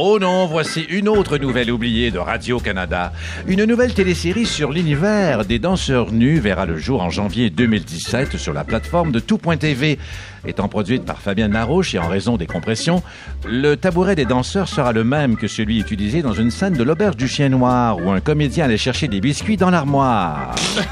Oh 0.00 0.18
non, 0.20 0.46
voici 0.46 0.82
une 0.82 1.08
autre 1.08 1.38
nouvelle 1.38 1.72
oubliée 1.72 2.12
de 2.12 2.18
Radio-Canada. 2.18 3.12
Une 3.48 3.64
nouvelle 3.64 3.94
télésérie 3.94 4.46
sur 4.46 4.70
l'univers 4.70 5.44
des 5.44 5.58
danseurs 5.58 6.12
nus 6.12 6.38
verra 6.38 6.66
le 6.66 6.76
jour 6.76 7.02
en 7.02 7.10
janvier 7.10 7.50
2017 7.50 8.36
sur 8.36 8.52
la 8.52 8.62
plateforme 8.62 9.10
de 9.10 9.18
Tout.tv. 9.18 9.98
Étant 10.46 10.68
produite 10.68 11.04
par 11.04 11.20
Fabienne 11.20 11.52
Larouche 11.52 11.96
et 11.96 11.98
en 11.98 12.06
raison 12.06 12.36
des 12.36 12.46
compressions, 12.46 13.02
le 13.44 13.74
tabouret 13.74 14.14
des 14.14 14.24
danseurs 14.24 14.68
sera 14.68 14.92
le 14.92 15.02
même 15.02 15.36
que 15.36 15.48
celui 15.48 15.80
utilisé 15.80 16.22
dans 16.22 16.32
une 16.32 16.52
scène 16.52 16.74
de 16.74 16.84
l'auberge 16.84 17.16
du 17.16 17.26
chien 17.26 17.48
noir 17.48 17.98
où 17.98 18.10
un 18.10 18.20
comédien 18.20 18.66
allait 18.66 18.76
chercher 18.76 19.08
des 19.08 19.20
biscuits 19.20 19.56
dans 19.56 19.70
l'armoire. 19.70 20.54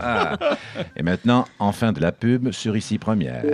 Ah. 0.00 0.36
Et 0.96 1.02
maintenant, 1.04 1.46
enfin 1.60 1.92
de 1.92 2.00
la 2.00 2.10
pub 2.10 2.50
sur 2.50 2.76
Ici 2.76 2.98
Première. 2.98 3.44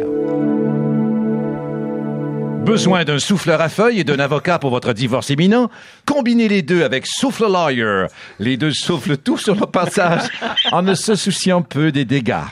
Besoin 2.69 3.03
d'un 3.03 3.19
souffleur 3.19 3.63
à 3.63 3.71
feuilles 3.71 4.01
et 4.01 4.05
d'un 4.05 4.19
avocat 4.19 4.59
pour 4.59 4.69
votre 4.69 4.93
divorce 4.93 5.31
imminent? 5.31 5.71
Combinez 6.05 6.49
les 6.49 6.61
deux 6.61 6.83
avec 6.83 7.07
Souffle 7.07 7.51
Lawyer. 7.51 8.09
Les 8.39 8.59
deux 8.59 8.73
soufflent 8.73 9.17
tout 9.17 9.39
sur 9.39 9.55
le 9.55 9.65
passage 9.65 10.29
en 10.71 10.83
ne 10.83 10.93
se 10.93 11.15
souciant 11.15 11.63
peu 11.63 11.93
des 11.93 12.05
dégâts. 12.05 12.45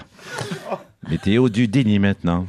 Météo 1.10 1.50
du 1.50 1.68
déni 1.68 1.98
maintenant. 1.98 2.46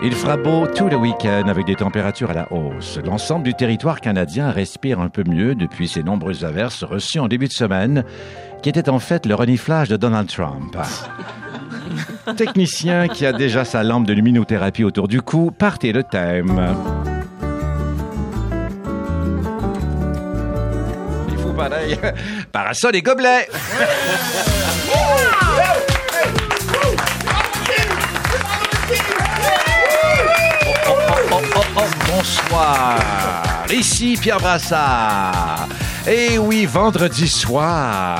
Il 0.00 0.12
fera 0.12 0.36
beau 0.36 0.68
tout 0.68 0.88
le 0.88 0.96
week-end 0.96 1.48
avec 1.48 1.66
des 1.66 1.74
températures 1.74 2.30
à 2.30 2.34
la 2.34 2.52
hausse. 2.52 3.00
L'ensemble 3.04 3.42
du 3.42 3.54
territoire 3.54 4.00
canadien 4.00 4.52
respire 4.52 5.00
un 5.00 5.08
peu 5.08 5.24
mieux 5.26 5.56
depuis 5.56 5.88
ces 5.88 6.04
nombreuses 6.04 6.44
averses 6.44 6.84
reçues 6.84 7.18
en 7.18 7.26
début 7.26 7.48
de 7.48 7.52
semaine, 7.52 8.04
qui 8.62 8.68
étaient 8.68 8.88
en 8.88 9.00
fait 9.00 9.26
le 9.26 9.34
reniflage 9.34 9.88
de 9.88 9.96
Donald 9.96 10.28
Trump. 10.28 10.76
Technicien 12.36 13.08
qui 13.08 13.26
a 13.26 13.32
déjà 13.32 13.64
sa 13.64 13.82
lampe 13.82 14.06
de 14.06 14.12
luminothérapie 14.12 14.84
autour 14.84 15.08
du 15.08 15.22
cou, 15.22 15.50
partez 15.50 15.92
le 15.92 16.02
thème. 16.02 16.74
Il 21.30 21.38
faut 21.38 21.52
pareil. 21.52 21.98
Parasol 22.52 22.96
et 22.96 23.02
gobelets. 23.02 23.48
Oh, 30.92 30.96
oh, 31.32 31.40
oh, 31.54 31.60
oh, 31.76 31.82
bonsoir. 32.08 32.98
Ici 33.70 34.16
Pierre 34.20 34.38
Brassard. 34.40 35.68
Et 36.12 36.38
oui, 36.38 36.66
vendredi 36.66 37.28
soir. 37.28 38.18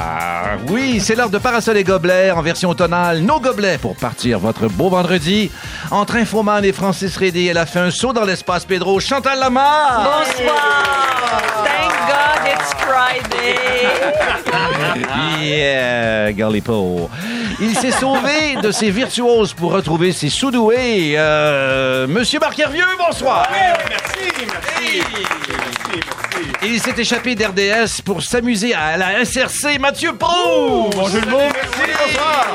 Oui, 0.69 1.01
c'est 1.01 1.17
l'heure 1.17 1.29
de 1.29 1.39
Parasol 1.39 1.77
et 1.77 1.83
Gobelets 1.83 2.31
en 2.31 2.41
version 2.41 2.71
automnale. 2.71 3.19
Nos 3.19 3.41
gobelets 3.41 3.79
pour 3.79 3.97
partir 3.97 4.39
votre 4.39 4.69
beau 4.69 4.91
vendredi. 4.91 5.51
Entre 5.91 6.15
Infoman 6.15 6.65
et 6.65 6.73
Francis 6.73 7.17
Rédé, 7.17 7.47
elle 7.47 7.59
a 7.59 7.67
fait 7.67 7.81
un 7.81 7.91
saut 7.91 8.13
dans 8.13 8.25
l'espace 8.25 8.65
Pedro. 8.65 9.01
Chantal 9.01 9.41
Lamar. 9.41 10.05
Bonsoir. 10.05 11.43
Thank 11.65 11.93
God 12.07 12.47
it's 12.47 12.75
Friday. 12.75 13.59
Yeah, 15.41 16.33
Gallipo. 16.33 17.11
Il 17.61 17.75
s'est 17.77 17.91
sauvé 17.91 18.57
de 18.63 18.71
ses 18.71 18.91
virtuoses 18.91 19.53
pour 19.53 19.73
retrouver 19.73 20.13
ses 20.13 20.29
sous-doués. 20.29 21.15
Euh, 21.17 22.07
Monsieur 22.07 22.39
Marc 22.39 22.59
Hervieux, 22.59 22.85
bonsoir. 22.99 23.49
Merci, 23.51 24.47
merci. 24.47 25.03
Il 26.63 26.81
s'est 26.81 26.95
échappé 26.97 27.35
d'RDS 27.35 28.03
pour 28.05 28.23
s'amuser 28.23 28.75
à 28.75 28.97
la 28.97 29.25
SRC. 29.25 29.79
Mathieu 29.79 30.13
Pro. 30.15 30.91
Bonjour 30.95 31.21
le 31.21 31.31
monde. 31.31 31.53
Merci, 31.55 31.93
bonsoir. 32.07 32.47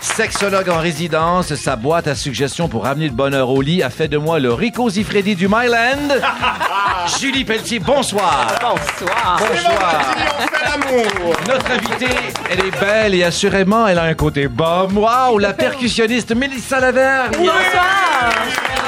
Sexologue 0.00 0.68
en 0.68 0.78
résidence, 0.78 1.54
sa 1.54 1.76
boîte 1.76 2.06
à 2.06 2.14
suggestions 2.14 2.68
pour 2.68 2.84
ramener 2.84 3.08
le 3.08 3.14
bonheur 3.14 3.48
au 3.48 3.62
lit 3.62 3.82
a 3.82 3.90
fait 3.90 4.06
de 4.06 4.18
moi 4.18 4.38
le 4.38 4.52
Rico 4.52 4.88
Zifredi 4.88 5.34
du 5.34 5.48
Myland. 5.48 6.20
Julie 7.20 7.44
Pelletier, 7.44 7.78
bonsoir. 7.78 8.46
Bonsoir. 8.60 9.40
Bonsoir. 9.40 10.14
On 10.38 10.46
fait 10.46 10.64
l'amour. 10.64 11.34
Notre 11.48 11.70
invitée, 11.70 12.14
elle 12.50 12.66
est 12.66 12.80
belle 12.80 13.14
et 13.14 13.24
assurément, 13.24 13.88
elle 13.88 13.98
a 13.98 14.04
un 14.04 14.14
côté 14.14 14.46
bum. 14.46 14.98
Waouh, 14.98 15.38
la 15.38 15.52
percussionniste 15.52 16.34
Mélissa 16.36 16.78
Lavergne. 16.80 17.32
Bonsoir. 17.38 18.83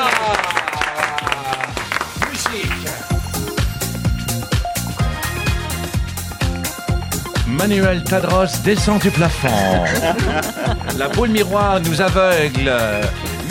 Manuel 7.56 8.05
Tadros 8.05 8.61
descend 8.65 9.00
du 9.00 9.11
plafond. 9.11 9.49
La 10.99 11.09
boule 11.09 11.31
miroir 11.31 11.81
nous 11.81 12.00
aveugle. 12.00 12.71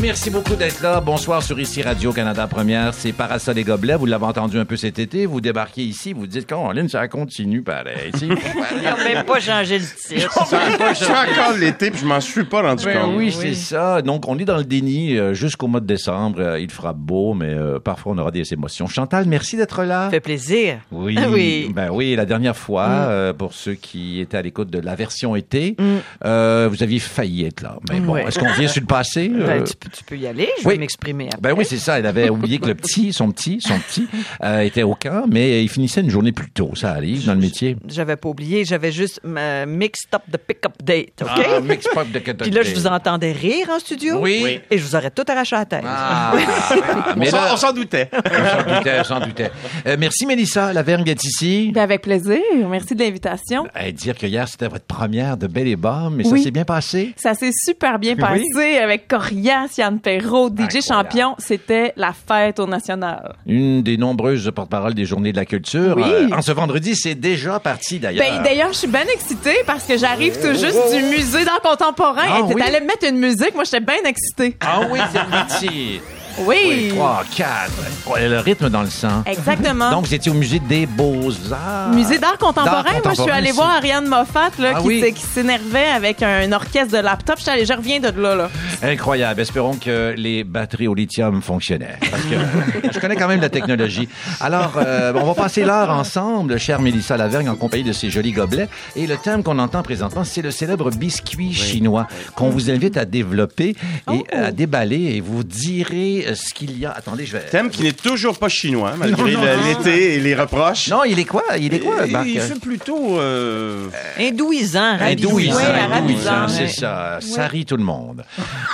Merci 0.05 0.29
beaucoup 0.29 0.53
d'être 0.53 0.83
là. 0.83 1.01
Bonsoir 1.01 1.41
sur 1.41 1.59
ici 1.59 1.81
Radio-Canada 1.81 2.45
Première. 2.45 2.93
C'est 2.93 3.11
Parasol 3.11 3.57
et 3.57 3.63
Gobelets. 3.63 3.95
Vous 3.95 4.05
l'avez 4.05 4.25
entendu 4.25 4.59
un 4.59 4.63
peu 4.65 4.77
cet 4.77 4.99
été. 4.99 5.25
Vous 5.25 5.41
débarquez 5.41 5.81
ici. 5.81 6.13
Vous 6.13 6.27
dites, 6.27 6.45
Caroline, 6.45 6.87
ça 6.87 7.07
continue 7.07 7.63
pareil. 7.63 8.11
Ils 8.21 8.27
n'ont 8.27 9.03
même 9.03 9.25
pas 9.25 9.39
changé 9.39 9.79
le 9.79 9.83
titre. 9.85 10.45
Je 10.89 10.93
suis 10.93 11.05
encore 11.11 11.57
l'été 11.59 11.89
puis 11.89 12.01
je 12.01 12.05
m'en 12.05 12.21
suis 12.21 12.43
pas 12.43 12.61
rendu 12.61 12.85
Ben 12.85 13.01
compte. 13.01 13.15
oui, 13.17 13.31
c'est 13.31 13.55
ça. 13.55 14.03
Donc, 14.03 14.27
on 14.27 14.37
est 14.37 14.45
dans 14.45 14.57
le 14.57 14.63
déni 14.63 15.17
euh, 15.17 15.33
jusqu'au 15.33 15.65
mois 15.65 15.79
de 15.79 15.87
décembre. 15.87 16.39
Euh, 16.39 16.59
il 16.59 16.69
fera 16.69 16.93
beau, 16.93 17.33
mais 17.33 17.49
euh, 17.55 17.79
parfois, 17.79 18.13
on 18.13 18.17
aura 18.19 18.29
des 18.29 18.53
émotions. 18.53 18.85
Chantal, 18.85 19.25
merci 19.25 19.57
d'être 19.57 19.81
là. 19.83 20.05
Ça 20.05 20.11
fait 20.11 20.19
plaisir. 20.19 20.77
Oui, 20.91 21.17
Oui. 21.31 21.71
ben 21.73 21.89
oui, 21.91 22.15
la 22.15 22.25
dernière 22.25 22.55
fois, 22.55 22.85
euh, 22.87 23.33
pour 23.33 23.53
ceux 23.55 23.73
qui 23.73 24.19
étaient 24.19 24.37
à 24.37 24.43
l'écoute 24.43 24.69
de 24.69 24.79
la 24.79 24.93
version 24.93 25.35
été, 25.35 25.75
euh, 26.23 26.69
vous 26.71 26.83
aviez 26.83 26.99
failli 26.99 27.45
être 27.45 27.61
là. 27.63 27.77
Mais 27.89 27.99
bon, 27.99 28.17
est-ce 28.17 28.37
qu'on 28.37 28.53
vient 28.53 28.67
sur 28.67 28.81
le 28.81 28.87
passé? 28.87 29.29
Ben, 29.35 29.61
Euh, 29.61 29.63
tu, 29.63 29.73
peux, 29.75 29.89
tu 29.95 30.03
peux 30.03 30.17
y 30.17 30.27
aller, 30.27 30.49
je 30.61 30.67
oui. 30.67 30.73
vais 30.73 30.79
m'exprimer 30.79 31.27
après. 31.27 31.39
ben 31.41 31.53
oui, 31.57 31.65
c'est 31.67 31.77
ça. 31.77 31.97
Elle 31.99 32.05
avait 32.05 32.29
oublié 32.29 32.59
que 32.59 32.67
le 32.67 32.75
petit, 32.75 33.13
son 33.13 33.31
petit, 33.31 33.59
son 33.61 33.79
petit, 33.79 34.07
euh, 34.43 34.59
était 34.61 34.83
au 34.83 34.95
camp, 34.95 35.25
mais 35.29 35.63
il 35.63 35.69
finissait 35.69 36.01
une 36.01 36.09
journée 36.09 36.31
plus 36.31 36.49
tôt. 36.51 36.71
Ça 36.75 36.91
arrive 36.91 37.25
dans 37.25 37.33
le 37.33 37.39
métier. 37.39 37.77
J'avais 37.87 38.15
pas 38.15 38.29
oublié, 38.29 38.65
j'avais 38.65 38.91
juste 38.91 39.21
mixed 39.23 40.13
up 40.13 40.21
the 40.31 40.37
pick-up 40.37 40.73
date, 40.83 41.21
OK? 41.21 41.29
Ah, 41.47 41.59
mix 41.61 41.85
pop 41.93 42.09
de 42.11 42.19
Puis 42.19 42.51
là, 42.51 42.61
je 42.63 42.73
vous 42.73 42.87
entendais 42.87 43.31
rire 43.31 43.69
en 43.69 43.79
studio. 43.79 44.17
Oui. 44.19 44.41
Oui. 44.43 44.59
Et 44.69 44.77
je 44.77 44.83
vous 44.83 44.95
aurais 44.95 45.11
tout 45.11 45.23
arraché 45.27 45.55
à 45.55 45.59
la 45.59 45.65
tête. 45.65 45.83
Ah, 45.85 46.33
mais 47.17 47.27
On 47.27 47.31
s'en- 47.31 47.37
là, 47.37 47.49
on 47.53 47.57
s'en 47.57 47.73
doutait. 47.73 48.09
on 48.13 48.19
s'en 48.19 48.75
doutait, 48.77 48.99
on 48.99 49.03
s'en 49.03 49.19
doutait. 49.19 49.51
Euh, 49.87 49.95
merci 49.99 50.25
Mélissa, 50.25 50.73
la 50.73 50.83
vergne 50.83 51.07
est 51.07 51.23
ici. 51.23 51.71
Ben, 51.73 51.81
avec 51.83 52.01
plaisir. 52.01 52.39
Merci 52.69 52.95
de 52.95 53.03
l'invitation. 53.03 53.67
Euh, 53.79 53.91
dire 53.91 54.17
que 54.17 54.25
hier, 54.27 54.47
c'était 54.47 54.67
votre 54.67 54.85
première 54.85 55.37
de 55.37 55.47
Belle 55.47 55.67
et 55.67 55.75
Bombe, 55.75 56.15
mais 56.17 56.27
Oui. 56.27 56.39
ça 56.39 56.45
s'est 56.45 56.51
bien 56.51 56.65
passé. 56.65 57.13
Ça 57.17 57.33
s'est 57.33 57.51
super 57.53 57.99
bien 57.99 58.15
passé 58.15 58.77
avec 58.77 59.07
Corias, 59.07 59.74
Yann 59.77 59.99
Perrault, 59.99 60.49
DJ 60.49 60.77
Incroyable. 60.77 60.83
Champion. 60.83 61.35
C'était 61.37 61.93
la 61.95 62.13
fête 62.13 62.59
au 62.59 62.67
National. 62.67 63.35
Une 63.45 63.81
des 63.83 63.97
nombreuses 63.97 64.51
porte-parole 64.55 64.93
des 64.93 65.05
Journées 65.05 65.31
de 65.31 65.37
la 65.37 65.45
Culture. 65.45 65.95
Oui. 65.97 66.03
Euh, 66.05 66.29
en 66.31 66.41
ce 66.41 66.51
vendredi, 66.51 66.95
c'est 66.95 67.15
déjà 67.15 67.59
parti 67.59 67.99
d'ailleurs. 67.99 68.25
Ben, 68.25 68.43
d'ailleurs, 68.43 68.71
je 68.73 68.77
suis 68.79 68.87
bien 68.87 69.05
excitée 69.13 69.57
parce 69.65 69.85
que 69.85 69.97
j'arrive 69.97 70.39
tout 70.39 70.53
juste 70.57 70.95
du 70.95 71.03
musée 71.03 71.45
d'art 71.45 71.61
contemporain. 71.61 72.23
Ah, 72.27 72.41
t'es 72.47 72.53
oui? 72.53 72.61
mettre 72.61 73.07
une 73.07 73.19
musique. 73.19 73.53
Moi, 73.55 73.63
j'étais 73.63 73.79
bien 73.79 74.03
excitée. 74.05 74.57
Ah 74.61 74.81
oui, 74.91 74.99
c'est 75.11 75.63
métier. 75.69 76.01
Oui. 76.39 76.55
Oui, 76.67 76.87
trois, 76.89 77.23
quatre. 77.35 77.71
Ouais, 78.07 78.27
Le 78.27 78.39
rythme 78.39 78.69
dans 78.69 78.81
le 78.81 78.89
sang. 78.89 79.23
Exactement. 79.25 79.89
Donc, 79.91 80.05
vous 80.07 80.13
étiez 80.13 80.31
au 80.31 80.35
musée 80.35 80.59
des 80.59 80.85
Beaux-Arts. 80.85 81.89
Musée 81.93 82.17
d'art 82.17 82.37
contemporain. 82.37 82.83
Moi, 83.03 83.13
je 83.15 83.21
suis 83.21 83.31
allée 83.31 83.47
aussi. 83.49 83.55
voir 83.57 83.69
Ariane 83.77 84.07
Moffat 84.07 84.49
là, 84.59 84.73
Ah 84.75 84.79
qui, 84.81 84.87
oui. 84.87 85.01
s'est- 85.01 85.11
qui 85.13 85.21
s'énervait 85.21 85.87
avec 85.87 86.21
un 86.23 86.51
orchestre 86.51 86.91
de 86.93 86.97
laptop. 87.01 87.37
J'étais 87.39 87.51
allée- 87.51 87.65
Je 87.65 87.73
reviens 87.73 87.99
de 87.99 88.09
là. 88.21 88.35
là. 88.35 88.49
Incroyable. 88.83 89.41
Espérons 89.41 89.75
que 89.75 90.13
les 90.17 90.43
batteries 90.43 90.87
au 90.87 90.93
lithium 90.95 91.41
fonctionnaient. 91.41 91.97
Parce 92.11 92.23
que 92.23 92.35
je 92.93 92.99
connais 92.99 93.15
quand 93.15 93.27
même 93.27 93.41
la 93.41 93.49
technologie. 93.49 94.09
Alors, 94.41 94.73
euh, 94.77 95.13
on 95.15 95.25
va 95.25 95.33
passer 95.33 95.63
l'heure 95.63 95.89
ensemble, 95.89 96.59
chère 96.59 96.81
Mélissa 96.81 97.17
Lavergne, 97.17 97.49
en 97.49 97.55
compagnie 97.55 97.83
de 97.83 97.93
ces 97.93 98.09
jolis 98.09 98.31
gobelets. 98.33 98.67
Et 98.95 99.07
le 99.07 99.17
thème 99.17 99.41
qu'on 99.43 99.59
entend 99.59 99.83
présentement, 99.83 100.23
c'est 100.23 100.41
le 100.41 100.51
célèbre 100.51 100.89
biscuit 100.91 101.53
chinois 101.53 102.07
qu'on 102.35 102.49
vous 102.49 102.69
invite 102.69 102.97
à 102.97 103.05
développer 103.05 103.69
et 103.69 103.75
Oh. 104.07 104.23
à 104.33 104.51
déballer. 104.51 105.15
Et 105.15 105.21
vous 105.21 105.43
direz 105.43 106.24
euh, 106.27 106.35
ce 106.35 106.53
qu'il 106.53 106.77
y 106.79 106.85
a. 106.85 106.91
Attendez, 106.91 107.25
je 107.25 107.33
vais... 107.37 107.45
Thème 107.45 107.69
qui 107.69 107.83
n'est 107.83 107.91
toujours 107.93 108.37
pas 108.37 108.49
chinois, 108.49 108.93
malgré 108.97 109.33
Non, 109.33 109.39
non, 109.39 109.45
le- 109.45 109.55
non. 109.57 109.67
l'été 109.79 110.15
et 110.15 110.19
les 110.19 110.35
reproches. 110.35 110.87
Non, 110.89 111.03
il 111.03 111.19
est 111.19 111.25
quoi? 111.25 111.43
Il 111.59 111.73
est 111.73 111.79
quoi, 111.79 112.05
il, 112.05 112.11
Marc? 112.11 112.25
il 112.27 112.39
fait 112.39 112.59
plutôt... 112.59 113.19
euh, 113.19 113.87
Indouisant, 114.19 114.97
ravisant. 114.97 115.29
Indouisant, 115.29 115.55
Ouais, 115.57 115.63
indouisant, 115.63 116.29
ravisant, 116.31 116.47
c'est 116.47 116.61
ouais. 116.63 116.67
ça. 116.69 117.19
Ça 117.21 117.47
rit 117.47 117.65
tout 117.65 117.77
le 117.77 117.83
monde. 117.83 118.23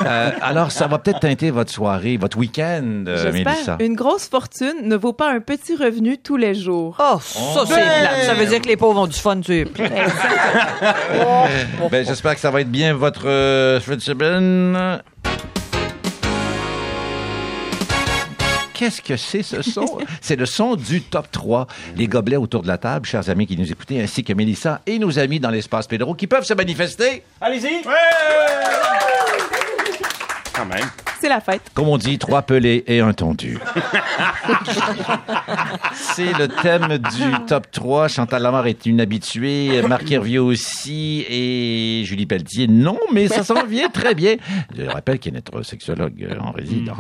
Euh, 0.06 0.32
alors, 0.42 0.72
ça 0.72 0.88
va 0.88 0.98
peut-être 1.00 1.20
teinter 1.22 1.52
votre 1.52 1.72
soirée, 1.72 2.18
votre 2.18 2.38
week-end, 2.38 3.04
euh, 3.08 3.32
Mélissa. 3.32 3.54
J'espère. 3.56 3.78
Une 3.80 3.96
grosse 3.96 4.28
fortune 4.28 4.74
ne 4.84 4.96
vaut 4.96 5.14
pas 5.14 5.32
un 5.32 5.40
petit 5.40 5.76
revenu 5.76 6.18
tous 6.18 6.38
les 6.38 6.54
jours. 6.56 6.98
Oh, 7.00 7.20
ça, 7.22 7.64
c'est 7.68 7.74
plate. 7.74 8.26
Ça 8.26 8.34
veut 8.34 8.46
dire 8.46 8.62
que 8.62 8.68
les 8.68 8.78
pauvres 8.78 9.02
ont 9.02 9.08
du 9.08 9.18
fun, 9.18 9.40
tu 9.42 9.68
Ben, 11.92 12.06
j'espère 12.06 12.36
que 12.36 12.42
ça 12.42 12.52
va 12.52 12.62
être 12.62 12.72
bien 12.72 12.94
votre 12.94 13.28
euh, 13.28 13.80
fin 13.80 13.96
de 13.96 14.02
semaine. 14.02 15.02
Qu'est-ce 18.82 19.04
que 19.04 19.16
c'est 19.16 19.44
ce 19.44 19.62
son? 19.62 20.00
c'est 20.22 20.36
le 20.36 20.48
son 20.48 20.76
du 20.76 21.04
top 21.04 21.30
3. 21.30 21.68
Les 21.98 22.08
gobelets 22.08 22.38
autour 22.38 22.64
de 22.64 22.68
la 22.68 22.80
table, 22.80 23.06
chers 23.06 23.30
amis 23.30 23.46
qui 23.46 23.56
nous 23.56 23.72
écoutez, 23.72 24.02
ainsi 24.02 24.24
que 24.24 24.34
Mélissa 24.34 24.82
et 24.88 24.98
nos 24.98 25.20
amis 25.20 25.40
dans 25.40 25.52
l'espace 25.52 25.86
Pedro 25.86 26.16
qui 26.16 26.26
peuvent 26.26 26.46
se 26.46 26.56
manifester. 26.56 27.22
Allez-y! 27.40 27.84
Quand 30.62 30.68
même. 30.68 30.86
C'est 31.20 31.30
la 31.30 31.40
fête. 31.40 31.62
Comme 31.74 31.88
on 31.88 31.98
dit, 31.98 32.18
trois 32.20 32.42
pelés 32.44 32.84
et 32.88 33.00
un 33.00 33.14
tondu. 33.14 33.60
C'est 35.94 36.34
le 36.38 36.48
thème 36.48 36.98
du 36.98 37.46
top 37.48 37.70
3. 37.72 38.08
Chantal 38.08 38.42
Lamar 38.42 38.68
est 38.68 38.86
une 38.86 39.02
habituée, 39.02 39.82
Marc 39.88 40.12
Hervieux 40.12 40.42
aussi 40.42 41.26
et 41.30 42.04
Julie 42.06 42.26
Pelletier. 42.26 42.68
Non, 42.68 42.98
mais 43.14 43.28
ça 43.28 43.44
s'en 43.44 43.66
vient 43.66 43.90
très 43.90 44.16
bien. 44.16 44.36
Je 44.76 44.84
rappelle 44.84 45.20
qu'il 45.20 45.32
est 45.34 45.36
notre 45.36 45.64
sexologue 45.64 46.28
en 46.40 46.52
résidence. 46.52 46.98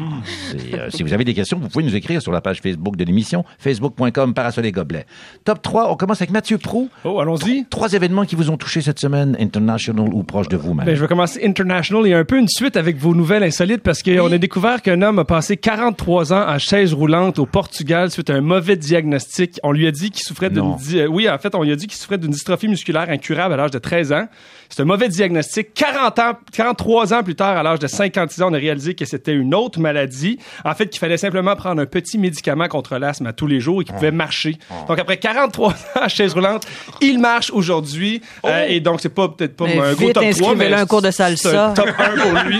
Et, 0.53 0.75
euh, 0.75 0.89
si 0.89 1.03
vous 1.03 1.13
avez 1.13 1.23
des 1.23 1.33
questions, 1.33 1.59
vous 1.59 1.69
pouvez 1.69 1.83
nous 1.83 1.95
écrire 1.95 2.21
sur 2.21 2.31
la 2.31 2.41
page 2.41 2.61
Facebook 2.61 2.95
de 2.95 3.03
l'émission, 3.03 3.43
facebook.com 3.59 4.33
parasol 4.33 4.65
et 4.65 4.71
gobelets. 4.71 5.05
Top 5.45 5.61
3, 5.61 5.91
on 5.91 5.95
commence 5.95 6.21
avec 6.21 6.31
Mathieu 6.31 6.57
Prou. 6.57 6.89
Oh, 7.03 7.19
allons-y. 7.19 7.65
Trois 7.69 7.93
événements 7.93 8.25
qui 8.25 8.35
vous 8.35 8.49
ont 8.49 8.57
touché 8.57 8.81
cette 8.81 8.99
semaine, 8.99 9.35
international 9.39 10.09
ou 10.13 10.23
proche 10.23 10.47
de 10.47 10.57
vous-même. 10.57 10.85
Ben, 10.85 10.95
je 10.95 11.01
vais 11.01 11.07
commencer 11.07 11.43
international. 11.43 12.03
Il 12.05 12.09
y 12.09 12.13
a 12.13 12.19
un 12.19 12.25
peu 12.25 12.37
une 12.37 12.47
suite 12.47 12.77
avec 12.77 12.97
vos 12.97 13.15
nouvelles 13.15 13.43
insolites 13.51 13.83
parce 13.83 14.01
qu'on 14.01 14.31
a 14.31 14.37
découvert 14.37 14.81
qu'un 14.81 15.01
homme 15.01 15.19
a 15.19 15.25
passé 15.25 15.57
43 15.57 16.31
ans 16.31 16.47
à 16.47 16.57
chaise 16.57 16.93
roulante 16.93 17.37
au 17.37 17.45
Portugal 17.45 18.09
suite 18.09 18.29
à 18.29 18.33
un 18.35 18.41
mauvais 18.41 18.77
diagnostic. 18.77 19.59
On 19.63 19.73
lui 19.73 19.87
a 19.87 19.91
dit 19.91 20.09
qu'il 20.09 20.23
souffrait 20.23 20.49
d'une, 20.49 20.75
di- 20.77 20.99
euh, 20.99 21.07
oui, 21.07 21.29
en 21.29 21.37
fait, 21.37 21.53
on 21.53 21.63
lui 21.63 21.71
a 21.71 21.75
dit 21.75 21.87
qu'il 21.87 21.97
souffrait 21.97 22.17
d'une 22.17 22.31
dystrophie 22.31 22.69
musculaire 22.69 23.09
incurable 23.09 23.53
à 23.53 23.57
l'âge 23.57 23.71
de 23.71 23.79
13 23.79 24.13
ans. 24.13 24.27
C'est 24.73 24.83
un 24.83 24.85
mauvais 24.85 25.09
diagnostic. 25.09 25.73
40 25.73 26.19
ans, 26.19 26.33
43 26.53 27.13
ans 27.13 27.23
plus 27.23 27.35
tard, 27.35 27.57
à 27.57 27.61
l'âge 27.63 27.79
de 27.79 27.87
56 27.87 28.41
ans, 28.41 28.47
on 28.51 28.53
a 28.53 28.57
réalisé 28.57 28.95
que 28.95 29.03
c'était 29.03 29.33
une 29.33 29.53
autre 29.53 29.79
maladie. 29.81 30.39
En 30.63 30.73
fait, 30.73 30.87
qu'il 30.89 30.99
fallait 30.99 31.17
simplement 31.17 31.55
prendre 31.57 31.81
un 31.81 31.85
petit 31.85 32.17
médicament 32.17 32.69
contre 32.69 32.97
l'asthme 32.97 33.25
à 33.27 33.33
tous 33.33 33.47
les 33.47 33.59
jours 33.59 33.81
et 33.81 33.85
qu'il 33.85 33.93
pouvait 33.93 34.11
marcher. 34.11 34.57
Donc, 34.87 34.97
après 34.97 35.17
43 35.17 35.69
ans 35.73 35.73
à 36.01 36.07
chaise 36.07 36.33
roulante, 36.33 36.65
il 37.01 37.19
marche 37.19 37.51
aujourd'hui. 37.51 38.21
Euh, 38.45 38.65
et 38.69 38.79
donc, 38.79 39.01
c'est 39.01 39.09
pas 39.13 39.27
peut-être 39.27 39.57
pas 39.57 39.65
Mais 39.65 39.77
un 39.77 39.93
gros 39.93 40.05
top 40.13 40.13
3, 40.13 40.23
inscrivez-le 40.29 40.55
mais 40.69 40.73
un 40.73 40.85
cours 40.85 41.01
de 41.01 41.11
salsa. 41.11 41.67
un 41.71 41.73
top 41.73 41.89
1 41.97 42.09
pour 42.21 42.43
lui. 42.45 42.59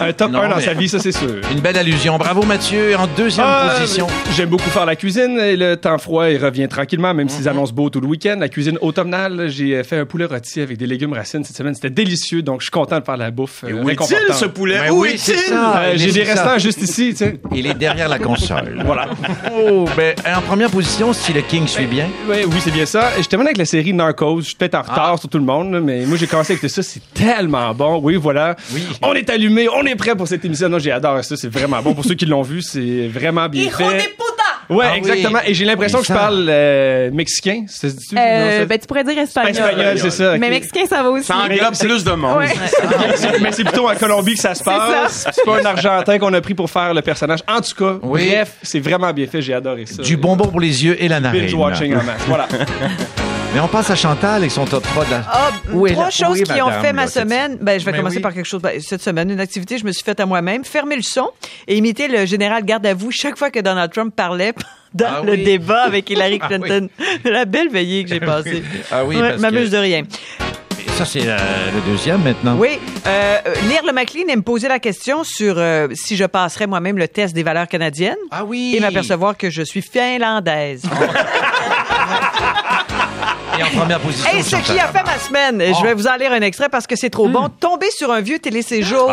un 0.00 0.12
top 0.12 0.30
Non, 0.30 0.42
1 0.42 0.48
dans 0.50 0.56
mais- 0.56 0.62
sa 0.62 0.74
vie, 0.74 0.88
ça, 0.88 1.00
c'est 1.00 1.10
sûr. 1.12 1.40
Une 1.50 1.60
belle 1.60 1.78
allusion. 1.78 2.16
Bravo 2.16 2.42
Mathieu. 2.44 2.96
En 2.96 3.08
deuxième 3.08 3.46
Ah, 3.48 3.74
position. 3.80 4.06
J'aime 4.36 4.50
beaucoup 4.50 4.70
faire 4.70 4.86
la 4.86 4.94
cuisine. 4.94 5.38
Et 5.40 5.56
le 5.56 5.76
temps 5.76 5.98
froid, 5.98 6.28
il 6.30 6.36
revient 6.42 6.68
tranquillement, 6.68 7.12
même 7.12 7.26
Mhm. 7.26 7.30
s'ils 7.30 7.48
annoncent 7.48 7.72
beau 7.72 7.90
tout 7.90 8.00
le 8.00 8.06
week-end. 8.06 8.36
La 8.38 8.48
cuisine 8.48 8.78
automnale, 8.80 9.48
j'ai 9.48 9.82
fait 9.82 9.98
un 9.98 10.06
poulet 10.06 10.26
rôti 10.26 10.60
avec 10.60 10.76
des 10.78 10.86
légumes 10.86 11.12
racines 11.12 11.39
cette 11.44 11.56
semaine. 11.56 11.74
C'était 11.74 11.90
délicieux, 11.90 12.42
donc 12.42 12.60
je 12.60 12.64
suis 12.64 12.70
content 12.70 12.98
de 12.98 13.04
faire 13.04 13.16
la 13.16 13.30
bouffe. 13.30 13.64
Et 13.66 13.72
euh, 13.72 13.82
où 13.82 13.90
est-il, 13.90 14.34
ce 14.34 14.46
poulet? 14.46 14.78
Ben 14.78 14.90
où 14.92 15.02
oui, 15.02 15.14
c'est 15.16 15.32
est-il? 15.32 15.48
ça. 15.48 15.78
Euh, 15.80 15.92
j'ai 15.96 16.12
des 16.12 16.24
ça. 16.24 16.32
restants 16.44 16.58
juste 16.58 16.82
ici, 16.82 17.10
tu 17.10 17.16
sais. 17.16 17.40
Il 17.54 17.66
est 17.66 17.74
derrière 17.74 18.08
la 18.08 18.18
console. 18.18 18.82
Voilà. 18.84 19.08
Oh, 19.56 19.86
ben, 19.96 20.14
en 20.36 20.40
première 20.42 20.70
position, 20.70 21.12
si 21.12 21.32
le 21.32 21.42
King 21.42 21.66
suit 21.66 21.86
bien? 21.86 22.08
Ouais, 22.28 22.44
oui, 22.46 22.56
c'est 22.60 22.70
bien 22.72 22.86
ça. 22.86 23.10
Et 23.18 23.22
je 23.22 23.28
termine 23.28 23.46
avec 23.46 23.58
la 23.58 23.64
série 23.64 23.92
Narcos. 23.92 24.40
Je 24.40 24.46
suis 24.46 24.54
peut-être 24.56 24.74
en 24.74 24.82
retard 24.82 25.18
sur 25.18 25.28
tout 25.28 25.38
le 25.38 25.44
monde, 25.44 25.80
mais 25.82 26.04
moi, 26.06 26.16
j'ai 26.16 26.26
commencé 26.26 26.54
avec 26.54 26.70
ça. 26.70 26.82
C'est 26.82 27.02
tellement 27.14 27.72
bon. 27.74 28.00
Oui, 28.02 28.16
voilà. 28.16 28.56
Oui. 28.72 28.82
On 29.02 29.12
est 29.14 29.28
allumé, 29.30 29.68
on 29.68 29.84
est 29.84 29.94
prêt 29.96 30.14
pour 30.16 30.26
cette 30.28 30.44
émission. 30.44 30.68
Non, 30.68 30.78
j'adore 30.78 31.22
ça. 31.24 31.36
C'est 31.36 31.52
vraiment 31.52 31.80
bon. 31.82 31.94
Pour 31.94 32.04
ceux 32.04 32.14
qui 32.14 32.26
l'ont 32.26 32.42
vu, 32.42 32.62
c'est 32.62 33.08
vraiment 33.08 33.48
bien 33.48 33.70
fait. 33.70 34.14
Ouais, 34.70 34.84
Ah 34.88 34.90
oui. 34.92 34.98
exactement. 34.98 35.40
Et 35.44 35.52
j'ai 35.54 35.64
l'impression 35.64 35.98
que 35.98 36.06
je 36.06 36.12
parle 36.12 36.46
euh, 36.48 37.10
mexicain. 37.12 37.64
C'est? 37.66 37.88
Non, 38.12 38.20
Euh, 38.24 38.64
ben, 38.66 38.78
tu 38.78 38.86
pourrais 38.86 39.04
dire 39.04 39.18
espagnol. 39.18 39.50
Espagnol, 39.50 39.98
c'est 39.98 40.10
ça. 40.10 40.38
Mais 40.38 40.48
mexicain, 40.50 40.86
ça 40.88 41.02
va 41.02 41.10
aussi. 41.10 41.24
Ça 41.26 41.36
englobe 41.38 41.74
c'est- 41.74 41.86
plus 41.86 42.04
de 42.04 42.12
monde. 42.12 42.38
Ouais. 42.38 42.46
mais 43.42 43.52
c'est 43.52 43.64
plutôt 43.64 43.88
en 43.90 43.94
Colombie 43.96 44.34
que 44.34 44.40
ça 44.40 44.54
se 44.54 44.62
passe. 44.62 45.26
C'est 45.32 45.44
pas 45.44 45.60
un 45.60 45.64
Argentin 45.64 46.18
qu'on 46.18 46.32
a 46.32 46.40
pris 46.40 46.54
pour 46.54 46.70
faire 46.70 46.94
le 46.94 47.02
personnage. 47.02 47.40
En 47.48 47.60
tout 47.60 47.74
cas, 47.74 47.98
Oui. 48.02 48.28
bref, 48.28 48.52
c'est 48.62 48.80
vraiment 48.80 49.12
bien 49.12 49.26
fait. 49.26 49.42
J'ai 49.42 49.54
adoré 49.54 49.86
ça. 49.86 50.02
Du 50.02 50.16
bonbon 50.16 50.46
pour 50.46 50.60
les 50.60 50.84
yeux 50.84 50.96
et 51.02 51.08
la 51.08 51.20
narine. 51.20 51.42
Binge 51.42 51.54
watching 51.54 51.92
en 51.94 52.02
masse. 52.04 52.22
Voilà. 52.28 52.46
Mais 53.52 53.58
on 53.58 53.66
passe 53.66 53.90
à 53.90 53.96
Chantal 53.96 54.36
avec 54.36 54.50
son 54.52 54.64
top 54.64 54.84
3 54.84 55.04
de 55.06 55.10
la... 55.10 55.22
Ah, 55.26 55.50
est 55.88 55.92
trois 55.92 56.04
la- 56.04 56.10
choses 56.10 56.40
qui 56.42 56.62
ont 56.62 56.70
fait 56.70 56.92
ma 56.92 57.02
là, 57.06 57.08
semaine. 57.08 57.58
Ben, 57.60 57.80
je 57.80 57.84
vais 57.84 57.92
commencer 57.92 58.16
oui. 58.16 58.22
par 58.22 58.32
quelque 58.32 58.46
chose. 58.46 58.62
Ben, 58.62 58.80
cette 58.80 59.02
semaine, 59.02 59.28
une 59.28 59.40
activité, 59.40 59.76
je 59.76 59.84
me 59.84 59.90
suis 59.90 60.04
faite 60.04 60.20
à 60.20 60.26
moi-même. 60.26 60.64
Fermer 60.64 60.94
le 60.94 61.02
son 61.02 61.30
et 61.66 61.76
imiter 61.76 62.06
le 62.06 62.26
général 62.26 62.64
garde 62.64 62.86
à 62.86 62.94
vous 62.94 63.10
chaque 63.10 63.36
fois 63.36 63.50
que 63.50 63.58
Donald 63.58 63.92
Trump 63.92 64.14
parlait 64.14 64.52
dans 64.94 65.06
Ah 65.08 65.22
le 65.24 65.32
oui. 65.32 65.42
débat 65.42 65.82
avec 65.82 66.08
Hillary 66.10 66.38
Ah 66.42 66.46
oui. 66.52 66.58
Clinton. 66.60 66.88
La 67.24 67.44
belle 67.44 67.70
veillée 67.70 68.04
que 68.04 68.10
j'ai 68.10 68.20
passée. 68.20 68.62
Ah 68.92 69.04
oui, 69.04 69.16
Ouais, 69.16 69.36
m'amuse 69.38 69.70
que- 69.70 69.74
de 69.76 69.80
rien. 69.80 70.02
Ça, 70.96 71.04
c'est 71.06 71.22
euh, 71.26 71.36
le 71.74 71.90
deuxième 71.90 72.22
maintenant. 72.22 72.56
Oui, 72.58 72.78
euh, 73.06 73.38
lire 73.70 73.80
le 73.86 73.92
McLean 73.92 74.28
et 74.28 74.36
me 74.36 74.42
poser 74.42 74.68
la 74.68 74.78
question 74.78 75.24
sur 75.24 75.54
euh, 75.56 75.88
si 75.94 76.14
je 76.14 76.24
passerais 76.26 76.66
moi-même 76.66 76.98
le 76.98 77.08
test 77.08 77.34
des 77.34 77.42
valeurs 77.42 77.68
canadiennes 77.68 78.16
Ah 78.30 78.44
oui. 78.44 78.74
et 78.76 78.80
m'apercevoir 78.80 79.34
que 79.36 79.48
je 79.50 79.62
suis 79.62 79.80
finlandaise. 79.82 80.82
Et 83.60 83.62
en 83.62 83.66
première 83.78 84.00
position, 84.00 84.30
Et 84.36 84.42
ce 84.42 84.56
qui 84.56 84.78
a 84.78 84.88
fait 84.88 85.04
ma 85.04 85.18
semaine, 85.18 85.60
et 85.60 85.74
je 85.74 85.82
vais 85.82 85.94
vous 85.94 86.06
en 86.06 86.16
lire 86.16 86.32
un 86.32 86.40
extrait 86.40 86.68
parce 86.68 86.86
que 86.86 86.96
c'est 86.96 87.10
trop 87.10 87.28
bon. 87.28 87.48
Tomber 87.48 87.90
sur 87.90 88.10
un 88.12 88.20
vieux 88.20 88.38
téléséjour 88.38 89.10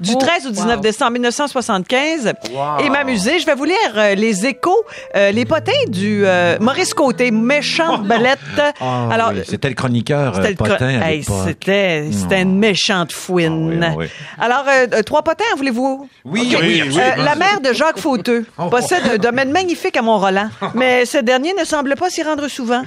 du 0.00 0.16
13 0.16 0.46
au 0.46 0.50
19 0.50 0.80
décembre 0.80 1.12
1975 1.12 2.32
et 2.80 2.90
m'amuser. 2.90 3.38
Je 3.38 3.46
vais 3.46 3.54
vous 3.54 3.64
lire 3.64 3.76
euh, 3.96 4.14
les 4.14 4.46
échos, 4.46 4.84
euh, 5.16 5.30
les 5.30 5.44
potins 5.44 5.72
du 5.88 6.22
euh, 6.26 6.56
Maurice 6.60 6.94
Côté, 6.94 7.30
méchante 7.30 8.04
belette. 8.04 8.38
Ah, 8.80 9.08
Alors, 9.10 9.30
oui, 9.34 9.42
c'était 9.48 9.68
le 9.68 9.74
chroniqueur 9.74 10.34
c'était 10.34 10.46
euh, 10.48 10.50
le 10.50 10.56
potin 10.56 10.76
cro- 10.76 11.02
à 11.02 11.10
Hey, 11.12 11.24
c'était 11.44 12.08
c'était 12.12 12.42
une 12.42 12.58
méchante 12.58 13.12
fouine. 13.12 13.84
Ah 13.84 13.94
oui, 13.96 14.06
ah 14.38 14.42
oui. 14.42 14.44
Alors 14.44 15.04
trois 15.04 15.22
potins, 15.22 15.44
voulez-vous? 15.56 16.08
Oui, 16.24 16.52
Ok. 16.54 16.60
oui, 16.62 16.82
Euh, 16.82 17.22
la 17.22 17.34
mère 17.34 17.60
de 17.60 17.72
Jacques 17.72 17.98
Fauteux 17.98 18.46
Oh. 18.58 18.68
possède 18.68 19.02
un 19.12 19.18
domaine 19.18 19.50
magnifique 19.52 19.96
à 19.96 20.02
Mont-Roland, 20.02 20.48
mais 20.74 21.04
ce 21.04 21.18
dernier 21.18 21.52
ne 21.58 21.64
semble 21.64 21.94
pas 21.96 22.08
s'y 22.10 22.22
rendre 22.22 22.48
souvent. 22.48 22.82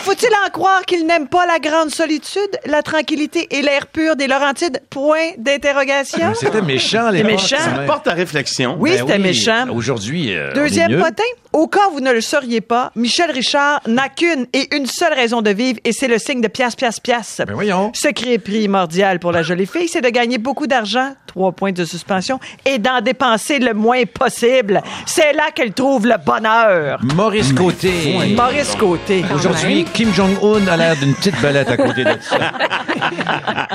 Faut-il 0.00 0.28
croire 0.50 0.82
qu'il 0.86 1.06
n'aime 1.06 1.28
pas 1.28 1.46
la 1.46 1.58
grande 1.58 1.90
solitude, 1.90 2.40
la 2.66 2.82
tranquillité 2.82 3.46
et 3.50 3.62
l'air 3.62 3.86
pur 3.86 4.16
des 4.16 4.26
Laurentides? 4.26 4.80
Point 4.90 5.32
d'interrogation. 5.38 6.34
C'était 6.34 6.62
méchant, 6.62 7.10
les 7.10 7.22
méchant. 7.22 7.56
Ça 7.58 7.82
porte 7.86 8.06
à 8.08 8.12
réflexion. 8.12 8.76
Oui, 8.78 8.92
c'était 8.98 9.18
méchant. 9.18 9.66
Aujourd'hui, 9.72 10.34
euh, 10.34 10.52
Deuxième 10.54 10.88
on 10.88 10.94
est 10.94 10.96
mieux. 10.96 11.02
potin, 11.02 11.22
au 11.52 11.66
cas 11.68 11.88
où 11.90 11.94
vous 11.94 12.00
ne 12.00 12.12
le 12.12 12.20
sauriez 12.20 12.60
pas, 12.60 12.92
Michel 12.94 13.30
Richard 13.30 13.80
n'a 13.86 14.08
qu'une 14.08 14.46
et 14.52 14.74
une 14.74 14.86
seule 14.86 15.14
raison 15.14 15.42
de 15.42 15.50
vivre 15.50 15.78
et 15.84 15.92
c'est 15.92 16.08
le 16.08 16.18
signe 16.18 16.40
de 16.40 16.48
pièce, 16.48 16.74
pièce, 16.76 17.00
pièce. 17.00 17.40
Ben 17.46 17.54
voyons. 17.54 17.90
Secret 17.94 18.38
primordial 18.38 19.18
pour 19.18 19.32
la 19.32 19.42
jolie 19.42 19.66
fille, 19.66 19.88
c'est 19.88 20.00
de 20.00 20.08
gagner 20.08 20.38
beaucoup 20.38 20.66
d'argent, 20.66 21.12
trois 21.26 21.52
points 21.52 21.72
de 21.72 21.84
suspension, 21.84 22.38
et 22.64 22.78
d'en 22.78 23.00
dépenser 23.00 23.58
le 23.58 23.74
moins 23.74 24.02
possible. 24.04 24.82
C'est 25.06 25.32
là 25.32 25.50
qu'elle 25.54 25.72
trouve 25.72 26.06
le 26.06 26.16
bonheur. 26.24 26.98
Maurice 27.14 27.52
Côté. 27.52 28.34
Maurice 28.36 28.74
Côté. 28.76 29.24
Aujourd'hui, 29.34 29.84
Kim 29.92 30.12
Jong-un 30.40 30.66
a 30.68 30.76
l'air 30.76 30.96
d'une 30.96 31.14
petite 31.14 31.40
belette 31.40 31.68
à 31.68 31.76
côté 31.76 32.04
de 32.04 32.16
ça. 32.20 32.38
Ah, 32.58 33.66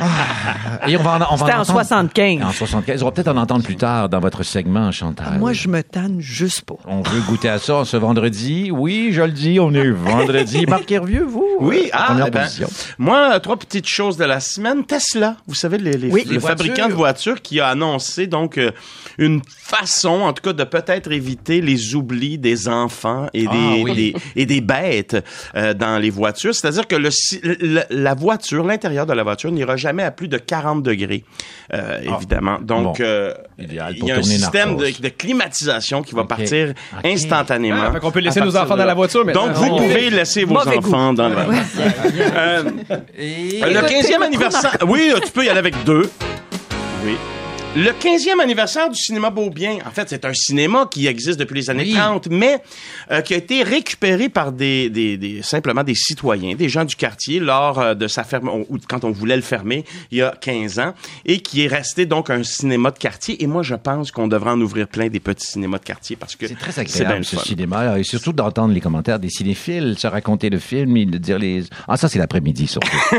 Et 0.87 0.97
on 0.97 1.03
va 1.03 1.11
en, 1.29 1.33
on 1.33 1.35
va 1.35 1.45
C'était 1.45 1.57
en 1.57 1.61
entendre- 1.61 1.65
75. 1.83 2.43
En 2.43 2.51
75. 2.51 3.01
On 3.03 3.05
va 3.05 3.11
peut-être 3.11 3.27
en 3.27 3.37
entendre 3.37 3.63
plus 3.63 3.75
tard 3.75 4.09
dans 4.09 4.19
votre 4.19 4.43
segment, 4.43 4.91
Chantal. 4.91 5.37
Moi, 5.39 5.53
je 5.53 5.67
me 5.67 5.83
tanne 5.83 6.19
juste 6.19 6.61
pas. 6.61 6.75
On 6.87 7.01
veut 7.01 7.21
goûter 7.21 7.49
à 7.49 7.59
ça 7.59 7.83
ce 7.85 7.97
vendredi. 7.97 8.71
Oui, 8.71 9.09
je 9.11 9.21
le 9.21 9.31
dis, 9.31 9.59
on 9.59 9.73
est 9.73 9.89
vendredi. 9.91 10.65
Marc 10.67 10.91
Hervieux, 10.91 11.23
vous? 11.25 11.45
Oui, 11.59 11.83
euh, 11.85 11.89
ah, 11.93 12.05
première 12.07 12.27
eh 12.27 12.31
ben, 12.31 12.41
position. 12.43 12.67
moi, 12.97 13.39
trois 13.39 13.57
petites 13.57 13.87
choses 13.87 14.17
de 14.17 14.25
la 14.25 14.39
semaine. 14.39 14.83
Tesla, 14.85 15.35
vous 15.47 15.55
savez, 15.55 15.77
les, 15.77 15.93
les- 15.93 16.09
Oui. 16.11 16.23
le 16.27 16.33
Les 16.35 16.39
fabricant 16.39 16.87
de 16.87 16.93
voitures 16.93 17.41
qui 17.41 17.59
a 17.59 17.67
annoncé 17.67 18.25
donc 18.27 18.57
euh, 18.57 18.71
une 19.19 19.41
façon, 19.59 20.21
en 20.21 20.33
tout 20.33 20.41
cas, 20.41 20.53
de 20.53 20.63
peut-être 20.63 21.11
éviter 21.11 21.61
les 21.61 21.95
oublis 21.95 22.37
des 22.37 22.67
enfants 22.67 23.27
et 23.33 23.43
des, 23.43 23.47
Ah, 23.51 23.75
oui. 23.83 23.93
des- 23.95 24.15
et 24.35 24.45
des 24.45 24.61
bêtes 24.61 25.23
euh, 25.55 25.73
dans 25.73 25.99
les 25.99 26.09
voitures. 26.09 26.40
C'est-à-dire 26.51 26.87
que 26.87 26.95
le, 26.95 27.11
si- 27.11 27.39
le- 27.43 27.83
la 27.89 28.13
voiture, 28.13 28.63
l'intérieur 28.65 29.05
de 29.05 29.13
la 29.13 29.23
voiture 29.23 29.51
n'ira 29.51 29.75
jamais 29.77 30.03
à 30.03 30.11
plus 30.11 30.27
de 30.27 30.37
40 30.37 30.81
degrés, 30.83 31.23
euh, 31.73 31.99
évidemment. 32.17 32.57
Donc, 32.61 32.97
Bon. 32.99 33.05
euh, 33.05 33.33
il 33.59 33.73
y 33.73 33.79
a 33.79 33.87
un 34.15 34.23
système 34.23 34.77
de, 34.77 35.09
climatisation 35.09 36.01
qui 36.01 36.15
va 36.15 36.23
partir 36.23 36.73
instantanément. 37.03 37.83
Ah, 37.87 37.91
fait 37.91 37.99
qu'on 37.99 38.11
peut 38.11 38.19
laisser 38.19 38.41
nos 38.41 38.55
enfants 38.57 38.75
dans 38.77 38.85
la 38.85 38.93
voiture 38.93 39.25
maintenant. 39.25 39.47
Donc, 39.47 39.55
vous 39.55 39.65
On- 39.71 39.77
pouvez 39.77 40.09
laisser 40.09 40.43
vos 40.45 40.55
Mauvais 40.55 40.77
enfants 40.77 41.13
dans 41.13 41.29
la 41.29 41.41
Euh, 41.41 42.63
euh, 42.63 42.63
Le 43.19 43.81
15e 43.87 44.21
anniversaire. 44.21 44.77
Oui, 44.87 45.11
euh, 45.13 45.19
tu 45.23 45.31
peux 45.31 45.45
y 45.45 45.49
aller 45.49 45.59
avec 45.59 45.75
deux. 45.83 46.09
Oui. 47.05 47.15
Le 47.73 47.91
15e 47.91 48.41
anniversaire 48.41 48.89
du 48.89 48.97
cinéma 48.97 49.29
Beaubien, 49.29 49.77
en 49.87 49.91
fait, 49.91 50.09
c'est 50.09 50.25
un 50.25 50.33
cinéma 50.33 50.89
qui 50.91 51.07
existe 51.07 51.39
depuis 51.39 51.55
les 51.55 51.69
années 51.69 51.83
Oui. 51.85 51.93
30, 51.93 52.27
mais 52.29 52.61
euh, 53.11 53.21
qui 53.21 53.33
a 53.33 53.37
été 53.37 53.63
récupéré 53.63 54.27
par 54.27 54.51
des, 54.51 54.89
des, 54.89 55.15
des- 55.15 55.41
simplement 55.41 55.81
des 55.81 55.95
citoyens, 55.95 56.53
des 56.55 56.67
gens 56.67 56.83
du 56.83 56.97
quartier 56.97 57.39
lors 57.39 57.79
euh, 57.79 57.93
de 57.93 58.09
sa 58.09 58.25
ferme, 58.25 58.49
ou 58.49 58.77
quand 58.89 59.05
on 59.05 59.11
voulait 59.11 59.37
le 59.37 59.41
fermer 59.41 59.85
il 60.11 60.17
y 60.17 60.21
a 60.21 60.31
15 60.41 60.79
ans, 60.79 60.93
et 61.25 61.39
qui 61.39 61.61
est 61.63 61.67
resté 61.67 62.05
donc 62.05 62.29
un 62.29 62.43
cinéma 62.43 62.91
de 62.91 62.97
quartier. 62.97 63.41
Et 63.41 63.47
moi, 63.47 63.63
je 63.63 63.75
pense 63.75 64.11
qu'on 64.11 64.27
devrait 64.27 64.51
en 64.51 64.59
ouvrir 64.59 64.89
plein 64.89 65.07
des 65.07 65.21
petits 65.21 65.47
cinémas 65.47 65.77
de 65.79 65.85
quartier 65.85 66.17
parce 66.17 66.35
que 66.35 66.47
C'est 66.47 66.59
très 66.59 66.77
agréable, 66.77 67.19
le 67.19 67.23
ce 67.23 67.37
fun. 67.37 67.43
cinéma, 67.45 67.97
et 67.97 68.03
surtout 68.03 68.33
d'entendre 68.33 68.73
les 68.73 68.81
commentaires 68.81 69.17
des 69.19 69.29
cinéphiles, 69.29 69.95
se 69.97 70.07
raconter 70.07 70.49
le 70.49 70.59
film, 70.59 70.97
et 70.97 71.05
de 71.05 71.17
dire 71.17 71.39
les... 71.39 71.63
Ah, 71.87 71.95
ça, 71.95 72.09
c'est 72.09 72.19
l'après-midi, 72.19 72.67
surtout. 72.67 72.89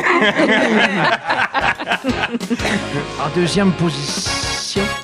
en 3.19 3.31
deuxième 3.35 3.73
position, 3.73 4.31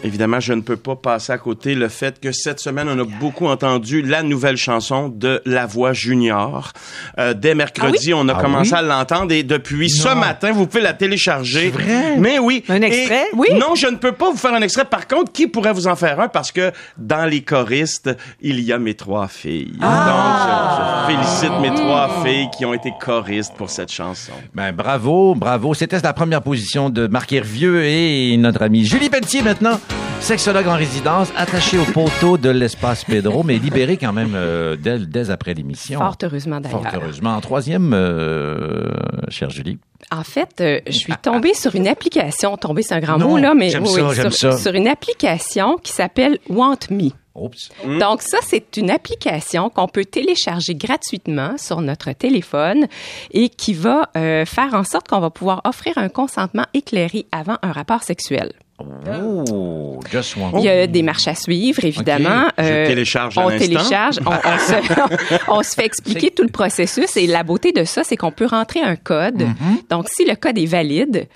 Évidemment, 0.04 0.40
je 0.40 0.52
ne 0.52 0.60
peux 0.60 0.76
pas 0.76 0.96
passer 0.96 1.32
à 1.32 1.38
côté 1.38 1.74
le 1.74 1.88
fait 1.88 2.20
que 2.20 2.32
cette 2.32 2.60
semaine, 2.60 2.88
on 2.88 2.98
a 2.98 3.04
beaucoup 3.04 3.46
entendu 3.46 4.02
la 4.02 4.22
nouvelle 4.22 4.56
chanson 4.56 5.08
de 5.08 5.40
La 5.44 5.66
Voix 5.66 5.92
Junior. 5.92 6.72
Euh, 7.18 7.34
dès 7.34 7.54
mercredi, 7.54 8.12
on 8.14 8.28
a 8.28 8.34
Ah 8.36 8.42
commencé 8.42 8.72
oui? 8.72 8.78
à 8.78 8.82
l'entendre 8.82 9.32
et 9.32 9.42
depuis 9.42 9.90
ce 9.90 10.08
matin, 10.14 10.52
vous 10.52 10.66
pouvez 10.66 10.82
la 10.82 10.92
télécharger. 10.92 11.72
C'est 11.74 11.82
vrai? 11.82 12.16
Mais 12.18 12.38
oui. 12.38 12.64
Un 12.68 12.82
extrait? 12.82 13.26
Et 13.32 13.36
Oui. 13.36 13.48
Non, 13.54 13.74
je 13.74 13.86
ne 13.86 13.96
peux 13.96 14.12
pas 14.12 14.30
vous 14.30 14.36
faire 14.36 14.54
un 14.54 14.62
extrait. 14.62 14.84
Par 14.84 15.06
contre, 15.06 15.32
qui 15.32 15.46
pourrait 15.46 15.72
vous 15.72 15.86
en 15.86 15.96
faire 15.96 16.20
un? 16.20 16.28
Parce 16.28 16.52
que 16.52 16.70
dans 16.96 17.24
les 17.28 17.40
choristes, 17.42 18.10
il 18.40 18.60
y 18.60 18.72
a 18.72 18.78
mes 18.78 18.94
trois 18.94 19.28
filles. 19.28 19.72
Ah. 19.80 21.06
Donc, 21.06 21.16
je, 21.18 21.22
je 21.22 21.40
félicite 21.40 21.60
mes 21.60 21.74
trois 21.76 22.22
filles 22.24 22.48
qui 22.56 22.64
ont 22.64 22.74
été 22.74 22.92
choristes 23.00 23.54
pour 23.56 23.70
cette 23.70 23.92
chanson. 23.92 24.32
Ben, 24.54 24.72
bravo, 24.72 25.34
bravo. 25.34 25.74
C'était 25.74 25.98
la 26.00 26.12
première 26.12 26.42
position 26.42 26.90
de 26.90 27.06
Marc 27.06 27.32
Hervieux 27.32 27.84
et 27.84 28.36
notre 28.38 28.62
amie 28.62 28.84
Julie 28.84 29.10
Pelletier 29.10 29.42
maintenant. 29.60 29.80
Sexologue 30.20 30.66
en 30.66 30.74
résidence, 30.76 31.32
attachée 31.36 31.78
au 31.78 31.84
poteau 31.84 32.38
de 32.38 32.50
l'espace 32.50 33.04
Pedro, 33.04 33.44
mais 33.44 33.56
libérée 33.58 33.96
quand 33.96 34.12
même 34.12 34.32
euh, 34.34 34.74
dès, 34.76 34.98
dès 34.98 35.30
après 35.30 35.54
l'émission. 35.54 36.00
Fort 36.00 36.16
heureusement 36.24 36.60
Fort 36.68 36.80
d'ailleurs. 36.82 37.00
heureusement. 37.02 37.36
En 37.36 37.40
troisième, 37.40 37.92
euh, 37.94 38.90
chère 39.28 39.50
Julie. 39.50 39.78
En 40.10 40.24
fait, 40.24 40.60
euh, 40.60 40.80
je 40.88 40.92
suis 40.92 41.12
tombée 41.22 41.54
sur 41.54 41.76
une 41.76 41.86
application. 41.86 42.56
Tombée, 42.56 42.82
c'est 42.82 42.94
un 42.94 43.00
grand 43.00 43.18
Non, 43.18 43.28
mot, 43.28 43.36
là, 43.38 43.54
mais 43.54 43.74
oui, 43.76 43.88
ça, 44.14 44.30
sur, 44.30 44.52
ça. 44.52 44.58
sur 44.58 44.74
une 44.74 44.88
application 44.88 45.76
qui 45.78 45.92
s'appelle 45.92 46.38
Want 46.48 46.78
Me. 46.90 47.10
Oups. 47.36 47.68
Donc 48.00 48.22
ça, 48.22 48.38
c'est 48.42 48.76
une 48.76 48.90
application 48.90 49.70
qu'on 49.70 49.86
peut 49.86 50.04
télécharger 50.04 50.74
gratuitement 50.74 51.56
sur 51.58 51.80
notre 51.80 52.10
téléphone 52.10 52.88
et 53.30 53.48
qui 53.48 53.72
va 53.72 54.10
euh, 54.16 54.44
faire 54.44 54.74
en 54.74 54.82
sorte 54.82 55.06
qu'on 55.06 55.20
va 55.20 55.30
pouvoir 55.30 55.60
offrir 55.64 55.96
un 55.96 56.08
consentement 56.08 56.64
éclairé 56.74 57.26
avant 57.30 57.56
un 57.62 57.70
rapport 57.70 58.02
sexuel. 58.02 58.52
Oh, 58.80 59.98
just 60.10 60.36
one. 60.36 60.52
Il 60.58 60.64
y 60.64 60.68
a 60.68 60.86
des 60.86 61.02
marches 61.02 61.26
à 61.26 61.34
suivre, 61.34 61.84
évidemment. 61.84 62.48
Je 62.56 62.86
télécharge 62.86 63.36
on 63.36 63.48
télécharge, 63.48 64.20
on, 64.24 64.30
on 64.30 64.58
se, 64.58 65.40
on 65.48 65.62
se 65.62 65.74
fait 65.74 65.84
expliquer 65.86 66.30
tout 66.30 66.44
le 66.44 66.50
processus. 66.50 67.16
Et 67.16 67.26
la 67.26 67.42
beauté 67.42 67.72
de 67.72 67.84
ça, 67.84 68.04
c'est 68.04 68.16
qu'on 68.16 68.30
peut 68.30 68.46
rentrer 68.46 68.80
un 68.80 68.94
code. 68.94 69.42
Mm-hmm. 69.42 69.88
Donc, 69.90 70.06
si 70.08 70.24
le 70.24 70.36
code 70.36 70.58
est 70.58 70.66
valide, 70.66 71.26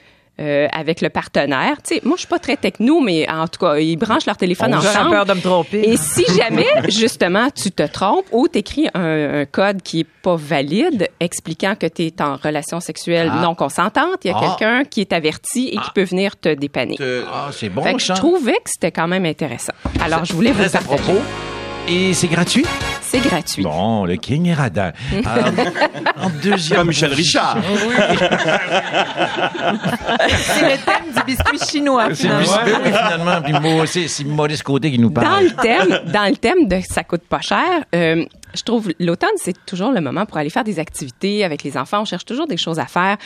euh, 0.43 0.67
avec 0.73 1.01
le 1.01 1.09
partenaire. 1.09 1.77
Tu 1.87 1.95
sais, 1.95 2.01
moi, 2.05 2.17
je 2.17 2.21
suis 2.23 2.29
pas 2.29 2.39
très 2.41 2.57
techno, 2.57 3.01
mais 3.01 3.27
en 3.31 3.47
tout 3.49 3.61
cas, 3.61 3.77
ils 3.79 3.97
branchent 3.97 4.27
leur 4.27 4.37
téléphone 4.37 4.73
J'aurais 4.75 4.89
ensemble. 4.89 5.11
peur 5.11 5.25
de 5.27 5.35
me 5.35 5.41
tromper. 5.41 5.81
Et 5.89 5.97
si 5.97 6.25
jamais, 6.37 6.67
justement, 6.89 7.49
tu 7.51 7.71
te 7.71 7.85
trompes 7.85 8.27
ou 8.33 8.49
t'écris 8.49 8.89
un, 8.95 9.41
un 9.41 9.45
code 9.47 9.81
qui 9.83 10.01
est 10.01 10.07
pas 10.23 10.37
valide, 10.37 11.09
expliquant 11.21 11.75
que 11.75 11.87
tu 11.87 12.03
es 12.07 12.21
en 12.21 12.37
relation 12.37 12.81
sexuelle 12.81 13.31
Ah. 13.33 13.41
non 13.43 13.55
consentante, 13.55 14.19
il 14.25 14.29
y 14.29 14.31
a 14.31 14.37
Ah. 14.37 14.41
quelqu'un 14.59 14.85
qui 14.85 15.01
est 15.01 15.13
averti 15.13 15.69
et 15.69 15.77
qui 15.77 15.91
peut 15.95 16.05
venir 16.05 16.37
te 16.37 16.53
dépanner. 16.55 16.97
Ah, 17.33 17.49
c'est 17.53 17.69
bon, 17.69 17.83
Fait 17.83 17.95
que 17.95 18.01
je 18.01 18.13
trouvais 18.13 18.55
que 18.55 18.71
c'était 18.71 18.91
quand 18.93 19.09
même 19.09 19.25
intéressant. 19.25 19.73
Alors, 20.03 20.25
je 20.25 20.33
voulais 20.33 20.53
vous 20.53 20.63
à 20.65 20.69
partager. 20.69 21.03
propos. 21.03 21.21
Et 21.89 22.15
c'est 22.15 22.29
gratuit? 22.29 22.65
C'est 23.01 23.21
gratuit. 23.21 23.63
Bon, 23.65 24.05
le 24.07 24.17
King 24.17 24.47
est 24.49 24.55
radin. 24.55 24.93
Euh, 25.13 25.21
en 26.23 26.31
deuxième. 26.43 26.79
Comme 26.79 26.89
Michel 26.89 27.13
Richard. 27.13 27.59
C'est 30.31 30.63
le 30.63 30.79
thème 30.79 31.13
du 31.15 31.23
biscuit 31.27 31.59
chinois, 31.71 32.09
C'est 32.15 32.29
le 32.29 32.39
biscuit, 32.39 32.73
oui, 32.85 32.91
finalement. 32.91 33.43
Puis 33.43 33.53
Mo- 33.53 33.87
c'est 33.87 34.09
c'est 34.09 34.25
Maurice 34.25 34.63
Côté 34.63 34.91
qui 34.91 34.99
nous 34.99 35.11
Dans 35.11 35.21
parle. 35.21 35.45
le 35.45 35.51
thème, 35.51 36.01
dans 36.13 36.29
le 36.31 36.37
thème 36.37 36.67
de 36.69 36.81
ça 36.89 37.05
coûte 37.05 37.23
pas 37.29 37.41
cher, 37.41 37.61
euh, 37.95 38.25
je 38.55 38.63
trouve 38.63 38.93
l'automne 38.99 39.31
c'est 39.37 39.65
toujours 39.67 39.93
le 39.93 40.01
moment 40.01 40.27
pour 40.27 40.37
aller 40.37 40.51
faire 40.51 40.65
des 40.65 40.79
activités 40.79 41.45
avec 41.45 41.63
les 41.63 41.77
enfants. 41.77 42.03
On 42.03 42.05
cherche 42.05 42.25
toujours 42.25 42.47
des 42.47 42.57
choses 42.57 42.79
à 42.79 42.87
faire 42.87 43.17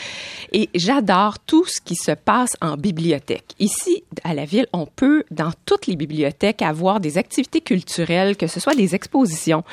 et 0.53 0.69
j'adore 0.75 1.39
tout 1.39 1.65
ce 1.67 1.81
qui 1.81 1.97
se 1.97 2.13
passe 2.13 2.51
en 2.61 2.77
bibliothèque. 2.77 3.55
Ici 3.59 4.05
à 4.25 4.35
la 4.35 4.45
ville, 4.45 4.67
on 4.73 4.87
peut 4.87 5.25
dans 5.31 5.51
toutes 5.65 5.87
les 5.87 5.97
bibliothèques 5.97 6.63
avoir 6.63 7.01
des 7.01 7.19
activités 7.19 7.61
culturelles, 7.61 8.37
que 8.37 8.47
ce 8.47 8.61
soit 8.61 8.75
des 8.75 8.95
expositions, 8.95 9.65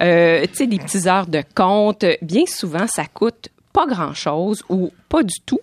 euh, 0.00 0.42
tu 0.46 0.54
sais 0.54 0.66
des 0.66 0.78
petites 0.78 1.06
heures 1.06 1.26
de 1.26 1.42
contes. 1.54 2.04
Bien 2.22 2.46
souvent, 2.46 2.86
ça 2.86 3.04
coûte 3.06 3.48
pas 3.72 3.86
grand-chose 3.86 4.62
ou 4.68 4.90
pas 5.08 5.22
du 5.22 5.40
tout 5.44 5.60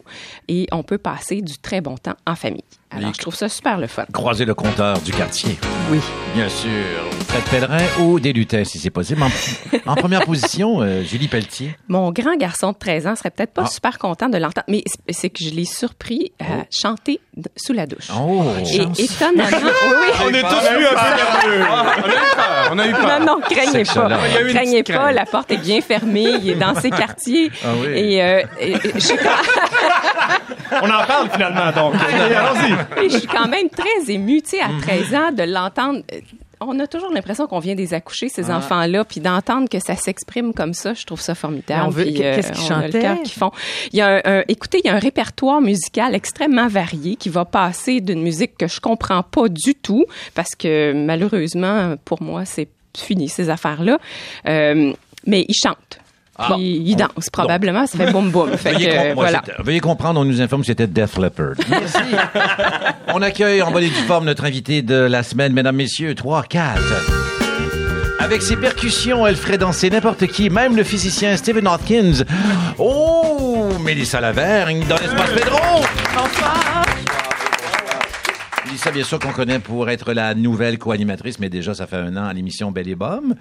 et 0.48 0.68
on 0.72 0.84
peut 0.84 0.98
passer 0.98 1.42
du 1.42 1.58
très 1.58 1.82
bon 1.82 1.96
temps 1.96 2.16
en 2.26 2.36
famille. 2.36 2.64
Alors, 2.92 3.10
Les- 3.10 3.14
je 3.14 3.20
trouve 3.20 3.36
ça 3.36 3.48
super 3.50 3.78
le 3.78 3.86
fun. 3.86 4.06
Croiser 4.12 4.46
le 4.46 4.56
compteur 4.56 5.00
du 5.02 5.12
quartier. 5.12 5.60
Oui. 5.92 6.00
Bien 6.36 6.50
sûr. 6.50 6.70
Fred 7.28 7.44
Pellerin 7.44 7.84
ou 8.00 8.20
des 8.20 8.34
lutins, 8.34 8.64
si 8.64 8.80
c'est 8.80 8.90
possible. 8.90 9.22
En, 9.22 9.30
en 9.92 9.96
première 9.96 10.26
position, 10.26 10.82
euh, 10.82 11.04
Julie 11.04 11.28
Pelletier. 11.28 11.76
Mon 11.88 12.12
grand 12.12 12.36
garçon 12.36 12.72
de 12.72 12.78
13 12.78 13.06
ans 13.06 13.16
serait 13.16 13.30
peut-être 13.30 13.54
pas 13.54 13.64
Ah. 13.66 13.70
super 13.70 14.00
content 14.00 14.28
de 14.30 14.38
l'entendre, 14.40 14.66
mais 14.68 14.84
c'est- 15.10 15.30
que 15.30 15.44
je 15.44 15.52
l'ai 15.52 15.66
surpris 15.66 16.32
à 16.40 16.64
chanter 16.72 17.20
d- 17.38 17.50
sous 17.56 17.74
la 17.74 17.86
douche. 17.86 18.08
Oh, 18.20 18.44
Et 18.66 18.78
étonnamment, 19.04 19.44
oui. 19.52 20.08
On 20.26 20.30
est 20.34 20.42
tous 20.42 20.48
eu 20.48 20.86
un 20.86 20.90
peu 20.90 21.16
nerveux. 21.16 21.66
On 21.70 21.78
a 21.78 22.08
eu 22.08 22.12
peur. 22.36 22.70
On 22.72 22.80
a 22.80 22.88
eu 22.88 22.92
peur. 22.92 23.20
Non, 23.20 23.26
non, 23.26 23.42
craignez 23.42 23.84
pas. 23.84 24.10
Il 24.28 24.34
y 24.34 24.38
a 24.38 24.42
eu 24.42 24.48
une 24.48 24.54
Craignez 24.56 24.84
pas, 24.84 24.94
crainte. 24.94 25.16
la 25.16 25.26
porte 25.28 25.52
est 25.52 25.58
bien 25.58 25.82
fermée, 25.82 26.28
il 26.42 26.50
est 26.50 26.56
dans 26.56 26.74
ses 26.74 26.90
quartiers. 26.90 27.52
Ah 27.64 27.68
oui. 27.80 27.88
Et, 27.90 28.24
euh, 28.24 28.42
et- 28.60 28.74
je 28.96 29.00
suis 29.00 29.18
On 30.82 30.86
en 30.90 31.04
parle 31.06 31.30
finalement, 31.32 31.72
donc. 31.72 31.94
Allons-y. 32.14 32.74
Et 33.02 33.10
je 33.10 33.18
suis 33.18 33.28
quand 33.28 33.48
même 33.48 33.70
très 33.70 34.12
émue, 34.14 34.42
tu 34.42 34.52
sais, 34.52 34.62
à 34.62 34.70
13 34.82 35.14
ans, 35.16 35.32
de 35.32 35.44
l'entendre. 35.44 36.02
Euh, 36.14 36.20
On 36.62 36.78
a 36.82 36.88
toujours 36.88 37.14
l'impression 37.14 37.48
qu'on 37.48 37.60
vient 37.60 37.74
des 37.76 37.94
accoucher, 37.94 38.28
Ah. 38.30 38.34
ces 38.36 38.52
enfants-là, 38.52 39.06
puis 39.06 39.22
d'entendre 39.22 39.70
que 39.70 39.80
ça 39.80 39.96
s'exprime 39.96 40.54
comme 40.54 40.74
ça, 40.74 40.94
je 40.94 41.06
trouve 41.06 41.22
ça 41.22 41.34
formidable. 41.34 41.86
On 41.88 41.90
veut- 41.90 42.04
Puis, 42.04 42.22
euh, 42.22 42.36
qu'est-ce 42.36 42.52
qu'ils 42.52 42.68
chantaient? 42.68 43.18
qu'ils 43.24 43.32
font. 43.32 43.52
Il 43.94 44.00
y 44.00 44.02
a 44.02 44.16
un, 44.18 44.40
un- 44.40 44.44
écoutez, 44.50 44.82
il 44.84 44.88
y 44.88 44.90
a 44.90 44.96
un 44.96 45.00
répertoire 45.00 45.62
musical 45.62 46.14
extrêmement 46.16 46.68
varié 46.68 47.16
qui 47.16 47.30
va 47.30 47.46
passer 47.46 48.02
d'une 48.02 48.22
musique 48.22 48.58
que 48.58 48.68
je 48.68 48.82
comprends 48.82 49.24
pas 49.24 49.48
du 49.48 49.74
tout, 49.74 50.04
parce 50.36 50.54
que 50.54 50.92
malheureusement, 50.92 51.96
pour 52.04 52.22
moi, 52.22 52.44
c'est 52.44 52.68
fini, 52.98 53.30
ces 53.30 53.50
affaires-là. 53.50 53.98
Euh, 54.46 54.92
mais 55.26 55.46
ils 55.48 55.56
chantent. 55.56 56.00
Ah. 56.42 56.54
Puis 56.56 56.82
ils 56.86 56.96
dansent, 56.96 57.30
probablement. 57.32 57.86
Ça 57.86 57.98
fait 57.98 58.12
boum 58.12 58.32
boum. 58.32 58.52
Fait 58.58 58.72
Veuillez, 58.74 58.90
que, 58.90 58.96
com- 58.96 59.14
voilà. 59.16 59.42
c'était- 59.46 59.62
veuillez 59.62 59.80
comprendre, 59.82 60.20
on 60.22 60.26
nous 60.26 60.40
informe 60.42 60.62
que 60.62 60.68
c'était 60.68 60.88
Def 60.88 61.18
Leppard. 61.18 61.54
Merci. 61.70 61.98
on 63.14 63.22
accueille 63.22 63.62
en 63.62 63.72
bonne 63.72 63.84
et 63.84 63.90
due 63.90 63.94
forme 64.08 64.26
notre 64.26 64.46
invité 64.46 64.82
de 64.82 64.96
la 64.96 65.22
semaine, 65.24 65.52
mesdames, 65.54 65.76
messieurs, 65.76 66.16
3, 66.16 66.44
4. 66.44 66.80
Avec 68.22 68.42
ses 68.42 68.56
percussions, 68.58 69.26
elle 69.26 69.36
ferait 69.36 69.58
danser 69.58 69.90
n'importe 69.90 70.28
qui, 70.28 70.50
même 70.50 70.76
le 70.76 70.84
physicien 70.84 71.36
Stephen 71.36 71.68
Hawkins. 71.68 72.24
Oh, 72.78 73.70
Mélissa 73.84 74.22
Lavergne 74.22 74.86
dans 74.88 74.98
l'espace 74.98 75.32
Pedro. 75.32 75.58
Mélissa, 78.70 78.92
bien 78.92 79.04
sûr 79.04 79.18
qu'on 79.20 79.32
connaît 79.32 79.58
pour 79.58 79.90
être 79.90 80.14
la 80.14 80.36
nouvelle 80.36 80.78
co-animatrice, 80.78 81.40
mais 81.40 81.50
déjà, 81.50 81.74
ça 81.74 81.88
fait 81.88 81.96
un 81.96 82.16
an 82.18 82.26
à 82.26 82.34
l'émission 82.34 82.72
Belle 82.72 82.88
et 82.88 82.96
Bomme. 82.96 83.34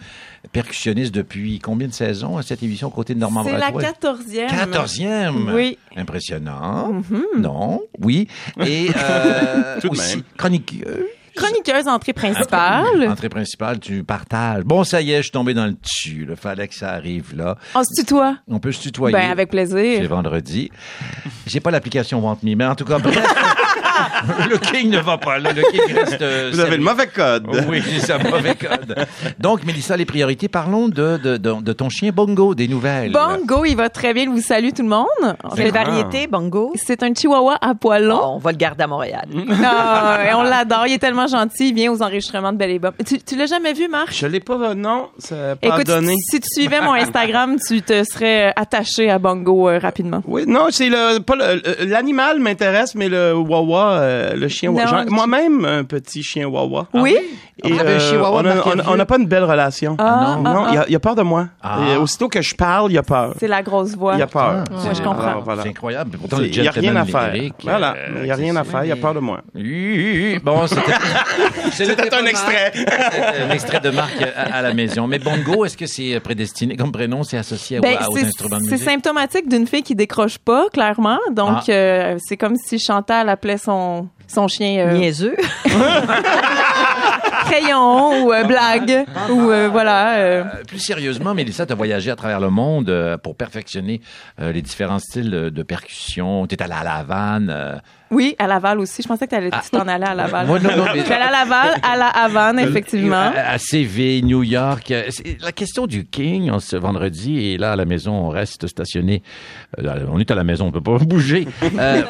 Percussionniste 0.53 1.15
depuis 1.15 1.59
combien 1.59 1.87
de 1.87 1.93
saisons 1.93 2.39
à 2.39 2.43
cette 2.43 2.63
émission, 2.63 2.89
côté 2.89 3.15
de 3.15 3.19
Normand 3.19 3.45
C'est 3.45 3.59
la 3.59 3.71
quatorzième. 3.71 4.49
Quatorzième? 4.49 5.53
Oui. 5.55 5.77
Impressionnant. 5.97 7.03
Non? 7.39 7.83
Oui. 8.01 8.27
Et 8.65 8.89
euh, 8.97 9.79
Tout 9.81 9.89
de 9.89 9.93
aussi 9.93 10.17
même. 10.17 10.25
chroniqueuse. 10.39 11.05
Chroniqueuse 11.37 11.87
entrée 11.87 12.15
principale. 12.15 13.07
Entrée 13.09 13.29
principale, 13.29 13.79
tu 13.79 14.03
partages. 14.05 14.65
Bon, 14.65 14.83
ça 14.83 15.03
y 15.03 15.13
est, 15.13 15.19
je 15.19 15.23
suis 15.25 15.31
tombé 15.31 15.53
dans 15.55 15.67
le 15.67 15.73
dessus. 15.73 16.27
Il 16.29 16.37
fallait 16.37 16.67
que 16.67 16.75
ça 16.75 16.91
arrive 16.93 17.37
là. 17.37 17.57
On 17.75 17.85
se 17.85 18.01
tutoie. 18.01 18.39
On 18.49 18.59
peut 18.59 18.73
se 18.73 18.81
tutoyer. 18.81 19.13
Ben, 19.17 19.31
avec 19.31 19.49
C'est 19.53 19.69
plaisir. 19.69 20.09
vendredi. 20.09 20.71
J'ai 21.47 21.61
pas 21.61 21.71
l'application 21.71 22.19
Want 22.21 22.39
Me, 22.43 22.55
mais 22.57 22.65
en 22.67 22.75
tout 22.75 22.85
cas, 22.87 22.99
bref. 22.99 23.23
le 24.51 24.57
King 24.59 24.91
ne 24.91 24.99
va 25.01 25.19
pas. 25.19 25.39
Le 25.39 25.51
King 25.53 25.95
reste. 25.95 26.23
euh, 26.23 26.51
Vous 26.53 26.61
avez 26.61 26.77
le 26.77 26.83
mauvais 26.83 27.07
code. 27.07 27.47
Oui, 27.69 27.83
c'est 28.01 28.13
un 28.13 28.19
mauvais 28.31 28.55
code. 28.55 28.95
Donc, 29.39 29.65
Mélissa, 29.65 29.97
les 29.97 30.05
priorités, 30.05 30.49
parlons 30.49 30.89
de, 30.89 31.17
de, 31.19 31.37
de, 31.37 31.61
de 31.63 31.73
ton 31.73 31.89
chien 31.89 32.11
Bongo, 32.13 32.55
des 32.55 32.69
nouvelles. 32.69 33.13
Bongo, 33.13 33.65
il 33.65 33.75
va 33.77 33.89
très 33.89 34.13
bien. 34.15 34.25
Il 34.25 34.31
vous 34.31 34.41
salue 34.41 34.71
tout 34.75 34.83
le 34.83 34.89
monde. 34.89 35.37
Quelle 35.57 35.73
variété, 35.73 36.27
Bongo? 36.27 36.73
C'est 36.77 37.03
un 37.03 37.13
chihuahua 37.15 37.57
à 37.61 37.75
poil 37.75 38.05
long. 38.05 38.21
Oh, 38.23 38.33
on 38.37 38.39
va 38.39 38.53
le 38.53 38.57
garder 38.57 38.85
à 38.85 38.87
Montréal. 38.87 39.27
Ah, 39.65 40.19
et 40.31 40.35
on 40.35 40.43
l'adore. 40.43 40.87
Il 40.87 40.95
est 40.95 40.99
tellement 40.99 41.27
gentil. 41.27 41.69
Il 41.69 41.75
vient 41.75 41.93
aux 41.93 42.03
enregistrements 42.03 42.53
de 42.53 42.59
Belle 42.59 42.71
et 42.71 42.79
Bob. 42.79 42.95
Tu, 43.07 43.19
tu 43.21 43.37
l'as 43.37 43.47
jamais 43.47 43.73
vu, 43.73 43.89
Marc? 43.89 44.13
Je 44.13 44.27
l'ai 44.27 44.41
pas, 44.41 44.75
non, 44.75 45.09
ça 45.19 45.53
a 45.53 45.57
pas 45.57 45.69
Écoute, 45.69 45.87
donné. 45.87 46.15
si 46.31 46.41
tu 46.41 46.49
suivais 46.51 46.81
mon 46.81 46.95
Instagram, 46.95 47.57
tu 47.67 47.83
te 47.83 48.03
serais 48.05 48.53
attaché 48.57 49.11
à 49.11 49.19
Bongo 49.19 49.69
euh, 49.69 49.79
rapidement. 49.79 50.23
Oui, 50.27 50.45
non, 50.47 50.67
c'est 50.71 50.89
le 50.89 51.19
pas 51.21 51.35
le- 51.37 51.57
le- 51.65 51.85
l'animal 51.87 52.39
m'intéresse, 52.41 52.95
mais 52.95 53.09
le 53.09 53.35
wawa, 53.35 53.88
euh, 53.93 54.35
le 54.35 54.49
chien 54.49 54.71
Non, 54.71 54.79
wawa. 54.85 55.05
Moi-même, 55.09 55.65
un 55.65 55.85
petit 55.85 56.23
chien 56.23 56.47
wawa. 56.49 56.87
oui? 56.95 57.17
Et, 57.65 57.73
Vous 57.73 57.81
avez 57.81 57.95
un 57.95 57.97
euh, 57.97 57.99
chihuahua 57.99 58.43
on 58.45 58.81
on 58.81 58.93
on 58.93 58.97
n'a 58.97 59.05
pas 59.05 59.19
une 59.19 59.27
belle 59.27 59.43
relation. 59.43 59.97
Ah, 59.99 60.37
non, 60.37 60.43
non, 60.53 60.65
ah, 60.67 60.71
il, 60.73 60.79
a, 60.79 60.85
il 60.91 60.95
a 60.95 61.01
peur 61.01 61.17
de 61.17 61.23
moi. 61.23 61.49
Ah. 61.61 61.79
Et 61.93 61.97
aussitôt 61.97 62.29
que 62.29 62.41
je 62.41 62.55
parle, 62.55 62.93
il 62.93 62.99
a 62.99 63.03
peur. 63.03 63.35
C'est 63.41 63.49
la 63.49 63.63
grosse 63.63 63.97
voix. 63.97 64.15
Il 64.15 64.23
a 64.23 64.29
peur. 64.29 64.63
Ah, 64.71 64.73
Ouais, 64.73 64.95
je 64.95 65.03
comprends. 65.03 65.27
Alors, 65.27 65.43
voilà. 65.43 65.63
C'est 65.65 65.71
incroyable. 65.71 66.19
Pourtant, 66.19 66.37
C'est- 66.37 66.43
le 66.45 66.49
Il 66.55 66.61
n'y 66.63 66.69
a 66.69 66.71
rien 66.71 66.95
à 66.95 67.05
faire. 67.05 67.33
Voilà, 67.65 67.95
euh, 67.97 68.09
il 68.19 68.23
n'y 68.25 68.31
a 68.31 68.35
rien 68.37 68.55
à 68.55 68.63
c'est- 68.63 68.71
faire, 68.71 68.85
il 68.85 68.93
a 68.93 68.97
peur 68.97 69.13
de 69.15 69.19
moi. 69.19 69.41
Oui, 69.57 70.39
Bon, 70.45 70.67
c'était 70.69 72.15
un 72.15 72.27
extrait. 72.27 72.73
Un 73.49 73.51
extrait 73.51 73.81
de 73.81 73.91
Marc 73.91 74.15
à, 74.23 74.57
à 74.57 74.63
la 74.63 74.73
maison. 74.75 75.07
Mais 75.07 75.19
Bongo, 75.19 75.65
est-ce 75.65 75.77
que 75.77 75.87
c'est 75.87 76.21
prédestiné 76.21 76.77
comme 76.77 76.93
prénom? 76.93 77.23
C'est 77.25 77.39
associé 77.39 77.81
Ben, 77.81 77.97
aux, 78.07 78.13
aux 78.13 78.17
c'est- 78.17 78.25
instruments 78.27 78.59
de 78.59 78.65
c'est 78.65 78.71
musique? 78.73 78.89
symptomatique 78.89 79.49
d'une 79.49 79.67
fille 79.67 79.83
qui 79.83 79.95
décroche 79.95 80.39
pas, 80.39 80.67
clairement. 80.73 81.19
Donc, 81.33 81.59
Ah. 81.69 81.71
euh, 81.73 82.17
c'est 82.25 82.37
comme 82.37 82.55
si 82.57 82.79
Chantal 82.79 83.29
appelait 83.29 83.59
son, 83.59 83.73
son, 83.79 84.09
son 84.27 84.49
chien 84.49 84.79
euh, 84.87 84.93
Niaiseux. 84.93 85.37
crayon 87.47 88.25
ou 88.25 88.33
euh, 88.33 88.45
blague 88.45 89.05
ou 89.31 89.51
euh, 89.51 89.69
voilà. 89.71 90.15
euh, 90.17 90.45
Euh, 90.45 90.65
Plus 90.67 90.79
sérieusement, 90.79 91.35
Mélissa, 91.35 91.67
tu 91.67 91.73
as 91.73 91.77
voyagé 91.77 92.11
à 92.11 92.17
travers 92.17 92.41
le 92.41 92.51
monde 92.51 92.91
euh, 92.91 93.17
pour 93.17 93.37
perfectionner 93.37 94.01
euh, 94.41 94.53
les 94.53 94.63
différents 94.63 94.99
styles 94.99 95.31
de, 95.31 95.49
de 95.49 95.63
percussion. 95.63 96.47
Tu 96.47 96.55
es 96.55 96.63
allé 96.63 96.75
à 96.75 96.85
La 96.85 96.95
Havane. 96.97 97.81
Euh, 98.11 98.15
oui, 98.15 98.35
à 98.39 98.47
Laval 98.47 98.81
aussi. 98.81 99.03
Je 99.03 99.09
pensais 99.09 99.27
que 99.27 99.31
t'allais- 99.31 99.51
tu 99.51 99.71
t'en 99.71 99.87
allais 99.89 100.07
à 100.07 100.15
Laval. 100.15 100.47
moi, 100.47 100.59
non, 100.59 100.71
non, 100.77 100.85
mais- 100.93 101.01
Je 101.01 101.05
suis 101.05 101.13
allée 101.15 101.25
à 101.25 101.31
Laval, 101.31 101.75
à 101.83 101.97
la 101.97 102.09
Havane, 102.09 102.59
effectivement. 102.61 103.17
À, 103.35 103.51
à 103.53 103.59
CV, 103.59 104.23
New 104.23 104.43
York. 104.43 104.91
Euh, 104.91 105.09
La 105.43 105.53
question 105.53 105.87
du 105.87 106.05
King, 106.07 106.51
on, 106.51 106.59
ce 106.59 106.77
vendredi, 106.77 107.39
et 107.39 107.59
là, 107.59 107.73
à 107.73 107.77
la 107.77 107.85
maison, 107.85 108.13
on 108.13 108.29
reste 108.29 108.67
stationné. 108.67 109.23
Euh, 109.79 110.07
on 110.11 110.19
est 110.19 110.31
à 110.31 110.35
la 110.35 110.45
maison, 110.45 110.67
on 110.67 110.73
peut 110.73 110.81
pas 110.81 110.99
bouger. 110.99 111.47
Euh, 111.79 112.03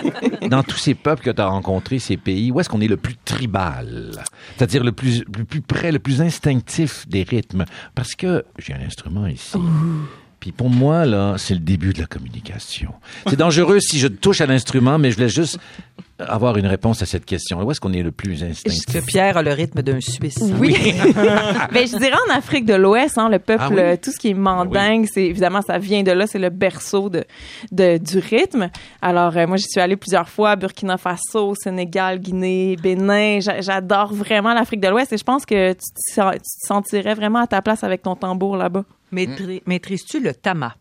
dans 0.49 0.62
tous 0.62 0.76
ces 0.78 0.95
peuples 0.95 1.23
que 1.25 1.31
tu 1.31 1.40
as 1.40 1.47
rencontrés, 1.47 1.99
ces 1.99 2.17
pays, 2.17 2.50
où 2.52 2.61
est-ce 2.61 2.69
qu'on 2.69 2.81
est 2.81 2.88
le 2.88 2.97
plus 2.97 3.17
tribal? 3.25 4.12
C'est-à-dire 4.57 4.85
le 4.85 4.93
plus, 4.93 5.25
le 5.37 5.45
plus 5.45 5.61
près, 5.61 5.93
le 5.93 5.99
plus 5.99 6.21
instinctif 6.23 7.07
des 7.09 7.23
rythmes? 7.23 7.64
Parce 7.95 8.14
que 8.14 8.45
j'ai 8.59 8.75
un 8.75 8.81
instrument 8.87 9.26
ici. 9.26 9.59
Puis 10.40 10.52
pour 10.52 10.71
moi, 10.71 11.04
là, 11.04 11.35
c'est 11.37 11.54
le 11.54 11.61
début 11.61 11.92
de 11.92 12.00
la 12.00 12.07
communication. 12.07 12.95
C'est 13.26 13.37
dangereux 13.37 13.80
si 13.80 13.99
je 13.99 14.07
touche 14.07 14.40
à 14.40 14.47
l'instrument, 14.47 14.99
mais 14.99 15.11
je 15.11 15.16
voulais 15.16 15.28
juste 15.28 15.59
avoir 16.18 16.56
une 16.56 16.66
réponse 16.66 17.02
à 17.02 17.06
cette 17.06 17.25
question. 17.25 17.62
Où 17.62 17.70
est-ce 17.70 17.80
qu'on 17.80 17.92
est 17.92 18.02
le 18.02 18.10
plus 18.12 18.42
Est-ce 18.42 18.66
instinctif? 18.68 18.87
que 18.94 18.98
Pierre 19.06 19.37
a 19.37 19.42
le 19.42 19.52
rythme 19.52 19.82
d'un 19.82 20.00
Suisse? 20.00 20.38
Oui. 20.58 20.75
Mais 21.72 21.87
je 21.87 21.96
dirais 21.98 22.16
en 22.28 22.34
Afrique 22.34 22.64
de 22.64 22.75
l'Ouest, 22.75 23.18
hein, 23.18 23.28
le 23.28 23.38
peuple, 23.38 23.62
Ah 23.64 23.68
oui? 23.70 23.78
euh, 23.78 23.96
tout 24.00 24.10
ce 24.10 24.18
qui 24.18 24.30
est 24.30 24.34
mandingue, 24.34 25.06
c'est 25.12 25.25
évidemment 25.25 25.62
ça 25.62 25.78
vient 25.78 26.02
de 26.02 26.10
là, 26.12 26.26
c'est 26.26 26.38
le 26.38 26.50
berceau 26.50 27.08
de, 27.08 27.25
de 27.72 27.98
du 27.98 28.18
rythme. 28.18 28.70
Alors 29.02 29.37
euh, 29.37 29.46
moi 29.46 29.56
j'y 29.56 29.66
suis 29.68 29.80
allée 29.80 29.96
plusieurs 29.96 30.28
fois, 30.28 30.56
Burkina 30.56 30.96
Faso, 30.98 31.54
Sénégal, 31.54 32.18
Guinée, 32.18 32.76
Bénin. 32.82 33.40
J'a- 33.40 33.60
J'adore 33.60 34.12
vraiment 34.12 34.54
l'Afrique 34.54 34.80
de 34.80 34.88
l'Ouest 34.88 35.12
et 35.12 35.18
je 35.18 35.25
pense 35.25 35.44
que 35.46 35.72
tu 35.72 35.78
te, 35.78 36.14
sen- 36.14 36.32
tu 36.32 36.38
te 36.38 36.66
sentirais 36.66 37.14
vraiment 37.14 37.40
à 37.40 37.46
ta 37.46 37.62
place 37.62 37.84
avec 37.84 38.02
ton 38.02 38.16
tambour 38.16 38.56
là-bas. 38.56 38.84
Maîtri- 39.12 39.62
Maîtrises-tu 39.66 40.20
le 40.20 40.34
tama? 40.34 40.75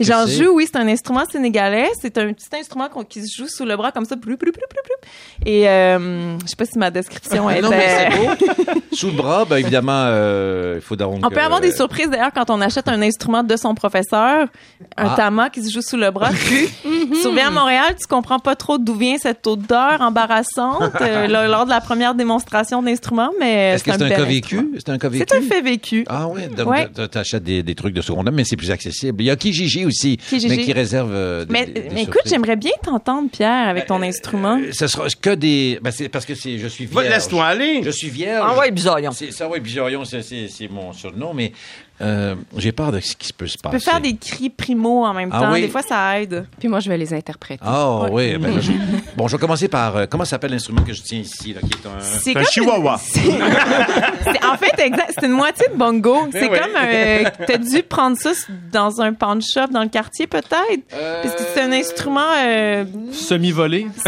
J'en 0.00 0.26
joue, 0.26 0.50
oui, 0.54 0.66
c'est 0.70 0.78
un 0.78 0.86
instrument 0.88 1.24
sénégalais. 1.30 1.88
C'est 2.00 2.16
un 2.18 2.32
petit 2.32 2.46
instrument 2.58 2.88
qu'on- 2.88 3.04
qui 3.04 3.26
se 3.26 3.36
joue 3.36 3.48
sous 3.48 3.64
le 3.64 3.76
bras 3.76 3.92
comme 3.92 4.04
ça. 4.04 4.16
Et 5.46 5.68
euh, 5.68 6.38
je 6.40 6.46
sais 6.46 6.56
pas 6.56 6.64
si 6.66 6.78
ma 6.78 6.90
description 6.90 7.48
est. 7.50 7.60
Non, 7.62 7.70
mais 7.70 8.10
c'est 8.10 8.16
beau. 8.16 8.80
Sous 8.92 9.06
le 9.06 9.12
bras, 9.12 9.44
ben, 9.44 9.56
évidemment, 9.56 9.92
euh, 10.06 10.74
il 10.76 10.80
faut 10.80 10.96
donc... 10.96 11.20
On 11.24 11.30
peut 11.30 11.40
avoir 11.40 11.60
des 11.60 11.70
euh, 11.72 11.76
surprises 11.76 12.08
d'ailleurs 12.10 12.32
quand 12.34 12.50
on 12.50 12.60
achète 12.60 12.88
un 12.88 13.00
instrument 13.02 13.42
de 13.44 13.56
son 13.56 13.74
professeur, 13.74 14.48
un 14.96 15.06
Ah. 15.10 15.14
tama 15.16 15.48
qui 15.48 15.62
se 15.62 15.70
joue 15.72 15.80
sous 15.80 15.96
le 15.96 16.10
bras. 16.10 16.30
Tu 16.32 16.68
surviens 17.22 17.48
à 17.48 17.50
Montréal, 17.50 17.94
tu 17.98 18.06
comprends 18.08 18.40
pas 18.40 18.56
trop 18.56 18.78
d'où 18.78 18.94
vient 18.94 19.16
cette 19.18 19.46
odeur 19.46 20.00
embarrassante 20.00 20.92
euh, 21.00 21.26
lors 21.48 21.64
de 21.66 21.70
la 21.70 21.80
première 21.80 22.14
démonstration 22.14 22.82
d'instrument, 22.82 23.30
mais 23.38 23.74
Est-ce 23.74 23.84
que 23.84 23.92
c'est 23.92 24.02
un 24.02 24.08
cas 24.08 24.14
instrument. 24.24 24.28
vécu? 24.28 24.70
C'est 24.78 24.88
un 24.90 24.98
cas 24.98 25.08
vécu? 25.08 25.24
C'est 25.28 25.36
un 25.36 25.42
fait 25.42 25.62
vécu. 25.62 26.04
Ah 26.08 26.26
oui, 26.28 26.42
donc 26.48 26.68
Ouais. 26.68 26.88
tu 27.10 27.18
achètes 27.18 27.44
des, 27.44 27.62
des 27.62 27.74
trucs 27.74 27.94
de 27.94 28.02
seconde 28.02 28.26
main, 28.26 28.30
mais 28.32 28.44
c'est 28.44 28.56
plus 28.56 28.70
accessible. 28.70 29.22
Il 29.22 29.26
y 29.26 29.30
a 29.30 29.36
Kijiji 29.60 29.84
aussi, 29.86 30.16
Kijiji. 30.16 30.48
mais 30.48 30.64
qui 30.64 30.72
réserve 30.72 31.10
euh, 31.12 31.44
des, 31.44 31.52
mais, 31.52 31.66
des- 31.66 31.72
des 31.82 31.90
mais 31.90 32.02
écoute, 32.02 32.22
j'aimerais 32.26 32.56
bien 32.56 32.72
t'entendre, 32.82 33.28
Pierre, 33.30 33.68
avec 33.68 33.86
ton 33.86 34.00
instrument. 34.02 34.58
Euh, 34.58 34.72
Ce 34.72 34.86
sera 34.86 35.06
que 35.20 35.34
des... 35.34 35.78
Ben, 35.82 35.90
c'est 35.90 36.08
parce 36.08 36.24
que 36.24 36.34
c'est, 36.34 36.58
je 36.58 36.66
suis 36.68 36.86
vierge. 36.86 37.08
Laisse-toi 37.08 37.44
aller. 37.44 37.82
Je 37.84 37.90
suis 37.90 38.08
vierge. 38.08 38.46
Ah 38.48 38.58
ouais, 38.58 38.70
bisaillon. 38.70 39.12
C'est 39.12 39.32
ça, 39.32 39.48
c'est, 40.04 40.22
c'est, 40.22 40.48
c'est 40.48 40.68
mon 40.68 40.92
surnom, 40.92 41.34
mais 41.34 41.52
euh, 42.00 42.34
j'ai 42.56 42.72
peur 42.72 42.92
de 42.92 43.00
ce 43.00 43.14
qui 43.16 43.28
se 43.28 43.32
peut 43.32 43.46
se 43.46 43.56
Tu 43.56 43.62
passer. 43.62 43.76
peux 43.76 43.80
faire 43.82 44.00
des 44.00 44.16
cris 44.16 44.50
primo 44.50 45.04
en 45.04 45.12
même 45.14 45.30
Ah 45.32 45.40
temps. 45.40 45.52
oui. 45.52 45.62
Des 45.62 45.68
fois, 45.68 45.82
ça 45.82 46.20
aide. 46.20 46.46
Puis 46.58 46.68
moi, 46.68 46.80
je 46.80 46.88
vais 46.88 46.96
les 46.98 47.12
interpréter. 47.14 47.62
Oh 47.66 48.06
oui, 48.10 48.36
ben 48.38 48.54
là, 48.54 48.60
je- 48.60 48.72
bon, 49.16 49.28
je 49.28 49.36
vais 49.36 49.40
commencer 49.40 49.68
par 49.68 49.96
euh, 49.96 50.06
comment 50.08 50.24
s'appelle 50.24 50.50
l'instrument 50.52 50.82
que 50.82 50.92
je 50.92 51.02
tiens 51.02 51.18
ici, 51.18 51.52
là, 51.52 51.60
qui 51.60 51.68
est 51.72 51.86
un. 51.86 52.00
C'est 52.00 52.30
un 52.30 52.34
comme 52.34 52.44
chihuahua. 52.44 52.98
C'est- 53.02 53.20
c'est- 53.22 54.44
en 54.44 54.56
fait, 54.56 54.78
exact. 54.82 55.12
C'est 55.18 55.26
une 55.26 55.32
moitié 55.32 55.66
de 55.72 55.76
bongo. 55.78 56.28
C'est 56.32 56.48
oui. 56.50 56.58
comme 56.58 56.76
un. 56.76 57.30
T'as 57.46 57.58
dû 57.58 57.82
prendre 57.82 58.16
ça 58.16 58.30
dans 58.72 59.00
un 59.00 59.12
pawn 59.12 59.40
shop 59.42 59.68
dans 59.72 59.82
le 59.82 59.88
quartier, 59.88 60.26
peut-être? 60.26 60.82
Parce 61.22 61.34
que 61.34 61.42
c'est 61.54 61.62
un 61.62 61.72
instrument. 61.72 62.20
euh, 62.38 62.84
Semi-volé. 63.12 63.86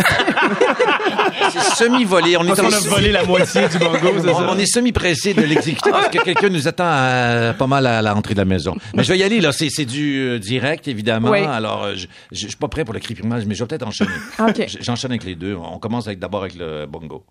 C'est 1.50 1.84
semi-volé. 1.84 2.36
On 2.36 2.44
est, 2.44 2.60
en- 2.60 2.64
a 2.66 2.78
volé 2.88 3.12
la 3.12 3.24
moitié 3.24 3.68
du 3.68 3.78
bongo, 3.78 3.98
c'est 4.22 4.28
on, 4.30 4.38
ça? 4.38 4.46
on 4.50 4.58
est 4.58 4.66
semi-pressé 4.66 5.34
de 5.34 5.42
l'exécuter 5.42 5.90
parce 5.90 6.08
que 6.08 6.18
quelqu'un 6.22 6.48
nous 6.48 6.66
attend 6.68 6.86
à- 6.86 7.52
pas 7.54 7.66
mal 7.66 7.81
à 7.86 8.02
la 8.02 8.12
rentrée 8.12 8.34
de 8.34 8.38
la 8.38 8.44
maison. 8.44 8.76
Mais 8.94 9.04
je 9.04 9.12
vais 9.12 9.18
y 9.18 9.22
aller, 9.22 9.40
là. 9.40 9.52
C'est, 9.52 9.70
c'est 9.70 9.84
du 9.84 10.18
euh, 10.18 10.38
direct, 10.38 10.88
évidemment. 10.88 11.30
Oui. 11.30 11.40
Alors, 11.40 11.84
euh, 11.84 11.94
je, 11.96 12.06
je, 12.30 12.46
suis 12.48 12.56
pas 12.56 12.68
prêt 12.68 12.84
pour 12.84 12.94
le 12.94 13.00
cri 13.00 13.14
primaire, 13.14 13.40
mais 13.46 13.54
je 13.54 13.62
vais 13.62 13.68
peut-être 13.68 13.86
enchaîner. 13.86 14.10
OK. 14.38 14.66
J- 14.68 14.78
J'enchaîne 14.80 15.10
avec 15.12 15.24
les 15.24 15.34
deux. 15.34 15.54
On 15.56 15.78
commence 15.78 16.06
avec, 16.06 16.18
d'abord 16.18 16.42
avec 16.42 16.54
le 16.54 16.86
bongo. 16.86 17.24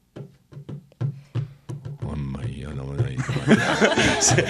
Oh 2.03 2.13
my 2.15 2.63
God, 2.63 2.81
oh 2.81 2.93
my 2.93 3.15
God. 3.15 3.59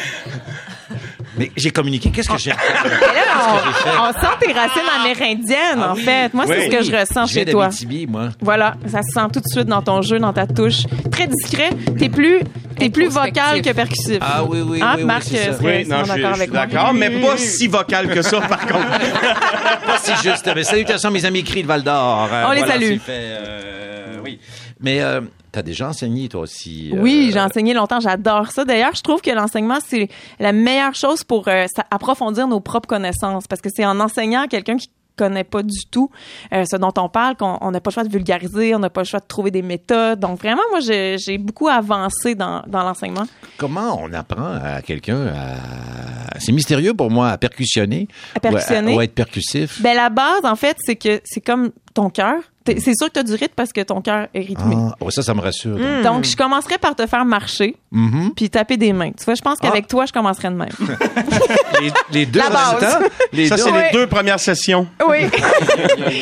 Mais 1.38 1.50
j'ai 1.56 1.72
communiqué. 1.72 2.12
Qu'est-ce 2.12 2.28
que 2.30 2.38
j'ai 2.38 2.52
Mais 2.52 2.98
là, 2.98 3.48
on, 3.48 4.10
on 4.10 4.12
sent 4.14 4.36
tes 4.42 4.52
racines 4.52 4.82
amérindiennes, 5.00 5.80
Ah 5.82 5.92
en 5.92 5.96
oui. 5.96 6.02
fait. 6.04 6.34
Moi, 6.34 6.46
c'est 6.48 6.58
Oui. 6.58 6.66
ce 6.72 6.78
que 6.78 6.84
je 6.84 6.92
ressens 6.96 7.26
chez 7.28 7.46
toi. 7.46 7.70
moi. 8.10 8.30
Voilà, 8.42 8.76
ça 8.86 9.02
se 9.02 9.12
sent 9.14 9.28
tout 9.34 9.40
de 9.40 9.48
suite 9.48 9.68
dans 9.68 9.82
ton 9.82 10.02
jeu, 10.02 10.20
dans 10.20 10.34
ta 10.34 10.46
touche. 10.46 10.84
Très 11.12 11.28
discret. 11.28 11.70
T'es 11.98 12.10
plus, 12.10 12.40
t'es 12.78 12.90
plus 12.90 13.08
vocal 13.08 13.62
que 13.62 13.72
percussif. 13.72 14.18
Ah 14.22 14.44
oui, 14.44 14.60
oui, 14.62 14.80
Hein, 14.82 14.96
oui, 14.98 15.04
Marc, 15.06 15.24
c'est 15.24 15.52
Oui, 15.62 15.86
non, 15.88 16.04
je, 16.04 16.08
d'accord 16.08 16.08
je 16.08 16.14
suis 16.14 16.26
avec 16.26 16.52
moi? 16.54 16.66
d'accord, 16.66 16.94
mais 16.94 17.10
pas 17.10 17.38
si 17.38 17.68
vocal 17.68 18.10
que 18.10 18.22
ça, 18.22 18.42
par 18.42 18.66
contre. 18.68 18.88
Pas 19.86 19.98
si 19.98 20.12
juste. 20.22 20.50
Mais 20.56 20.64
salutations, 20.64 21.12
mes 21.12 21.26
amis 21.26 21.44
cris 21.44 21.64
de 21.64 21.68
Val 21.68 21.84
d'Or. 21.84 22.30
Euh, 22.32 22.44
On 22.48 22.52
les 22.52 22.60
voilà, 22.60 22.74
salue. 22.74 22.84
c'est 22.94 22.98
fait, 23.00 23.12
euh, 23.12 24.18
oui. 24.24 24.40
Mais 24.80 25.02
euh, 25.02 25.22
t'as 25.52 25.62
déjà 25.62 25.90
enseigné, 25.90 26.30
toi 26.30 26.42
aussi. 26.42 26.92
euh, 26.94 27.00
Oui, 27.02 27.30
j'ai 27.34 27.40
enseigné 27.40 27.74
longtemps. 27.74 28.00
J'adore 28.00 28.52
ça. 28.52 28.66
D'ailleurs, 28.66 28.96
je 28.96 29.02
trouve 29.02 29.22
que 29.22 29.32
l'enseignement, 29.32 29.80
c'est 29.86 30.08
la 30.40 30.52
meilleure 30.54 30.96
chose 30.96 31.24
pour 31.24 31.48
euh, 31.48 31.66
approfondir 31.90 32.48
nos 32.48 32.60
propres 32.60 32.88
connaissances. 32.88 33.48
Parce 33.48 33.62
que 33.62 33.70
c'est 33.74 33.86
en 33.86 34.00
enseignant 34.00 34.42
à 34.44 34.48
quelqu'un 34.48 34.78
qui 34.78 34.90
connaît 35.18 35.44
pas 35.44 35.62
du 35.62 35.86
tout 35.92 36.10
euh, 36.54 36.64
ce 36.66 36.78
dont 36.78 36.94
on 36.98 37.10
parle 37.10 37.36
qu'on 37.36 37.58
on 37.62 37.70
n'a 37.72 37.82
pas 37.82 37.90
le 37.92 37.94
choix 37.94 38.04
de 38.06 38.10
vulgariser, 38.10 38.74
on 38.74 38.80
n'a 38.80 38.90
pas 38.90 39.02
le 39.02 39.06
choix 39.06 39.20
de 39.20 39.26
trouver 39.28 39.52
des 39.52 39.62
méthodes. 39.62 40.20
Donc 40.20 40.40
vraiment, 40.40 40.62
moi, 40.72 40.80
j'ai 40.80 41.18
j'ai 41.20 41.38
beaucoup 41.38 41.68
avancé 41.68 42.34
dans, 42.34 42.64
dans 42.66 42.82
l'enseignement. 42.84 43.26
Comment 43.58 44.00
on 44.02 44.12
apprend 44.14 44.54
à 44.64 44.82
quelqu'un 44.82 45.28
à. 45.28 46.40
C'est 46.40 46.54
mystérieux 46.54 46.94
pour 46.94 47.12
moi, 47.12 47.30
à 47.30 47.38
percussionner. 47.38 48.08
À 48.36 48.40
percussionner? 48.40 48.92
Ou 48.92 48.94
à, 48.94 48.96
ou 48.96 49.00
à 49.02 49.04
être 49.04 49.14
percussif. 49.14 49.82
Ben 49.82 49.96
la 49.96 50.10
base, 50.10 50.44
en 50.44 50.56
fait, 50.56 50.78
c'est 50.80 50.96
que 50.96 51.22
c'est 51.26 51.42
comme 51.42 51.72
ton 51.94 52.10
cœur. 52.10 52.38
C'est 52.66 52.96
sûr 52.96 53.08
que 53.08 53.14
tu 53.14 53.20
as 53.20 53.24
du 53.24 53.34
rythme 53.34 53.54
parce 53.56 53.74
que 53.74 53.82
ton 53.82 54.02
cœur 54.02 54.28
est 54.34 54.40
rythmé. 54.42 54.76
Ah, 54.78 54.96
oh, 55.00 55.10
ça, 55.10 55.22
ça 55.24 55.34
me 55.34 55.42
rassure. 55.42 55.78
donc. 55.78 56.04
Donc, 56.04 56.24
je 56.26 56.36
commencerais 56.36 56.78
par 56.78 56.96
te 56.96 57.06
faire 57.08 57.26
marcher 57.26 57.76
Mhm. 57.92 58.34
puis 58.36 58.50
taper 58.50 58.78
des 58.78 58.94
mains. 58.94 59.12
Tu 59.12 59.24
vois, 59.26 59.34
je 59.36 59.42
pense 59.42 59.58
qu'avec 59.60 59.88
toi, 59.88 60.06
je 60.06 60.14
commencerais 60.14 60.50
de 60.50 60.56
même. 60.56 60.70
les, 61.82 61.92
les 62.12 62.26
deux 62.26 62.40
temps? 62.40 63.00
Les 63.34 63.48
Ça, 63.48 63.58
c'est 63.58 63.72
les 63.72 63.92
deux 63.92 64.08
premières 64.08 64.40
sessions. 64.40 64.88
oui. 65.08 65.22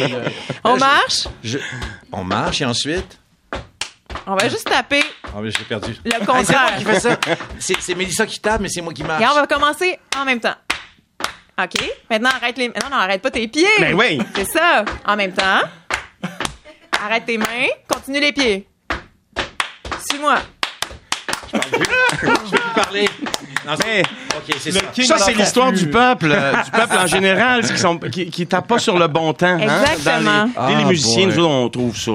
on 0.63 0.77
marche? 0.77 1.27
je- 1.43 1.57
on 2.11 2.23
marche 2.23 2.61
et 2.61 2.65
ensuite? 2.65 3.19
On 4.25 4.35
va 4.35 4.47
juste 4.47 4.69
taper 4.69 5.01
Ah, 5.25 5.39
mais 5.41 5.49
j'ai 5.51 5.63
perdu. 5.63 5.95
le 6.05 6.11
Ah, 6.21 6.25
contraire. 6.25 6.75
qui 6.77 6.85
fais 6.85 6.99
ça. 6.99 7.17
C'est 7.59 7.75
c'est 7.81 7.95
Mélissa 7.95 8.25
qui 8.25 8.39
tape, 8.39 8.61
mais 8.61 8.69
c'est 8.69 8.81
moi 8.81 8.93
qui 8.93 9.03
marche. 9.03 9.23
Et 9.23 9.27
on 9.27 9.33
va 9.35 9.47
commencer 9.47 9.99
en 10.19 10.25
même 10.25 10.39
temps. 10.39 10.55
OK. 11.61 11.73
Maintenant, 12.09 12.29
arrête 12.41 12.57
les... 12.57 12.67
Non, 12.69 12.89
non, 12.89 12.97
arrête 12.97 13.21
pas 13.21 13.31
tes 13.31 13.47
pieds. 13.47 13.65
Ben 13.79 13.93
oui. 13.93 14.19
C'est 14.35 14.45
ça. 14.49 14.85
En 15.05 15.15
même 15.17 15.33
temps. 15.33 15.61
Arrête 17.01 17.25
tes 17.25 17.37
mains. 17.37 17.67
Continue 17.87 18.19
les 18.19 18.33
pieds. 18.33 18.67
Suis-moi. 20.09 20.35
Je 21.53 21.57
vais 21.57 22.33
plus 22.49 22.59
parler. 22.75 23.09
Non, 23.67 23.73
Mais 23.85 24.03
ça. 25.03 25.17
ça, 25.17 25.25
c'est 25.25 25.33
l'histoire 25.33 25.71
du 25.71 25.87
peuple, 25.87 26.31
euh, 26.31 26.51
du 26.63 26.71
peuple 26.79 26.95
en 26.97 27.07
général, 27.07 27.61
qui, 27.67 27.77
sont, 27.77 27.97
qui, 27.97 28.29
qui 28.29 28.47
tapent 28.47 28.67
pas 28.67 28.79
sur 28.79 28.97
le 28.97 29.07
bon 29.07 29.33
temps. 29.33 29.47
hein. 29.47 29.59
Exactement. 29.59 30.23
Dans 30.23 30.43
les, 30.45 30.51
Ah, 30.55 30.79
les 30.79 30.85
musiciens, 30.85 31.27
nous 31.27 31.39
autres, 31.39 31.49
on 31.49 31.69
trouve 31.69 31.97
ça. 31.97 32.11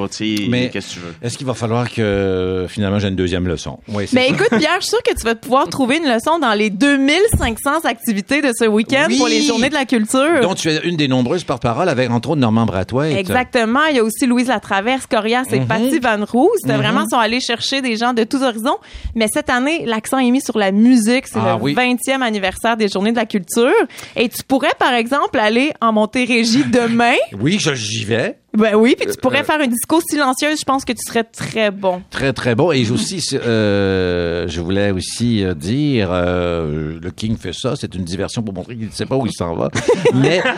Mais 0.48 0.70
Qu'est-ce 0.70 0.88
que 0.88 0.92
tu 0.94 1.00
veux? 1.00 1.14
est-ce 1.22 1.36
qu'il 1.38 1.46
va 1.46 1.54
falloir 1.54 1.90
que 1.90 2.66
finalement 2.68 2.98
j'ai 2.98 3.08
une 3.08 3.16
deuxième 3.16 3.46
leçon? 3.46 3.78
Oui, 3.88 4.06
c'est 4.08 4.16
Mais 4.16 4.28
ça. 4.28 4.34
écoute, 4.34 4.48
Pierre, 4.58 4.76
je 4.76 4.86
suis 4.86 4.90
sûre 4.90 5.02
que 5.02 5.14
tu 5.14 5.24
vas 5.24 5.34
pouvoir 5.34 5.68
trouver 5.68 5.98
une 5.98 6.10
leçon 6.12 6.38
dans 6.38 6.52
les 6.54 6.70
2500 6.70 7.84
activités 7.84 8.40
de 8.42 8.50
ce 8.58 8.64
week-end 8.66 9.06
Oui. 9.08 9.18
pour 9.18 9.28
les 9.28 9.42
journées 9.42 9.68
de 9.68 9.74
la 9.74 9.84
culture. 9.84 10.40
dont 10.42 10.54
tu 10.54 10.70
es 10.70 10.78
une 10.84 10.96
des 10.96 11.08
nombreuses 11.08 11.44
porte-parole 11.44 11.88
avec 11.88 12.10
entre 12.10 12.30
autres 12.30 12.40
Normand 12.40 12.66
Brathwaite. 12.66 13.16
Exactement. 13.16 13.84
Il 13.90 13.96
y 13.96 13.98
a 13.98 14.04
aussi 14.04 14.26
Louise 14.26 14.48
Latraverse, 14.48 15.06
Corias 15.06 15.44
et 15.52 15.60
Patty 15.60 15.98
Van 15.98 16.24
Roos. 16.30 16.50
C'était 16.62 16.76
vraiment 16.76 17.04
sont 17.08 17.18
allés 17.18 17.40
chercher 17.40 17.82
des 17.82 17.96
gens 17.96 18.12
de 18.12 18.24
tous 18.24 18.42
horizons. 18.42 18.78
Mais 19.14 19.26
cette 19.32 19.50
année, 19.50 19.84
l'accent 19.86 20.18
est 20.18 20.30
mis 20.30 20.40
sur 20.40 20.58
la 20.58 20.72
musique. 20.72 21.26
C'est 21.34 21.40
Ah 21.40 21.56
le 21.58 21.62
oui. 21.62 21.74
20e 21.74 22.22
anniversaire 22.22 22.76
des 22.76 22.88
Journées 22.88 23.12
de 23.12 23.16
la 23.16 23.26
culture. 23.26 23.70
Et 24.16 24.28
tu 24.28 24.42
pourrais, 24.46 24.72
par 24.78 24.94
exemple, 24.94 25.38
aller 25.38 25.72
en 25.80 25.92
Montérégie 25.92 26.64
demain. 26.72 27.14
Oui, 27.38 27.58
je- 27.60 27.74
j'y 27.74 28.04
vais. 28.04 28.38
Ben 28.56 28.76
oui, 28.76 28.94
puis 28.96 29.10
tu 29.10 29.18
pourrais 29.20 29.42
faire 29.42 29.60
une 29.60 29.70
disco 29.72 30.00
silencieuse. 30.08 30.60
Je 30.60 30.64
pense 30.64 30.84
que 30.84 30.92
tu 30.92 31.04
serais 31.04 31.24
très 31.24 31.72
bon. 31.72 32.02
Très, 32.10 32.32
très 32.32 32.54
bon. 32.54 32.70
Et 32.70 32.88
aussi, 32.88 33.20
euh, 33.32 34.46
je 34.48 34.60
voulais 34.60 34.92
aussi 34.92 35.44
euh, 35.44 35.54
dire, 35.54 36.08
euh, 36.12 36.98
le 37.02 37.10
King 37.10 37.36
fait 37.36 37.52
ça, 37.52 37.74
c'est 37.74 37.94
une 37.96 38.04
diversion 38.04 38.42
pour 38.42 38.54
montrer 38.54 38.76
qu'il 38.76 38.86
ne 38.86 38.92
sait 38.92 39.06
pas 39.06 39.16
où 39.16 39.26
il 39.26 39.32
s'en 39.32 39.54
va. 39.56 39.70
Mais 40.14 40.38
euh, 40.38 40.50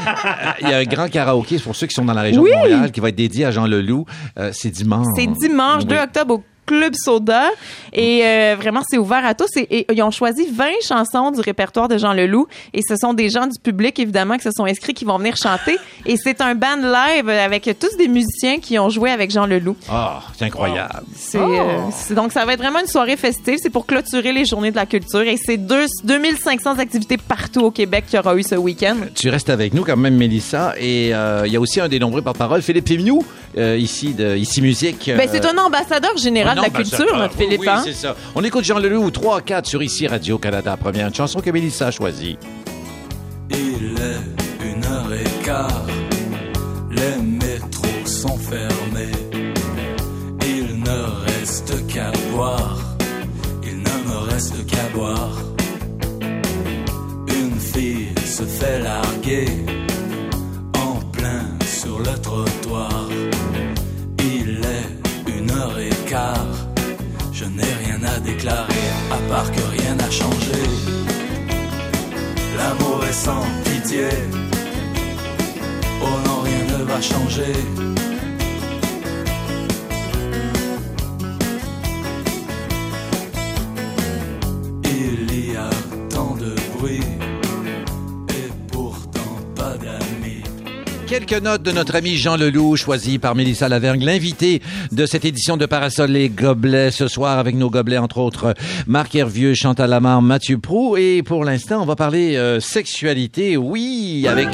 il 0.60 0.68
y 0.68 0.72
a 0.74 0.76
un 0.78 0.84
grand 0.84 1.08
karaoké 1.08 1.58
pour 1.58 1.74
ceux 1.74 1.86
qui 1.86 1.94
sont 1.94 2.04
dans 2.04 2.12
la 2.12 2.20
région 2.20 2.42
Oui. 2.42 2.50
de 2.50 2.56
Montréal 2.56 2.92
qui 2.92 3.00
va 3.00 3.08
être 3.08 3.14
dédié 3.16 3.46
à 3.46 3.50
Jean 3.50 3.66
Leloup. 3.66 4.04
Euh, 4.38 4.50
c'est 4.52 4.70
dimanche. 4.70 5.06
C'est 5.16 5.26
dimanche 5.26 5.84
Oui. 5.84 5.88
2 5.88 5.96
octobre 5.96 6.34
au 6.34 6.42
Club 6.66 6.94
Soda. 6.94 7.48
Et 7.92 8.22
euh, 8.24 8.56
vraiment, 8.58 8.82
c'est 8.88 8.98
ouvert 8.98 9.24
à 9.24 9.34
tous. 9.34 9.50
Et, 9.56 9.78
et 9.78 9.86
ils 9.92 10.02
ont 10.02 10.10
choisi 10.10 10.46
20 10.52 10.64
chansons 10.86 11.30
du 11.30 11.40
répertoire 11.40 11.88
de 11.88 11.98
Jean 11.98 12.12
Leloup. 12.12 12.46
Et 12.74 12.80
ce 12.86 12.96
sont 12.96 13.14
des 13.14 13.30
gens 13.30 13.46
du 13.46 13.58
public, 13.58 13.98
évidemment, 13.98 14.36
qui 14.36 14.42
se 14.42 14.50
sont 14.54 14.64
inscrits, 14.64 14.94
qui 14.94 15.04
vont 15.04 15.18
venir 15.18 15.36
chanter. 15.36 15.78
Et 16.04 16.16
c'est 16.16 16.40
un 16.40 16.54
band 16.54 16.76
live 16.76 17.28
avec 17.28 17.70
tous 17.78 17.96
des 17.96 18.08
musiciens 18.08 18.58
qui 18.58 18.78
ont 18.78 18.90
joué 18.90 19.10
avec 19.10 19.30
Jean 19.30 19.46
Leloup. 19.46 19.76
Ah, 19.88 20.22
c'est 20.36 20.44
incroyable. 20.44 21.02
C'est, 21.16 21.38
euh, 21.38 22.14
donc, 22.14 22.32
ça 22.32 22.44
va 22.44 22.54
être 22.54 22.60
vraiment 22.60 22.80
une 22.80 22.86
soirée 22.86 23.16
festive. 23.16 23.58
C'est 23.62 23.70
pour 23.70 23.86
clôturer 23.86 24.32
les 24.32 24.44
journées 24.44 24.70
de 24.70 24.76
la 24.76 24.86
culture. 24.86 25.22
Et 25.22 25.36
c'est 25.36 25.56
deux, 25.56 25.86
2500 26.04 26.78
activités 26.78 27.16
partout 27.16 27.60
au 27.60 27.70
Québec 27.70 28.04
qu'il 28.06 28.16
y 28.16 28.18
aura 28.18 28.34
eu 28.36 28.42
ce 28.42 28.54
week-end. 28.56 28.96
Tu 29.14 29.28
restes 29.28 29.50
avec 29.50 29.74
nous 29.74 29.84
quand 29.84 29.96
même, 29.96 30.16
Mélissa. 30.16 30.74
Et 30.78 31.14
euh, 31.14 31.42
il 31.46 31.52
y 31.52 31.56
a 31.56 31.60
aussi 31.60 31.80
un 31.80 31.88
des 31.88 31.98
nombreux 31.98 32.22
porte-parole, 32.22 32.62
Philippe 32.62 32.88
Féminou, 32.88 33.24
euh, 33.56 33.76
ici, 33.78 34.12
de 34.12 34.36
Ici 34.36 34.60
Musique. 34.60 35.10
Ben, 35.16 35.28
c'est 35.30 35.44
un 35.44 35.56
ambassadeur 35.58 36.16
général 36.16 36.55
de 36.56 36.62
la 36.62 36.70
culture, 36.70 37.16
notre 37.16 37.36
Philippe. 37.36 37.60
Oui, 37.60 37.68
hein? 37.68 37.82
c'est 37.84 37.92
ça. 37.92 38.16
On 38.34 38.42
écoute 38.42 38.64
Jean 38.64 38.78
Leloup 38.78 39.10
3 39.10 39.42
4 39.42 39.66
sur 39.66 39.82
Ici 39.82 40.06
Radio-Canada. 40.06 40.76
Première 40.76 41.14
chanson 41.14 41.40
que 41.40 41.50
Mélissa 41.50 41.88
a 41.88 41.90
choisie. 41.90 42.38
Il 43.50 43.56
est 43.56 44.64
une 44.64 44.84
heure 44.84 45.12
et 45.12 45.44
quart, 45.44 45.86
les 46.90 47.22
métros 47.22 48.06
sont 48.06 48.36
fermés. 48.38 49.12
Il 50.42 50.80
ne 50.80 51.24
reste 51.26 51.86
qu'à 51.86 52.10
boire, 52.32 52.78
il 53.62 53.78
ne 53.78 54.08
me 54.08 54.30
reste 54.30 54.66
qu'à 54.66 54.88
boire. 54.94 55.36
Une 57.28 57.58
fille 57.58 58.08
se 58.24 58.42
fait 58.42 58.80
larguer 58.80 59.46
en 60.74 60.96
plein 61.12 61.44
sur 61.66 61.98
le 61.98 62.18
trottoir. 62.20 62.95
N'a 70.06 70.12
changé. 70.12 70.62
L'amour 72.56 73.04
est 73.08 73.12
sans 73.12 73.44
pitié. 73.64 74.08
Oh 76.00 76.16
non, 76.26 76.40
rien 76.42 76.78
ne 76.78 76.84
va 76.84 77.00
changer. 77.00 77.52
Quelques 91.06 91.40
notes 91.40 91.62
de 91.62 91.70
notre 91.70 91.94
ami 91.94 92.16
Jean 92.16 92.36
Leloup, 92.36 92.74
choisi 92.74 93.18
par 93.18 93.36
Mélissa 93.36 93.68
Lavergne, 93.68 94.04
l'invité 94.04 94.60
de 94.90 95.06
cette 95.06 95.24
édition 95.24 95.56
de 95.56 95.64
Parasol 95.64 96.10
les 96.10 96.28
Gobelets 96.28 96.90
ce 96.90 97.06
soir 97.06 97.38
avec 97.38 97.54
nos 97.54 97.70
gobelets, 97.70 97.98
entre 97.98 98.18
autres 98.18 98.54
Marc 98.88 99.14
Hervieux, 99.14 99.54
Chantal 99.54 99.90
Lamar, 99.90 100.20
Mathieu 100.20 100.58
Prou. 100.58 100.96
Et 100.96 101.22
pour 101.22 101.44
l'instant, 101.44 101.80
on 101.80 101.86
va 101.86 101.94
parler 101.94 102.36
euh, 102.36 102.58
sexualité, 102.58 103.56
oui, 103.56 104.26
avec 104.28 104.48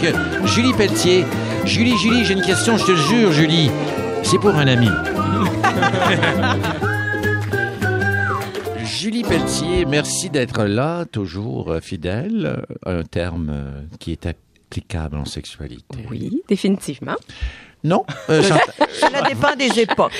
Julie 0.45 0.75
Pelletier. 0.75 1.25
Julie, 1.65 1.97
Julie, 1.97 2.27
j'ai 2.27 2.35
une 2.35 2.43
question, 2.43 2.77
je 2.77 2.85
te 2.85 2.97
jure, 2.97 3.33
Julie. 3.33 3.71
C'est 4.23 4.39
pour 4.39 4.55
un 4.55 4.67
ami. 4.67 4.89
Julie 9.03 9.25
Pelletier, 9.25 9.85
merci 9.85 10.31
d'être 10.31 10.65
là, 10.65 11.07
toujours 11.07 11.73
euh, 11.73 11.81
fidèle. 11.81 12.63
Un 12.87 13.03
terme 13.03 13.51
euh, 13.51 13.83
qui 13.99 14.13
est 14.13 14.27
applicable 14.73 15.19
en 15.19 15.27
sexualité. 15.27 15.85
Oui, 16.11 16.43
définitivement. 16.49 17.17
Non, 17.85 18.05
euh, 18.31 18.43
Chantal- 18.49 18.89
Cela 18.93 19.23
dépend 19.29 19.55
des 19.57 19.81
époques. 19.81 20.13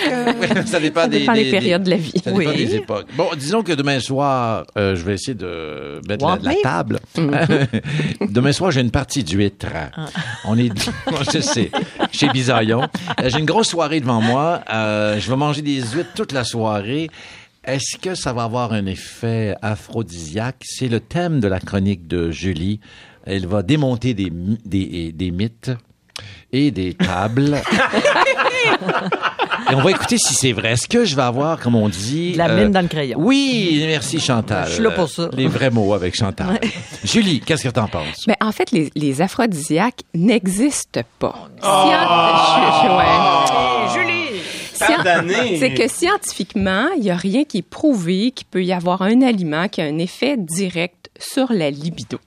ça 0.67 0.81
dépend 0.81 1.03
Ça 1.03 1.09
des, 1.09 1.21
dépend 1.21 1.33
des- 1.33 1.45
des 1.45 1.51
périodes 1.53 1.85
de 1.85 1.91
la 1.91 1.97
vie. 1.97 2.13
Ça 2.23 2.33
dépend 2.33 2.51
Oui. 2.51 2.57
des 2.57 2.75
époques. 2.75 3.07
Bon, 3.17 3.29
disons 3.37 3.63
que 3.63 3.73
demain 3.73 4.01
soir, 4.01 4.65
euh, 4.77 4.95
je 4.97 5.03
vais 5.05 5.15
essayer 5.15 5.35
de 5.35 6.01
mettre 6.09 6.27
la, 6.43 6.55
table. 6.63 6.99
demain 8.21 8.53
soir, 8.53 8.73
j'ai 8.73 8.81
une 8.81 8.91
partie 8.91 9.23
d'huître. 9.25 9.69
On 10.45 10.59
est, 10.59 10.71
je 11.33 11.41
sais, 11.41 11.71
chez 12.11 12.29
Bisaillon. 12.31 12.83
Euh, 13.21 13.29
J'ai 13.31 13.39
une 13.39 13.47
grosse 13.47 13.69
soirée 13.69 14.01
devant 14.01 14.21
moi. 14.21 14.63
Euh, 14.73 15.19
je 15.21 15.31
vais 15.31 15.37
manger 15.37 15.63
des 15.63 15.81
huîtres 15.81 16.13
toute 16.15 16.33
la 16.33 16.45
soirée. 16.45 17.09
Est-ce 17.65 17.97
que 17.97 18.17
ça 18.17 18.33
va 18.33 18.43
avoir 18.43 18.73
un 18.73 18.87
effet 18.87 19.55
aphrodisiaque? 19.63 20.57
C'est 20.65 20.89
le 20.89 20.99
thème 20.99 21.39
de 21.39 21.47
la 21.47 21.61
chronique 21.61 22.09
de 22.09 22.33
Julie. 22.33 22.81
Elle 23.25 23.47
va 23.47 23.63
démonter 23.63 24.15
des, 24.15 24.31
des, 24.31 25.13
des 25.13 25.31
mythes 25.31 25.71
et 26.53 26.71
des 26.71 26.95
tables. 26.95 27.61
Et 29.71 29.75
on 29.75 29.81
va 29.81 29.91
écouter 29.93 30.19
si 30.19 30.35
c'est 30.35 30.53
vrai. 30.53 30.73
Est-ce 30.73 30.89
que 30.89 31.05
je 31.05 31.15
vais 31.17 31.23
avoir, 31.23 31.59
comme 31.59 31.77
on 31.77 31.89
dit... 31.89 32.35
La 32.35 32.49
euh, 32.51 32.63
mine 32.65 32.73
dans 32.73 32.83
le 32.83 32.89
crayon. 32.89 33.17
Oui, 33.21 33.83
merci 33.87 34.19
Chantal. 34.21 34.67
Je 34.69 34.75
suis 34.75 34.83
là 34.83 34.91
pour 34.91 35.09
ça. 35.09 35.31
Les 35.33 35.47
vrais 35.47 35.71
mots 35.71 35.95
avec 35.95 36.15
Chantal. 36.17 36.61
Julie, 37.05 37.41
qu'est-ce 37.41 37.63
que 37.65 37.69
t'en 37.69 37.87
penses? 37.87 38.27
Ben, 38.27 38.35
en 38.41 38.53
fait, 38.53 38.71
les, 38.73 38.91
les 38.95 39.23
aphrodisiaques 39.23 40.01
n'existent 40.15 41.01
pas. 41.19 41.49
Ah! 41.63 42.83
Scient- 42.83 42.97
ouais. 42.99 44.03
Julie! 44.03 45.59
C'est 45.59 45.75
que 45.75 45.89
scientifiquement, 45.89 46.89
il 46.97 47.03
n'y 47.05 47.11
a 47.11 47.17
rien 47.17 47.45
qui 47.45 47.59
est 47.59 47.63
prouvé 47.63 48.33
qu'il 48.33 48.47
peut 48.49 48.65
y 48.65 48.73
avoir 48.73 49.03
un 49.03 49.23
aliment 49.23 49.69
qui 49.69 49.81
a 49.81 49.85
un 49.85 49.99
effet 49.99 50.37
direct 50.37 51.09
sur 51.21 51.53
la 51.53 51.71
libido. 51.71 52.19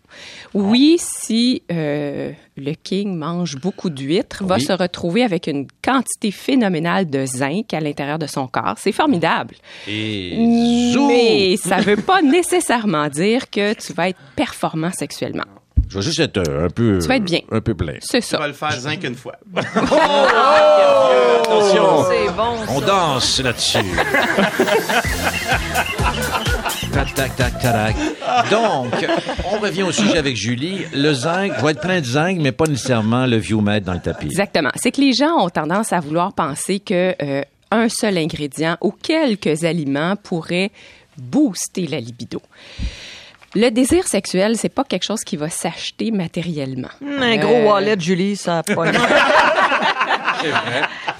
Oui, 0.53 0.97
si 0.99 1.63
euh, 1.71 2.31
le 2.55 2.73
king 2.73 3.15
mange 3.17 3.55
beaucoup 3.57 3.89
d'huîtres, 3.89 4.43
va 4.45 4.55
Oui. 4.55 4.61
se 4.61 4.71
retrouver 4.73 5.23
avec 5.23 5.47
une 5.47 5.65
quantité 5.83 6.29
phénoménale 6.31 7.09
de 7.09 7.25
zinc 7.25 7.73
à 7.73 7.79
l'intérieur 7.79 8.19
de 8.19 8.27
son 8.27 8.47
corps. 8.47 8.75
C'est 8.77 8.91
formidable. 8.93 9.55
Et 9.87 10.91
zoom! 10.93 11.07
Mais 11.07 11.57
ça 11.57 11.77
veut 11.77 11.97
pas 11.97 12.21
nécessairement 12.21 13.07
dire 13.09 13.49
que 13.49 13.73
tu 13.73 13.93
vas 13.93 14.09
être 14.09 14.19
performant 14.35 14.91
sexuellement. 14.91 15.43
Je 15.87 15.99
vais 15.99 16.05
juste 16.05 16.19
être 16.19 16.37
euh, 16.49 16.65
un 16.65 16.69
peu... 16.69 16.97
Tu 16.99 17.07
vas 17.07 17.17
être 17.17 17.23
bien. 17.25 17.41
Un 17.51 17.61
peu 17.61 17.75
plein. 17.75 17.93
C'est 17.99 18.19
Tu 18.21 18.25
ça. 18.27 18.37
vas 18.39 18.47
le 18.47 18.53
faire 18.53 18.71
zinc 18.71 19.03
une 19.03 19.13
fois. 19.15 19.35
Attention! 19.55 19.97
C'est 22.09 22.31
bon, 22.33 22.55
On 22.69 22.81
danse 22.81 23.39
là-dessus. 23.41 23.77
tac, 26.95 27.13
tac, 27.13 27.35
tac, 27.35 27.59
tac. 27.59 27.95
Donc, 28.49 28.93
on 29.53 29.59
revient 29.59 29.83
au 29.83 29.91
sujet 29.91 30.17
avec 30.17 30.35
Julie. 30.35 30.85
Le 30.93 31.13
zinc, 31.13 31.51
vais 31.61 31.71
être 31.71 31.81
plein 31.81 31.99
de 31.99 32.05
zinc, 32.05 32.37
mais 32.39 32.51
pas 32.51 32.65
nécessairement 32.65 33.25
le 33.25 33.37
viewmètre 33.37 33.85
dans 33.85 33.93
le 33.93 33.99
tapis. 33.99 34.27
Exactement. 34.27 34.69
C'est 34.75 34.91
que 34.91 35.01
les 35.01 35.13
gens 35.13 35.37
ont 35.39 35.49
tendance 35.49 35.91
à 35.93 35.99
vouloir 35.99 36.33
penser 36.33 36.79
que 36.79 37.13
euh, 37.21 37.41
un 37.71 37.89
seul 37.89 38.17
ingrédient 38.17 38.77
ou 38.81 38.91
quelques 38.91 39.65
aliments 39.65 40.15
pourraient 40.15 40.71
booster 41.17 41.87
la 41.87 41.99
libido. 41.99 42.41
Le 43.55 43.69
désir 43.69 44.07
sexuel, 44.07 44.57
c'est 44.57 44.69
pas 44.69 44.83
quelque 44.83 45.03
chose 45.05 45.21
qui 45.25 45.37
va 45.37 45.49
s'acheter 45.49 46.11
matériellement. 46.11 46.89
Un 47.05 47.37
gros 47.37 47.53
Euh, 47.55 47.65
wallet, 47.65 47.95
Julie, 47.99 48.35
ça 48.35 48.63
pogne. 48.63 48.91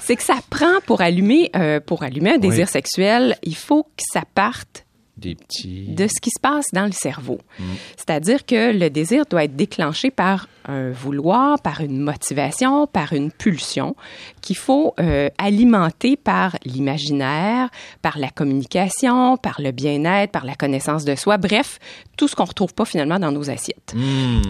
C'est 0.00 0.14
que 0.14 0.22
ça 0.22 0.36
prend 0.50 0.80
pour 0.86 1.00
allumer 1.00 1.50
euh, 1.56 1.80
pour 1.80 2.04
allumer 2.04 2.34
un 2.34 2.38
désir 2.38 2.66
Oui. 2.66 2.72
sexuel, 2.72 3.36
il 3.42 3.56
faut 3.56 3.82
que 3.82 4.02
ça 4.12 4.22
parte 4.34 4.84
Des 5.16 5.34
petits... 5.34 5.86
de 5.88 6.06
ce 6.06 6.20
qui 6.20 6.30
se 6.30 6.40
passe 6.40 6.66
dans 6.72 6.84
le 6.84 6.92
cerveau. 6.92 7.38
Mm. 7.58 7.64
C'est-à-dire 7.96 8.44
que 8.44 8.76
le 8.78 8.90
désir 8.90 9.24
doit 9.30 9.44
être 9.44 9.56
déclenché 9.56 10.10
par 10.10 10.46
un 10.68 10.90
vouloir, 10.90 11.60
par 11.62 11.80
une 11.80 12.00
motivation, 12.00 12.86
par 12.86 13.12
une 13.12 13.30
pulsion 13.30 13.96
qu'il 14.42 14.56
faut 14.56 14.94
euh, 15.00 15.28
alimenter 15.38 16.16
par 16.16 16.56
l'imaginaire, 16.64 17.68
par 18.02 18.18
la 18.18 18.28
communication, 18.28 19.36
par 19.36 19.60
le 19.60 19.70
bien-être, 19.70 20.32
par 20.32 20.44
la 20.44 20.54
connaissance 20.54 21.04
de 21.04 21.14
soi, 21.14 21.38
bref, 21.38 21.78
tout 22.16 22.28
ce 22.28 22.34
qu'on 22.36 22.44
retrouve 22.44 22.74
pas 22.74 22.84
finalement 22.84 23.18
dans 23.18 23.32
nos 23.32 23.48
assiettes. 23.48 23.94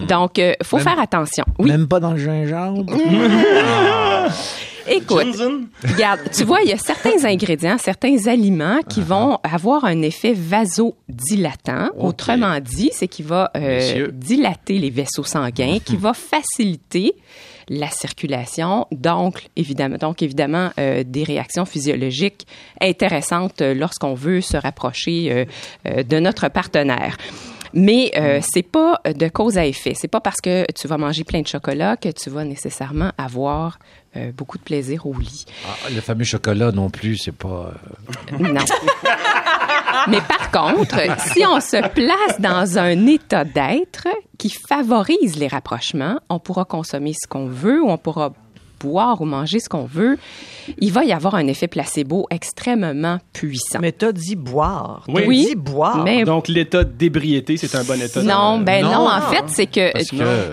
Donc, 0.07 0.37
il 0.37 0.55
faut 0.63 0.77
Même- 0.77 0.83
faire 0.83 0.99
attention. 0.99 1.45
Oui, 1.59 1.69
Même 1.69 1.87
pas 1.87 1.99
dans 1.99 2.11
le 2.11 2.17
gingembre? 2.17 2.93
écoute? 4.89 5.35
Regarde, 5.83 6.21
tu 6.33 6.43
vois, 6.43 6.61
il 6.61 6.69
y 6.69 6.73
a 6.73 6.77
certains 6.77 7.25
ingrédients, 7.25 7.77
certains 7.77 8.27
aliments 8.27 8.79
qui 8.87 9.01
vont 9.01 9.39
avoir 9.43 9.85
un 9.85 10.01
effet 10.01 10.33
vasodilatant. 10.33 11.89
Autrement 11.97 12.59
dit, 12.59 12.89
c'est 12.93 13.07
qui 13.07 13.23
va 13.23 13.51
euh, 13.55 14.07
dilater 14.11 14.77
les 14.79 14.89
vaisseaux 14.89 15.23
sanguins, 15.23 15.79
qui 15.83 15.97
va 15.97 16.13
faciliter 16.13 17.15
la 17.69 17.89
circulation, 17.89 18.87
donc 18.91 19.49
évidemment, 19.57 19.97
donc 19.97 20.21
évidemment 20.21 20.69
euh, 20.79 21.03
des 21.05 21.23
réactions 21.23 21.65
physiologiques 21.65 22.47
intéressantes 22.79 23.61
euh, 23.61 23.73
lorsqu'on 23.73 24.13
veut 24.13 24.39
se 24.39 24.55
rapprocher 24.55 25.31
euh, 25.31 25.45
euh, 25.85 26.03
de 26.03 26.19
notre 26.19 26.47
partenaire. 26.47 27.17
Mais 27.73 28.11
euh, 28.15 28.39
c'est 28.41 28.63
pas 28.63 29.01
de 29.03 29.27
cause 29.27 29.57
à 29.57 29.65
effet. 29.65 29.93
C'est 29.93 30.07
pas 30.07 30.21
parce 30.21 30.39
que 30.39 30.65
tu 30.71 30.87
vas 30.87 30.97
manger 30.97 31.25
plein 31.25 31.41
de 31.41 31.47
chocolat 31.47 31.97
que 31.97 32.07
tu 32.09 32.29
vas 32.29 32.45
nécessairement 32.45 33.11
avoir 33.17 33.77
euh, 34.15 34.31
beaucoup 34.31 34.57
de 34.57 34.63
plaisir 34.63 35.05
au 35.05 35.13
lit. 35.13 35.45
Ah, 35.67 35.89
le 35.93 36.01
fameux 36.01 36.23
chocolat 36.23 36.71
non 36.71 36.89
plus, 36.89 37.17
c'est 37.17 37.31
pas. 37.35 37.73
euh, 38.33 38.37
Non. 38.39 38.61
Mais 40.07 40.21
par 40.21 40.51
contre, 40.51 40.95
si 41.33 41.43
on 41.45 41.59
se 41.59 41.77
place 41.89 42.39
dans 42.39 42.77
un 42.77 43.07
état 43.07 43.43
d'être 43.43 44.07
qui 44.37 44.49
favorise 44.49 45.37
les 45.37 45.47
rapprochements, 45.47 46.19
on 46.29 46.39
pourra 46.39 46.65
consommer 46.65 47.13
ce 47.13 47.27
qu'on 47.27 47.47
veut 47.47 47.81
ou 47.81 47.89
on 47.89 47.97
pourra 47.97 48.31
boire 48.79 49.21
ou 49.21 49.25
manger 49.25 49.59
ce 49.59 49.69
qu'on 49.69 49.85
veut, 49.85 50.17
il 50.79 50.91
va 50.91 51.03
y 51.05 51.13
avoir 51.13 51.35
un 51.35 51.47
effet 51.47 51.67
placebo 51.67 52.27
extrêmement 52.29 53.19
puissant. 53.33 53.79
Mais 53.81 53.91
t'as 53.91 54.11
dit 54.11 54.35
boire. 54.35 55.03
Oui. 55.07 55.21
T'as 55.21 55.27
Oui, 55.27 55.45
dit 55.49 55.55
boire. 55.55 56.03
mais 56.03 56.23
Donc, 56.25 56.47
l'état 56.47 56.83
d'ébriété, 56.83 57.57
c'est 57.57 57.75
un 57.75 57.83
bon 57.83 58.01
état. 58.01 58.21
de- 58.21 58.27
non, 58.27 58.59
ben 58.59 58.83
non, 58.83 58.91
non. 58.91 59.09
en 59.09 59.21
fait, 59.21 59.43
c'est 59.47 59.67
que 59.67 59.91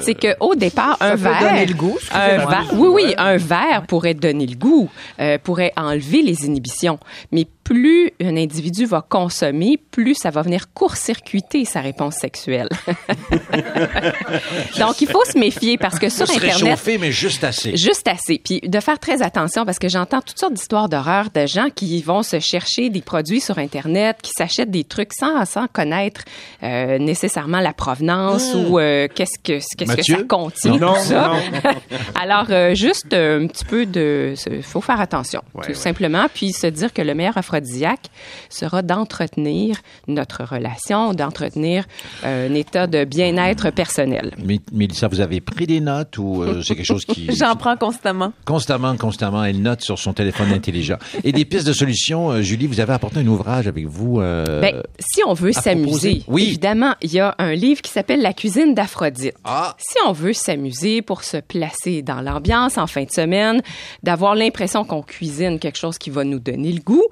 c'est 0.01 0.15
que 0.15 0.37
au 0.41 0.55
départ 0.55 0.97
un 1.01 1.13
peut 1.13 1.17
verre 1.17 1.41
donner 1.41 1.67
le 1.67 1.75
goût, 1.75 1.97
un 2.13 2.37
verre- 2.47 2.71
oui 2.75 2.89
oui, 2.93 3.15
un 3.19 3.37
verre 3.37 3.85
pourrait 3.89 4.15
donner 4.15 4.47
le 4.47 4.57
goût, 4.57 4.89
euh, 5.21 5.39
pourrait 5.43 5.73
enlever 5.77 6.23
les 6.23 6.45
inhibitions, 6.47 6.99
mais 7.33 7.47
plus 7.64 8.12
un 8.22 8.37
individu 8.37 8.85
va 8.85 9.03
consommer, 9.07 9.79
plus 9.90 10.14
ça 10.14 10.31
va 10.31 10.42
venir 10.42 10.72
court-circuiter 10.72 11.64
sa 11.64 11.81
réponse 11.81 12.14
sexuelle. 12.16 12.68
Donc 14.79 15.00
il 15.00 15.09
faut 15.09 15.24
se 15.24 15.38
méfier 15.38 15.79
parce 15.79 15.98
que 15.98 16.09
sur 16.09 16.27
se 16.27 16.35
internet 16.35 16.62
réchauffer, 16.62 16.98
mais 16.98 17.11
juste 17.11 17.42
assez. 17.42 17.77
Juste 17.77 18.07
assez. 18.07 18.38
Puis 18.38 18.61
de 18.61 18.81
faire 18.81 18.98
très 18.98 19.22
attention 19.22 19.64
parce 19.64 19.79
que 19.79 19.88
j'entends 19.88 20.20
toutes 20.20 20.38
sortes 20.38 20.53
d'histoires 20.55 20.88
d'horreur 20.88 21.29
de 21.35 21.46
gens 21.46 21.68
qui 21.74 22.03
vont 22.03 22.22
se 22.22 22.38
chercher 22.40 22.90
des 22.90 23.00
produits 23.03 23.40
sur 23.40 23.59
Internet, 23.59 24.18
qui 24.22 24.31
s'achètent 24.37 24.70
des 24.70 24.85
trucs 24.85 25.12
sans, 25.12 25.44
sans 25.44 25.66
connaître 25.66 26.22
euh, 26.62 26.98
nécessairement 26.98 27.61
la 27.61 27.72
provenance 27.72 28.55
ou 28.55 28.79
euh, 28.79 29.09
qu'est-ce 29.14 29.38
que 29.42 29.59
qu'est-ce 29.77 29.96
que 29.96 30.03
ça 30.03 30.22
contient, 30.24 30.77
Non, 30.77 30.94
tout 30.94 31.00
ça. 31.00 31.29
non. 31.29 31.70
Alors 32.20 32.46
euh, 32.50 32.74
juste 32.74 33.12
euh, 33.14 33.42
un 33.42 33.46
petit 33.46 33.64
peu 33.64 33.87
de, 33.87 34.35
il 34.50 34.62
faut 34.62 34.81
faire 34.81 35.00
attention, 35.00 35.42
tout 35.55 35.68
ouais. 35.68 35.74
simplement, 35.74 36.27
puis 36.33 36.53
se 36.53 36.66
dire 36.66 36.92
que 36.92 37.03
le 37.03 37.14
meilleur 37.14 37.38
aphrodisiaque 37.55 38.11
sera 38.51 38.83
d'entretenir 38.83 39.77
notre 40.09 40.45
relation, 40.45 41.14
d'entretenir 41.14 41.85
euh, 42.25 42.49
un 42.51 42.55
état 42.55 42.87
de 42.87 43.05
bien-être 43.05 43.71
personnel. 43.71 44.33
Mais, 44.45 44.59
Mélissa, 44.73 45.09
vous 45.09 45.21
avez 45.21 45.40
pris 45.40 45.67
des 45.67 45.81
notes 45.81 46.19
ou 46.19 46.43
euh, 46.43 46.62
c'est 46.62 46.75
quelque 46.75 46.85
chose 46.87 47.05
qui... 47.05 47.29
J'en 47.37 47.55
prends 47.57 47.77
constamment. 47.77 48.33
Constamment, 48.45 48.97
constamment, 48.97 49.45
elle 49.45 49.62
note 49.62 49.83
sur 49.83 49.99
son 49.99 50.12
téléphone 50.12 50.53
intelligent. 50.53 50.97
Et 51.23 51.33
des 51.33 51.45
pistes 51.45 51.67
de 51.67 51.73
solutions, 51.73 52.31
euh, 52.31 52.43
Julie, 52.43 52.67
vous 52.67 52.81
avez 52.81 52.93
apporté 52.93 53.21
un 53.21 53.27
ouvrage 53.27 53.69
avec 53.69 53.87
vous. 53.87 54.21
euh, 54.21 54.61
Ben, 54.61 54.83
si 54.99 55.23
on 55.27 55.33
veut 55.35 55.53
s'amuser. 55.53 56.23
Oui. 56.27 56.45
évidemment, 56.49 56.95
il 57.03 57.12
y 57.12 57.21
a 57.21 57.35
un 57.38 57.55
livre 57.55 57.83
qui 57.83 57.90
s'appelle 57.90 58.21
La 58.21 58.33
cuisine 58.33 58.75
d'Aphrodite. 58.75 59.35
Ah. 59.45 59.77
Si 59.79 59.97
on 60.07 60.12
veut 60.12 60.33
s'amuser 60.33 61.03
pour 61.03 61.23
se 61.25 61.37
placer 61.37 62.03
dans 62.03 62.21
l'ambiance 62.21 62.79
en 62.79 62.87
fin 62.87 63.05
de 63.05 63.11
semaine, 63.11 63.62
d'avoir 64.03 64.35
l'impression 64.35 64.85
qu'on 64.85 65.03
cuisine 65.03 65.59
quelque 65.59 65.79
chose 65.79 65.99
qui 65.99 66.11
va 66.11 66.25
nous 66.25 66.38
donner 66.40 66.73
le 66.73 66.81
goût, 66.81 67.05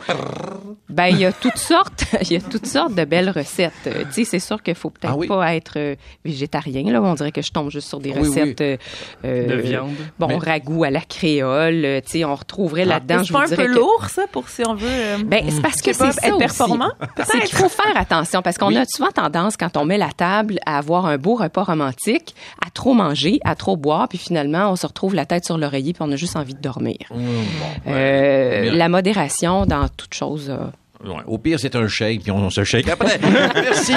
ben 0.89 1.07
il 1.07 1.19
y 1.19 1.25
a 1.25 1.33
toutes 1.33 1.57
sortes, 1.59 2.05
il 2.23 2.33
y 2.33 2.37
a 2.37 2.41
toutes 2.41 2.67
sortes 2.67 2.95
de 2.95 3.05
belles 3.05 3.31
recettes. 3.31 3.73
Euh, 3.87 4.05
tu 4.07 4.13
sais, 4.13 4.25
c'est 4.25 4.39
sûr 4.39 4.63
qu'il 4.63 4.75
faut 4.75 4.91
peut-être 4.91 5.13
Ah 5.15 5.17
oui. 5.17 5.27
pas 5.29 5.55
être 5.55 5.75
euh, 5.77 5.95
végétarien 6.25 6.83
là, 6.93 7.03
on 7.03 7.15
dirait 7.15 7.33
que 7.33 7.43
je 7.43 7.51
tombe 7.53 7.71
juste 7.71 7.89
sur 7.89 8.01
des 8.01 8.11
Oui, 8.13 8.21
recettes 8.29 8.61
euh, 8.61 8.77
euh, 9.25 9.47
De 9.47 9.55
viande. 9.57 9.91
Bon, 10.19 10.29
Mais- 10.29 10.37
ragoût 10.39 10.85
à 10.85 10.91
la 10.91 11.01
créole, 11.01 12.03
tu 12.05 12.11
sais, 12.19 12.25
on 12.25 12.35
retrouverait 12.35 12.85
là-dedans, 12.85 13.17
Mais 13.19 13.23
je 13.25 13.27
C'est 13.29 13.33
pas 13.33 13.45
un 13.45 13.49
peu 13.49 13.57
que- 13.73 13.79
lourd, 13.79 14.07
ça, 14.09 14.23
pour 14.31 14.49
si 14.49 14.63
on 14.67 14.75
veut. 14.75 14.87
euh, 14.89 15.19
ben, 15.25 15.45
c'est 15.49 15.63
parce 15.63 15.81
que 15.81 15.93
c'est 15.93 16.05
être 16.09 16.29
aussi. 16.31 16.39
performant, 16.39 16.93
C'est 17.25 17.41
qu'il 17.41 17.57
faut 17.57 17.69
faire 17.69 17.97
attention 17.97 18.43
parce 18.43 18.59
qu'on 18.59 18.69
Oui. 18.69 18.77
a 18.77 18.85
souvent 18.87 19.11
tendance, 19.11 19.57
quand 19.57 19.77
on 19.77 19.85
met 19.85 19.99
la 19.99 20.11
table, 20.13 20.59
à 20.67 20.79
avoir 20.79 21.07
un 21.07 21.19
beau 21.19 21.35
repas 21.37 21.63
romantique, 21.65 22.35
à 22.65 22.71
trop 22.71 22.95
manger, 22.95 23.39
à 23.45 23.55
trop 23.55 23.77
boire, 23.77 24.09
puis 24.09 24.19
finalement, 24.19 24.71
on 24.71 24.77
se 24.77 24.87
retrouve 24.87 25.15
la 25.15 25.27
tête 25.27 25.45
sur 25.45 25.59
l'oreiller, 25.59 25.93
puis 25.93 26.03
on 26.07 26.13
a 26.13 26.17
juste 26.17 26.37
envie 26.37 26.55
de 26.55 26.61
dormir. 26.61 26.97
Mmh, 27.11 27.17
bon, 27.17 27.91
ouais. 27.93 27.97
Euh, 27.97 28.63
Bien. 28.63 28.73
la 28.75 28.89
modération 28.89 29.67
dans 29.67 29.89
toute 29.89 30.15
chose. 30.15 30.22
Euh, 30.49 30.67
Ouais. 31.05 31.23
Au 31.27 31.37
pire, 31.37 31.59
c'est 31.59 31.75
un 31.75 31.89
shake, 31.89 32.23
puis 32.23 32.31
on, 32.31 32.37
on 32.37 32.51
se 32.51 32.63
shake 32.63 32.89
après. 32.89 33.19
Merci. 33.55 33.93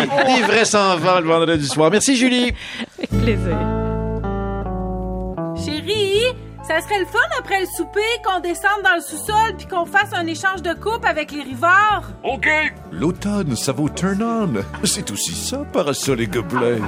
Vrais 0.48 0.66
sans 0.66 0.98
vent 0.98 1.20
le 1.20 1.28
vendredi 1.28 1.68
soir. 1.68 1.92
Merci, 1.92 2.16
Julie. 2.16 2.52
avec 2.98 3.10
plaisir. 3.22 3.58
Chérie, 5.64 6.34
ça 6.68 6.82
serait 6.82 7.00
le 7.00 7.06
fun 7.06 7.20
après 7.40 7.60
le 7.62 7.68
souper 7.68 8.00
qu'on 8.24 8.40
descende 8.40 8.82
dans 8.84 8.96
le 8.96 9.02
sous-sol 9.02 9.56
puis 9.58 9.68
qu'on 9.68 9.86
fasse 9.86 10.14
un 10.14 10.26
échange 10.26 10.64
de 10.64 10.74
coupe 10.74 11.06
avec 11.06 11.32
les 11.32 11.44
rivards. 11.44 12.10
OK. 12.24 12.50
L'automne, 12.92 13.56
ça 13.56 13.72
vaut 13.72 13.88
turn 13.90 14.24
on. 14.24 14.54
C'est 14.84 15.12
aussi 15.12 15.34
ça, 15.36 15.58
parasol 15.72 16.22
et 16.22 16.28
gobelet. 16.28 16.80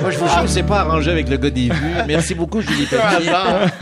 Moi, 0.00 0.10
je 0.10 0.18
vous 0.18 0.28
jure, 0.28 0.48
c'est 0.48 0.62
pas 0.62 0.80
arrangé 0.80 1.10
avec 1.10 1.28
le 1.28 1.36
gars 1.36 1.50
des 1.50 1.68
vues. 1.68 1.94
Merci 2.06 2.34
beaucoup, 2.34 2.60
Julie 2.60 2.86
Pelletier. 2.90 3.32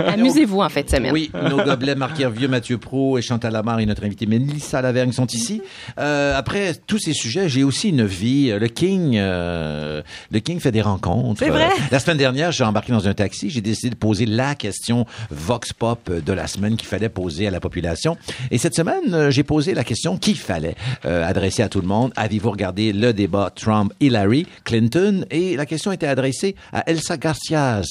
Amusez-vous 0.07 0.61
en 0.61 0.69
de 0.69 0.89
semaine. 0.89 1.13
Oui, 1.13 1.31
nos 1.51 1.63
gobelets, 1.63 1.95
Marc 1.95 2.19
Hervieux, 2.21 2.49
Mathieu 2.49 2.79
Pro 2.79 3.19
et 3.19 3.23
Chantal 3.23 3.53
Lamar 3.53 3.81
et 3.81 3.87
notre 3.87 4.05
invité 4.05 4.27
Mélissa 4.27 4.83
Lavergne 4.83 5.13
sont 5.13 5.27
ici. 5.27 5.63
Euh, 5.99 6.37
après 6.37 6.75
tous 6.87 6.99
ces 6.99 7.13
sujets, 7.13 7.49
j'ai 7.49 7.65
aussi 7.65 7.91
une 7.91 8.05
vie. 8.05 8.51
Le 8.59 8.69
King, 8.69 9.17
euh, 9.17 10.03
le 10.31 10.41
King 10.41 10.61
fait 10.61 10.73
des 10.73 10.83
rencontres. 10.83 11.41
C'est 11.41 11.51
vrai? 11.51 11.67
Euh, 11.67 11.83
la 11.91 11.99
semaine 11.99 12.19
dernière, 12.19 12.53
j'ai 12.53 12.65
embarqué 12.65 12.93
dans 12.93 13.09
un 13.09 13.15
taxi. 13.15 13.51
J'ai 13.51 13.61
décidé 13.61 13.91
de 13.91 13.97
poser 13.97 14.27
la 14.27 14.55
question 14.55 15.07
Vox 15.31 15.73
Pop 15.73 16.11
de 16.11 16.33
la 16.33 16.47
semaine 16.47 16.77
qu'il 16.77 16.89
fallait 16.89 17.09
poser 17.09 17.47
à 17.47 17.51
la 17.51 17.61
population. 17.61 18.17
Et 18.51 18.59
cette 18.59 18.75
semaine, 18.75 19.13
euh, 19.13 19.31
j'ai 19.31 19.43
posé 19.43 19.75
la 19.75 19.85
question 19.85 20.17
qu'il 20.17 20.37
fallait 20.37 20.75
euh, 21.05 21.27
adresser 21.29 21.63
à 21.63 21.69
tout 21.69 21.81
le 21.81 21.87
monde. 21.87 22.13
Avez-vous 22.17 22.51
regardé 22.51 22.93
le 22.93 23.13
débat 23.13 23.51
Trump-Hillary 23.55 24.47
Clinton? 24.65 25.25
Et 25.31 25.57
la 25.57 25.66
question 25.67 25.93
était 25.93 26.07
adressée 26.07 26.55
à 26.73 26.89
Elsa 26.91 27.17
Garcias, 27.17 27.85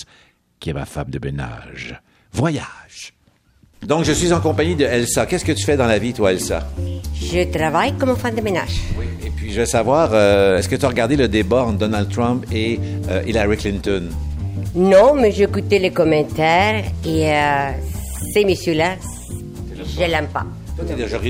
qui 0.59 0.69
est 0.69 0.73
ma 0.73 0.85
femme 0.85 1.09
de 1.09 1.19
ménage. 1.23 1.99
Voyage. 2.33 3.13
Donc, 3.85 4.03
je 4.03 4.11
suis 4.13 4.33
en 4.33 4.41
compagnie 4.41 4.75
de 4.75 4.83
Elsa. 4.85 5.25
Qu'est-ce 5.27 5.45
que 5.45 5.51
tu 5.51 5.63
fais 5.63 5.77
dans 5.77 5.85
la 5.85 5.99
vie, 5.99 6.13
toi, 6.13 6.31
Elsa? 6.31 6.67
Je 7.13 7.43
travaille 7.51 7.93
comme 7.93 8.15
femme 8.15 8.35
de 8.35 8.41
ménage. 8.41 8.79
Oui. 8.97 9.05
Et 9.23 9.29
puis, 9.29 9.53
je 9.53 9.59
veux 9.59 9.65
savoir, 9.65 10.09
euh, 10.13 10.57
est-ce 10.57 10.67
que 10.67 10.75
tu 10.75 10.85
as 10.85 10.89
regardé 10.89 11.15
le 11.15 11.27
débat 11.27 11.63
entre 11.63 11.77
Donald 11.77 12.09
Trump 12.09 12.45
et 12.51 12.79
euh, 13.09 13.21
Hillary 13.27 13.57
Clinton? 13.57 14.09
Non, 14.73 15.13
mais 15.13 15.31
j'écoutais 15.31 15.77
les 15.79 15.91
commentaires 15.91 16.83
et 17.05 17.31
euh, 17.31 17.71
ces 18.33 18.43
messieurs-là, 18.43 18.95
je 19.95 19.99
l'aime 19.99 20.27
pas. 20.27 20.45
Toi, 20.75 20.85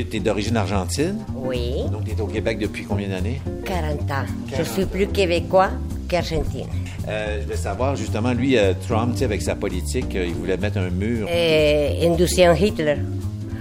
tu 0.10 0.18
es 0.18 0.20
d'origine 0.20 0.58
argentine? 0.58 1.18
Oui, 1.36 1.84
Donc, 1.92 2.06
tu 2.06 2.12
es 2.12 2.22
au 2.22 2.26
Québec 2.26 2.58
depuis 2.58 2.84
combien 2.86 3.10
d'années? 3.10 3.42
40 3.66 4.02
ans. 4.12 4.26
Je 4.58 4.64
suis 4.64 4.86
plus 4.86 5.08
québécois 5.08 5.70
qu'argentine. 6.08 6.68
Euh, 7.08 7.40
je 7.44 7.48
veux 7.48 7.56
savoir, 7.56 7.96
justement, 7.96 8.34
lui, 8.34 8.58
euh, 8.58 8.74
Trump, 8.88 9.16
avec 9.22 9.42
sa 9.42 9.56
politique, 9.56 10.16
euh, 10.16 10.26
il 10.28 10.34
voulait 10.34 10.58
mettre 10.58 10.78
un 10.80 10.90
mur. 10.90 11.28
Et 11.30 12.08
un 12.08 12.16
deuxième 12.16 12.56
Hitler. 12.56 12.96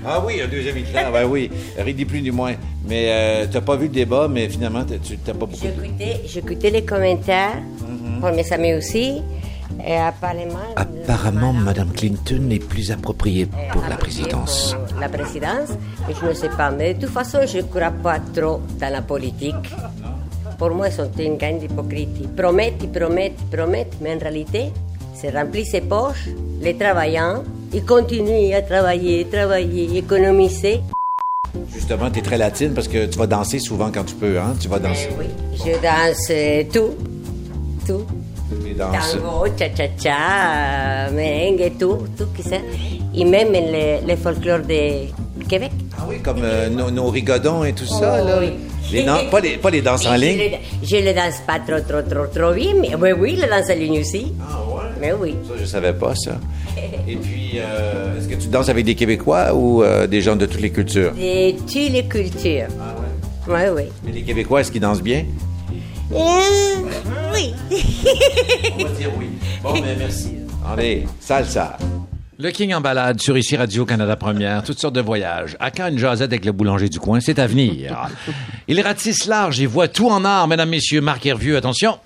Ah 0.06 0.22
oui, 0.24 0.40
un 0.42 0.48
deuxième 0.48 0.76
Hitler, 0.78 1.02
ben 1.12 1.24
oui. 1.26 1.50
Rien 1.78 1.94
ni 1.94 2.04
plus 2.04 2.20
ni 2.22 2.30
moins. 2.30 2.54
Mais 2.86 3.06
euh, 3.08 3.46
tu 3.46 3.54
n'as 3.54 3.60
pas 3.62 3.76
vu 3.76 3.84
le 3.86 3.92
débat, 3.92 4.28
mais 4.28 4.48
finalement, 4.48 4.84
t'as- 4.84 4.98
tu 4.98 5.14
n'as 5.26 5.32
pas 5.32 5.46
beaucoup... 5.46 5.56
J'écoutais, 5.62 6.20
j'écoutais 6.26 6.70
les 6.70 6.84
commentaires 6.84 7.56
pour 8.20 8.30
mes 8.32 8.52
amis 8.52 8.74
aussi. 8.74 9.22
Et 9.86 9.96
apparemment... 9.96 10.58
Apparemment, 10.76 11.52
Madame 11.52 11.90
Clinton 11.92 12.48
est 12.50 12.58
plus 12.64 12.90
appropriée 12.92 13.46
pour 13.72 13.82
la 13.88 13.96
présidence. 13.96 14.76
Pour 14.90 15.00
la 15.00 15.08
présidence, 15.08 15.70
mais 16.06 16.14
je 16.20 16.26
ne 16.26 16.32
sais 16.34 16.48
pas. 16.50 16.70
Mais 16.70 16.94
de 16.94 17.00
toute 17.00 17.10
façon, 17.10 17.38
je 17.46 17.58
ne 17.58 17.62
crois 17.62 17.90
pas 17.90 18.18
trop 18.34 18.60
dans 18.80 18.92
la 18.92 19.02
politique. 19.02 19.54
Pour 20.58 20.70
moi, 20.70 20.90
sont 20.90 21.10
une 21.18 21.36
gang 21.36 21.58
d'hypocrites. 21.58 22.16
Ils 22.20 22.28
promettent, 22.28 22.82
ils 22.82 22.88
promettent, 22.88 23.34
ils 23.40 23.56
promettent, 23.56 23.96
mais 24.00 24.14
en 24.14 24.18
réalité, 24.18 24.70
c'est 25.14 25.30
remplir 25.30 25.66
ses 25.66 25.80
poches, 25.80 26.28
les 26.60 26.76
travaillants, 26.76 27.42
ils 27.72 27.84
continuent 27.84 28.54
à 28.54 28.62
travailler, 28.62 29.26
travailler, 29.26 29.98
économiser. 29.98 30.80
Justement, 31.72 32.10
tu 32.10 32.20
es 32.20 32.22
très 32.22 32.38
latine 32.38 32.72
parce 32.72 32.88
que 32.88 33.06
tu 33.06 33.18
vas 33.18 33.26
danser 33.26 33.58
souvent 33.58 33.90
quand 33.92 34.04
tu 34.04 34.14
peux, 34.14 34.38
hein? 34.38 34.54
Tu 34.60 34.68
vas 34.68 34.78
danser. 34.78 35.08
Oui, 35.18 35.26
je 35.54 35.72
danse 35.80 36.28
euh, 36.30 36.64
tout, 36.72 36.94
tout. 37.86 38.04
Les 38.64 38.74
danses. 38.74 39.16
Tango, 39.16 39.46
cha-cha-cha, 39.58 41.10
merengue, 41.12 41.72
tout, 41.78 41.98
tout 42.16 42.26
qui 42.36 42.42
ça. 42.42 42.56
Et 43.14 43.24
même 43.24 43.52
le, 43.52 44.06
le 44.06 44.16
folklore 44.16 44.60
de 44.60 45.06
Québec. 45.48 45.72
Ah 45.98 46.04
oui, 46.08 46.20
comme 46.20 46.42
euh, 46.42 46.68
nos, 46.68 46.90
nos 46.90 47.08
rigodons 47.08 47.64
et 47.64 47.72
tout 47.72 47.86
ça, 47.86 48.22
là. 48.22 48.36
Oh, 48.36 48.40
oui. 48.40 48.52
Les 48.92 49.04
pas, 49.30 49.40
les, 49.40 49.56
pas 49.56 49.70
les 49.70 49.82
danses 49.82 50.06
en 50.06 50.14
ligne. 50.14 50.38
le- 50.38 50.86
Je 50.86 50.96
le 50.96 51.12
danse 51.14 51.40
pas 51.46 51.58
trop, 51.58 51.80
trop, 51.80 52.02
trop, 52.02 52.26
trop 52.26 52.52
bien, 52.52 52.74
mais 52.80 52.94
oui, 52.94 53.10
oui, 53.18 53.36
le 53.40 53.48
danse 53.48 53.70
en 53.70 53.74
ligne 53.78 54.00
aussi. 54.00 54.32
Ah 54.40 54.60
ouais? 54.68 54.82
Mais 55.00 55.12
oui. 55.12 55.34
Ça, 55.48 55.54
je 55.60 55.64
savais 55.64 55.92
pas, 55.92 56.14
ça. 56.14 56.38
Et 57.08 57.16
puis, 57.16 57.52
euh, 57.56 58.18
est-ce 58.18 58.28
que 58.28 58.34
tu 58.34 58.48
danses 58.48 58.68
avec 58.68 58.84
des 58.84 58.94
Québécois 58.94 59.52
ou 59.54 59.82
euh, 59.82 60.06
des 60.06 60.20
gens 60.20 60.36
de 60.36 60.46
toutes 60.46 60.60
les 60.60 60.70
cultures? 60.70 61.12
De 61.12 61.52
toutes 61.52 61.74
les 61.92 62.04
cultures. 62.04 62.68
Ah 62.80 62.94
ouais? 63.50 63.70
Oui, 63.74 63.82
oui. 63.84 63.90
Mais 64.04 64.12
les 64.12 64.22
Québécois, 64.22 64.60
est-ce 64.60 64.70
qu'ils 64.72 64.80
dansent 64.80 65.02
bien? 65.02 65.24
Euh, 66.12 66.16
oui. 67.34 67.54
On 68.78 68.84
va 68.84 68.90
dire 68.90 69.10
oui. 69.18 69.26
Bon, 69.62 69.72
ben 69.72 69.96
merci. 69.98 70.28
Allez, 70.70 71.04
salsa. 71.20 71.76
Le 72.36 72.50
King 72.50 72.74
en 72.74 72.80
balade 72.80 73.20
sur 73.20 73.38
ici 73.38 73.56
Radio-Canada 73.56 74.16
Première, 74.16 74.64
toutes 74.64 74.80
sortes 74.80 74.94
de 74.94 75.00
voyages. 75.00 75.56
À 75.60 75.70
quand 75.70 75.86
une 75.86 75.98
jasette 75.98 76.32
avec 76.32 76.44
le 76.44 76.50
boulanger 76.52 76.88
du 76.88 76.98
coin, 76.98 77.20
c'est 77.20 77.38
à 77.38 77.46
venir. 77.46 78.08
Il 78.68 78.80
ratisse 78.80 79.26
large 79.26 79.60
et 79.60 79.66
voit 79.66 79.86
tout 79.86 80.08
en 80.08 80.24
art, 80.24 80.48
mesdames, 80.48 80.68
messieurs. 80.68 81.00
Marc 81.00 81.24
Hervieux, 81.26 81.56
attention. 81.56 81.98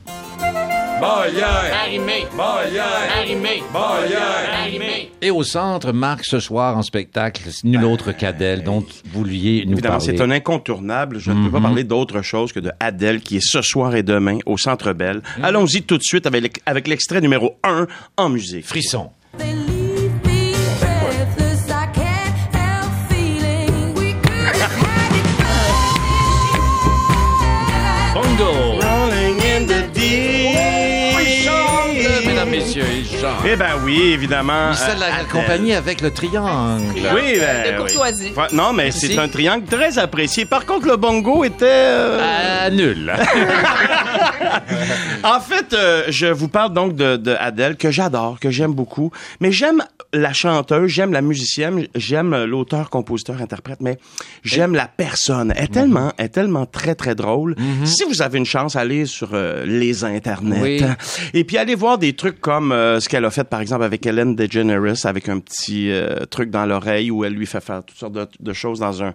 Arrimé. 1.00 2.26
Arrimé. 2.38 3.62
Arrimé. 3.74 5.10
Et 5.22 5.30
au 5.30 5.42
centre, 5.44 5.92
Marc, 5.92 6.24
ce 6.24 6.40
soir 6.40 6.76
en 6.76 6.82
spectacle, 6.82 7.42
nul 7.64 7.84
autre 7.84 8.12
qu'Adèle, 8.12 8.62
dont 8.64 8.80
vous 8.80 9.20
vouliez 9.20 9.64
nous 9.64 9.74
Évidemment, 9.74 9.98
parler. 9.98 10.16
c'est 10.16 10.22
un 10.22 10.30
incontournable. 10.30 11.20
Je 11.20 11.30
ne 11.30 11.44
peux 11.46 11.52
pas 11.52 11.60
parler 11.60 11.84
d'autre 11.84 12.20
chose 12.22 12.52
que 12.52 12.60
de 12.60 12.70
Adèle 12.80 13.20
qui 13.20 13.36
est 13.38 13.46
ce 13.46 13.62
soir 13.62 13.94
et 13.94 14.02
demain 14.02 14.38
au 14.44 14.58
Centre 14.58 14.92
Bell. 14.92 15.22
Allons-y 15.42 15.82
tout 15.82 15.96
de 15.96 16.02
suite 16.02 16.26
avec 16.26 16.88
l'extrait 16.88 17.20
numéro 17.22 17.56
1 17.64 17.86
en 18.16 18.28
musique. 18.28 18.66
Frisson. 18.66 19.10
Eh 33.50 33.56
ben 33.56 33.76
oui, 33.82 34.10
évidemment. 34.12 34.72
Il 34.72 34.76
seul 34.76 34.96
euh, 34.96 35.00
la 35.00 35.24
compagnie 35.24 35.72
avec 35.72 36.02
le 36.02 36.10
triangle. 36.10 36.84
Oui, 37.14 37.38
ben, 37.40 37.72
De 37.72 37.78
courtoisie. 37.78 38.32
Non, 38.52 38.74
mais 38.74 38.90
c'est 38.90 39.18
un 39.18 39.28
triangle 39.28 39.64
très 39.64 39.98
apprécié. 39.98 40.44
Par 40.44 40.66
contre, 40.66 40.86
le 40.86 40.96
bongo 40.96 41.44
était... 41.44 41.64
euh, 41.66 42.20
Ah, 42.22 42.68
nul. 42.70 43.10
En 45.24 45.40
fait, 45.40 45.72
euh, 45.72 46.04
je 46.08 46.26
vous 46.26 46.48
parle 46.48 46.72
donc 46.72 46.94
de, 46.94 47.16
de 47.16 47.32
Adèle, 47.38 47.76
que 47.76 47.90
j'adore, 47.90 48.38
que 48.40 48.50
j'aime 48.50 48.72
beaucoup. 48.72 49.10
Mais 49.40 49.50
j'aime 49.50 49.82
la 50.12 50.32
chanteuse, 50.32 50.90
j'aime 50.90 51.12
la 51.12 51.20
musicienne, 51.22 51.86
j'aime 51.94 52.44
l'auteur, 52.44 52.88
compositeur, 52.88 53.40
interprète, 53.42 53.78
mais 53.80 53.98
j'aime 54.44 54.74
la 54.74 54.86
personne. 54.86 55.52
Elle 55.56 55.64
est 55.64 55.68
tellement, 55.68 56.12
elle 56.18 56.26
est 56.26 56.28
tellement 56.30 56.66
très, 56.66 56.94
très 56.94 57.14
drôle. 57.14 57.56
Si 57.84 58.04
vous 58.04 58.22
avez 58.22 58.38
une 58.38 58.46
chance, 58.46 58.76
allez 58.76 59.06
sur 59.06 59.30
euh, 59.32 59.64
les 59.66 60.04
internets. 60.04 60.60
Oui. 60.62 60.82
Et 61.34 61.44
puis 61.44 61.58
allez 61.58 61.74
voir 61.74 61.98
des 61.98 62.14
trucs 62.14 62.40
comme 62.40 62.72
euh, 62.72 63.00
ce 63.00 63.08
qu'elle 63.08 63.24
a 63.24 63.30
fait, 63.30 63.37
par 63.44 63.60
exemple, 63.60 63.84
avec 63.84 64.04
Hélène 64.06 64.34
DeGeneres, 64.34 65.04
avec 65.06 65.28
un 65.28 65.38
petit 65.38 65.90
euh, 65.90 66.24
truc 66.26 66.50
dans 66.50 66.66
l'oreille 66.66 67.10
où 67.10 67.24
elle 67.24 67.34
lui 67.34 67.46
fait 67.46 67.60
faire 67.60 67.82
toutes 67.84 67.98
sortes 67.98 68.12
de, 68.12 68.26
de 68.40 68.52
choses 68.52 68.80
dans 68.80 69.02
un, 69.02 69.14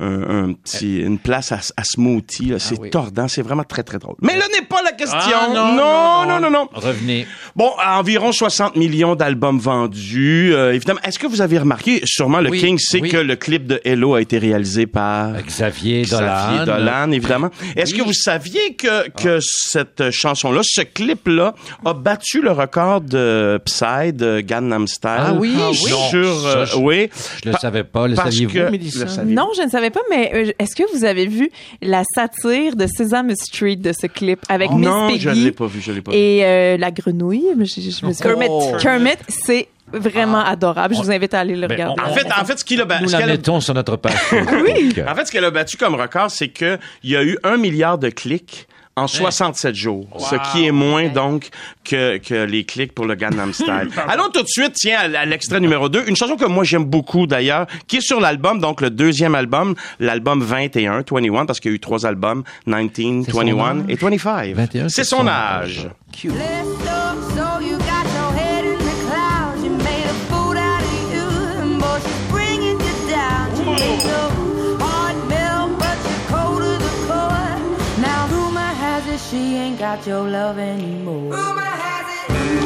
un, 0.00 0.48
un 0.48 0.52
petit, 0.52 1.00
une 1.00 1.18
place 1.18 1.52
à, 1.52 1.60
à 1.76 1.84
smoothie. 1.84 2.46
là. 2.46 2.58
C'est 2.58 2.78
oui. 2.78 2.90
tordant, 2.90 3.28
c'est 3.28 3.42
vraiment 3.42 3.64
très, 3.64 3.82
très 3.82 3.98
drôle. 3.98 4.16
Mais 4.22 4.36
là 4.36 4.44
n'est 4.52 4.66
question. 5.00 5.18
Ah, 5.40 5.48
non, 5.54 5.74
non, 5.74 6.26
non, 6.28 6.40
non, 6.40 6.50
non. 6.50 6.68
Revenez. 6.72 7.26
Bon, 7.56 7.70
environ 7.84 8.30
60 8.32 8.76
millions 8.76 9.16
d'albums 9.16 9.58
vendus. 9.58 10.52
Euh, 10.54 10.72
évidemment, 10.72 11.00
est-ce 11.04 11.18
que 11.18 11.26
vous 11.26 11.40
avez 11.40 11.58
remarqué, 11.58 12.00
sûrement 12.04 12.40
le 12.40 12.50
Oui, 12.50 12.60
King 12.60 12.78
sait 12.78 13.00
oui. 13.00 13.08
que 13.10 13.16
le 13.16 13.36
clip 13.36 13.66
de 13.66 13.80
Hello 13.84 14.14
a 14.14 14.20
été 14.20 14.38
réalisé 14.38 14.86
par 14.86 15.32
Xavier 15.42 16.04
Dolan. 16.04 16.26
Xavier 16.26 16.64
Dolan, 16.66 17.10
évidemment. 17.12 17.50
Est-ce 17.76 17.92
Oui. 17.92 17.98
que 18.00 18.04
vous 18.04 18.12
saviez 18.12 18.74
que, 18.74 19.08
que 19.10 19.38
cette 19.40 20.10
chanson-là, 20.10 20.60
ce 20.64 20.82
clip-là, 20.82 21.54
a 21.84 21.92
battu 21.92 22.40
le 22.40 22.52
record 22.52 23.00
de 23.00 23.60
Psy 23.64 24.12
de 24.12 24.40
Gangnam 24.40 24.86
Style? 24.86 25.10
Ah 25.18 25.32
oui? 25.34 25.54
Ah 25.58 25.70
oui? 25.70 25.76
Sur, 25.76 26.20
Non, 26.20 26.40
ça, 26.42 26.48
euh, 26.58 26.66
je- 26.66 26.76
oui. 26.76 27.08
Je 27.42 27.48
le 27.48 27.52
Pa- 27.52 27.58
savais 27.58 27.84
pas. 27.84 28.06
Le 28.06 28.14
parce 28.14 28.30
saviez-vous, 28.30 28.52
que- 28.54 28.70
Mélissa? 28.70 29.04
le 29.04 29.08
saviez- 29.10 29.34
Non, 29.34 29.48
je 29.56 29.62
ne 29.62 29.68
savais 29.70 29.90
pas, 29.90 30.00
mais 30.10 30.30
euh, 30.34 30.52
est-ce 30.58 30.76
que 30.76 30.84
vous 30.96 31.04
avez 31.04 31.26
vu 31.26 31.50
la 31.82 32.02
satire 32.14 32.76
de 32.76 32.86
Sesame 32.86 33.34
Street 33.34 33.76
de 33.76 33.92
ce 33.92 34.06
clip 34.06 34.40
avec 34.48 34.70
Miss 34.70 34.88
non, 34.90 35.08
Piggy 35.08 35.20
je 35.20 35.30
l'ai 35.30 35.52
pas 35.52 35.66
vu, 35.66 35.80
je 35.80 35.92
l'ai 35.92 36.00
pas 36.02 36.12
vu. 36.12 36.18
et 36.18 36.44
euh, 36.44 36.76
la 36.76 36.90
grenouille? 36.90 37.44
Je, 37.58 37.64
je- 37.80 37.90
je 37.90 38.06
me 38.06 38.12
suis- 38.12 38.22
Kermit. 38.22 38.46
Kermit, 38.80 39.10
c'est 39.28 39.68
vraiment 39.92 40.38
adorable. 40.44 40.94
Je 40.94 41.00
vous 41.02 41.10
invite 41.10 41.34
à 41.34 41.40
aller 41.40 41.56
le 41.56 41.66
Ben, 41.66 41.74
regarder. 41.74 42.02
En 42.02 42.14
fait, 42.14 42.26
en 42.40 42.44
fait, 42.44 42.58
ce 42.58 42.64
qu'il 42.64 42.80
a, 42.80 42.84
ba- 42.84 43.00
Nous 43.00 43.08
ce 43.08 43.12
la 43.12 43.18
qu'elle 43.18 43.28
a- 43.30 43.32
mettons 43.32 43.60
sur 43.60 43.74
notre 43.74 43.96
page. 43.96 44.12
Facebook. 44.30 45.04
En 45.08 45.14
fait, 45.14 45.26
ce 45.26 45.32
qu'elle 45.32 45.44
a 45.44 45.50
battu 45.50 45.76
comme 45.76 45.94
record, 45.96 46.30
c'est 46.30 46.48
que 46.48 46.78
il 47.02 47.10
y 47.10 47.16
a 47.16 47.22
eu 47.24 47.36
un 47.42 47.56
milliard 47.56 47.98
de 47.98 48.08
clics 48.10 48.66
en 48.96 49.06
67 49.06 49.74
jours, 49.74 50.06
ce 50.18 50.36
qui 50.52 50.66
est 50.66 50.72
moins 50.72 51.08
donc 51.08 51.48
que, 51.84 52.18
que 52.18 52.34
les 52.44 52.64
clics 52.64 52.92
pour 52.92 53.06
le 53.06 53.14
Gangnam 53.14 53.52
Style. 53.54 53.88
Allons 54.08 54.28
tout 54.32 54.42
de 54.42 54.48
suite, 54.48 54.72
tiens, 54.74 54.98
à, 54.98 55.20
à 55.20 55.24
l'extrait 55.24 55.60
numéro 55.60 55.88
2, 55.88 56.04
une 56.08 56.16
chanson 56.16 56.36
que 56.36 56.44
moi 56.44 56.64
j'aime 56.64 56.84
beaucoup 56.84 57.26
d'ailleurs, 57.26 57.66
qui 57.86 57.98
est 57.98 58.00
sur 58.02 58.20
l'album, 58.20 58.60
donc 58.60 58.80
le 58.80 58.90
deuxième 58.90 59.34
album, 59.34 59.74
l'album 60.00 60.42
21, 60.42 61.02
21, 61.10 61.46
parce 61.46 61.60
qu'il 61.60 61.70
y 61.70 61.74
a 61.74 61.76
eu 61.76 61.80
trois 61.80 62.04
albums, 62.04 62.42
19, 62.66 63.24
C'est 63.26 63.32
son 63.32 63.38
21 63.38 63.58
âge? 63.80 63.84
et 63.88 63.94
25. 63.96 64.54
21, 64.54 64.88
c'est 64.88 65.04
son 65.04 65.26
âge. 65.26 65.88
Cute. 66.12 66.32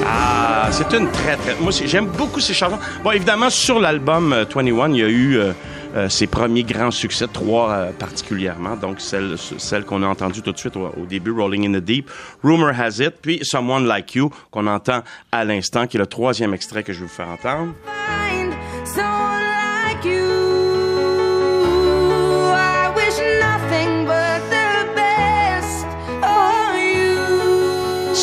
Ah, 0.06 0.68
c'est 0.70 0.92
une 0.92 1.10
très, 1.10 1.37
très... 1.37 1.54
Moi, 1.60 1.72
j'aime 1.72 2.06
beaucoup 2.06 2.40
ces 2.40 2.54
chansons. 2.54 2.78
Bon, 3.02 3.10
évidemment, 3.12 3.50
sur 3.50 3.80
l'album 3.80 4.32
euh, 4.32 4.44
21, 4.44 4.90
il 4.90 4.96
y 4.96 5.02
a 5.02 5.08
eu 5.08 5.37
euh, 5.38 5.52
euh, 5.96 6.08
ses 6.08 6.26
premiers 6.26 6.64
grands 6.64 6.90
succès, 6.90 7.26
trois 7.32 7.70
euh, 7.70 7.92
particulièrement. 7.92 8.76
Donc, 8.76 9.00
celle, 9.00 9.37
celle 9.38 9.84
qu'on 9.84 10.02
a 10.02 10.06
entendue 10.06 10.42
tout 10.42 10.52
de 10.52 10.58
suite 10.58 10.76
au, 10.76 10.87
au 10.88 11.06
début, 11.06 11.30
Rolling 11.30 11.66
in 11.66 11.78
the 11.78 11.82
Deep, 11.82 12.10
Rumor 12.42 12.72
Has 12.78 13.00
It, 13.00 13.14
puis 13.22 13.40
Someone 13.42 13.87
Like 13.87 14.14
You, 14.14 14.30
qu'on 14.50 14.66
entend 14.66 15.02
à 15.32 15.44
l'instant, 15.44 15.87
qui 15.87 15.96
est 15.96 16.00
le 16.00 16.06
troisième 16.06 16.52
extrait 16.52 16.82
que 16.82 16.92
je 16.92 17.00
vais 17.00 17.06
vous 17.06 17.12
faire 17.12 17.28
entendre. 17.28 17.72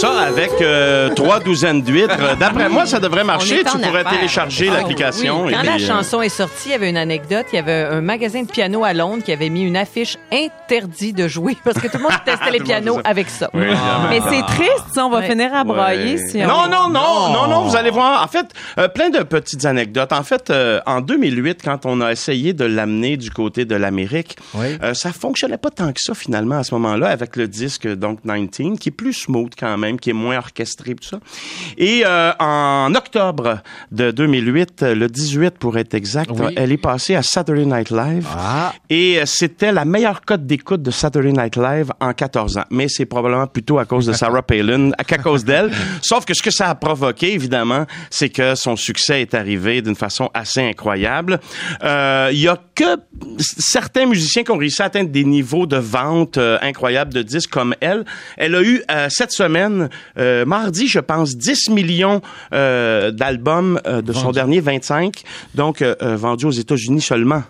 Ça, 0.01 0.19
avec 0.21 0.49
euh, 0.61 1.09
trois 1.13 1.39
douzaines 1.39 1.81
d'huîtres, 1.83 2.35
d'après 2.39 2.69
moi, 2.69 2.85
ça 2.87 2.99
devrait 2.99 3.23
marcher. 3.23 3.59
Tu 3.63 3.77
pourrais 3.77 3.99
affaires. 3.99 4.11
télécharger 4.17 4.69
Ah, 4.71 4.77
l'application. 4.79 5.45
oui. 5.45 5.53
Quand 5.53 5.61
la 5.63 5.75
euh, 5.75 5.77
chanson 5.77 6.21
est 6.23 6.29
sortie, 6.29 6.69
il 6.69 6.71
y 6.71 6.75
avait 6.75 6.89
une 6.89 6.97
anecdote. 6.97 7.45
Il 7.53 7.57
y 7.57 7.59
avait 7.59 7.83
un 7.83 8.01
magasin 8.01 8.41
de 8.41 8.47
piano 8.49 8.83
à 8.83 8.93
Londres 8.93 9.23
qui 9.23 9.31
avait 9.31 9.49
mis 9.49 9.61
une 9.63 9.77
affiche 9.77 10.17
interdit 10.31 11.13
de 11.13 11.27
jouer 11.27 11.55
parce 11.63 11.77
que 11.79 11.87
tout 11.87 11.97
le 11.97 12.03
monde 12.03 12.13
testait 12.25 12.49
les 12.51 12.59
pianos 12.61 12.99
avec 13.03 13.29
ça. 13.29 13.49
Oui. 13.53 13.65
Mais 14.09 14.21
c'est 14.29 14.41
triste, 14.47 14.85
ça, 14.93 15.05
on 15.05 15.09
va 15.11 15.19
Ouais. 15.19 15.29
finir 15.29 15.53
à 15.53 15.63
broyer 15.63 16.15
Ouais. 16.15 16.27
si 16.29 16.37
non, 16.39 16.63
on... 16.65 16.69
non, 16.69 16.89
non, 16.89 17.29
non, 17.33 17.47
non, 17.47 17.61
vous 17.61 17.75
allez 17.75 17.91
voir. 17.91 18.23
En 18.23 18.27
fait, 18.27 18.47
euh, 18.79 18.87
plein 18.87 19.09
de 19.11 19.19
petites 19.21 19.65
anecdotes. 19.65 20.13
En 20.13 20.23
fait, 20.23 20.49
euh, 20.49 20.79
en 20.87 21.01
2008, 21.01 21.59
quand 21.63 21.85
on 21.85 22.01
a 22.01 22.11
essayé 22.11 22.53
de 22.53 22.65
l'amener 22.65 23.17
du 23.17 23.29
côté 23.29 23.65
de 23.65 23.75
l'Amérique, 23.75 24.35
Oui. 24.55 24.77
euh, 24.81 24.95
ça 24.95 25.11
fonctionnait 25.11 25.57
pas 25.59 25.69
tant 25.69 25.91
que 25.93 26.01
ça 26.01 26.15
finalement 26.15 26.57
à 26.57 26.63
ce 26.63 26.73
moment-là 26.73 27.09
avec 27.09 27.35
le 27.35 27.47
disque 27.47 27.87
donc 27.87 28.19
19 28.25 28.79
qui 28.79 28.89
est 28.89 28.91
plus 28.91 29.13
smooth 29.13 29.51
quand 29.59 29.77
même, 29.77 29.90
qui 29.99 30.09
est 30.11 30.13
moins 30.13 30.37
orchestré 30.37 30.95
tout 30.95 31.07
ça. 31.07 31.19
Et 31.77 32.03
euh, 32.05 32.31
en 32.39 32.93
octobre 32.95 33.59
de 33.91 34.11
2008, 34.11 34.83
euh, 34.83 34.95
le 34.95 35.07
18 35.07 35.57
pour 35.57 35.77
être 35.77 35.93
exact, 35.93 36.31
Oui. 36.33 36.53
elle 36.55 36.71
est 36.71 36.77
passée 36.77 37.15
à 37.15 37.21
Saturday 37.23 37.65
Night 37.65 37.89
Live. 37.91 38.27
Ah. 38.35 38.73
Et 38.89 39.19
euh, 39.19 39.23
c'était 39.25 39.71
la 39.71 39.85
meilleure 39.85 40.21
cote 40.21 40.45
d'écoute 40.45 40.81
de 40.81 40.91
Saturday 40.91 41.31
Night 41.31 41.55
Live 41.55 41.91
en 41.99 42.13
14 42.13 42.57
ans. 42.57 42.63
Mais 42.69 42.87
c'est 42.87 43.05
probablement 43.05 43.47
plutôt 43.47 43.79
à 43.79 43.85
cause 43.85 44.05
de 44.05 44.13
Sarah 44.13 44.41
Palin, 44.51 44.91
à 44.97 45.03
cause 45.03 45.43
d'elle. 45.45 45.71
Sauf 46.01 46.25
que 46.25 46.33
ce 46.33 46.41
que 46.41 46.51
ça 46.51 46.69
a 46.69 46.75
provoqué, 46.75 47.33
évidemment, 47.33 47.85
c'est 48.09 48.29
que 48.29 48.55
son 48.55 48.75
succès 48.75 49.21
est 49.21 49.33
arrivé 49.33 49.81
d'une 49.81 49.95
façon 49.95 50.29
assez 50.33 50.61
incroyable. 50.61 51.39
Euh, 51.83 52.29
Il 52.31 52.39
y 52.39 52.47
a 52.47 52.57
que 52.81 52.99
certains 53.39 54.05
musiciens 54.05 54.43
qui 54.43 54.51
ont 54.51 54.57
réussi 54.57 54.81
à 54.81 54.85
atteindre 54.85 55.09
des 55.09 55.23
niveaux 55.23 55.65
de 55.65 55.77
vente 55.77 56.37
euh, 56.37 56.57
incroyables 56.61 57.13
de 57.13 57.21
disques 57.21 57.49
comme 57.49 57.75
elle. 57.79 58.05
Elle 58.37 58.55
a 58.55 58.61
eu 58.61 58.83
euh, 58.89 59.07
cette 59.09 59.31
semaine, 59.31 59.89
euh, 60.17 60.45
mardi, 60.45 60.87
je 60.87 60.99
pense, 60.99 61.35
10 61.35 61.69
millions 61.69 62.21
d'albums 62.51 63.79
de 63.85 64.13
son 64.13 64.31
dernier 64.31 64.59
25, 64.59 65.23
donc 65.55 65.83
vendus 66.01 66.45
aux 66.45 66.51
États-Unis 66.51 67.01
seulement. 67.01 67.43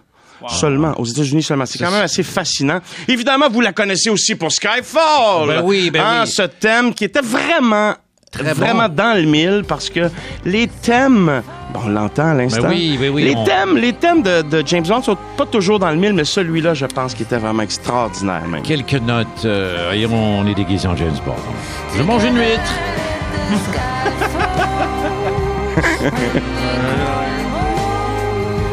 Seulement, 0.48 1.00
aux 1.00 1.06
États-Unis 1.06 1.44
seulement. 1.44 1.66
C'est 1.66 1.80
quand 1.80 1.92
même 1.92 2.02
assez 2.02 2.24
fascinant. 2.24 2.80
Évidemment, 3.08 3.48
vous 3.50 3.62
la 3.62 3.74
connaissez 3.74 4.10
aussi 4.10 4.36
pour 4.36 4.52
Skyfall. 4.52 5.48
Ben 5.48 5.62
oui, 5.64 5.92
ben 5.92 6.04
Hein, 6.04 6.22
oui. 6.24 6.32
Ce 6.32 6.42
thème 6.44 6.94
qui 6.94 7.04
était 7.04 7.22
vraiment, 7.22 7.94
Très 8.32 8.54
vraiment 8.54 8.88
bon. 8.88 8.96
dans 8.96 9.18
le 9.18 9.24
mille 9.24 9.64
parce 9.68 9.90
que 9.90 10.10
les 10.46 10.68
thèmes, 10.68 11.42
bon, 11.74 11.82
on 11.86 11.90
l'entend 11.90 12.32
à 12.32 12.34
l'instant. 12.34 12.62
Ben 12.64 12.70
oui, 12.70 12.98
ben 13.00 13.12
oui, 13.14 13.24
Les 13.24 13.36
on- 13.36 13.44
thèmes, 13.44 13.76
les 13.78 13.92
thèmes 13.92 14.22
de, 14.24 14.42
de 14.42 14.64
James 14.66 14.86
Bond 14.88 15.02
sont 15.02 15.18
pas 15.36 15.46
toujours 15.46 15.80
dans 15.80 15.90
le 15.90 15.98
mille, 15.98 16.14
mais 16.14 16.24
celui-là, 16.24 16.74
je 16.74 16.86
pense 16.86 17.14
qu'il 17.14 17.26
était 17.26 17.38
vraiment 17.38 17.64
extraordinaire, 17.64 18.48
même. 18.48 18.62
Quelques 18.62 18.94
notes. 18.94 19.28
euh, 19.44 19.92
et 19.92 20.06
on 20.06 20.48
est 20.48 20.56
déguisé 20.56 20.88
en 20.88 20.96
James 20.96 21.12
Bond. 21.26 21.36
Je 21.98 22.04
mange 22.04 22.24
une 22.24 22.38
huître. 22.38 22.72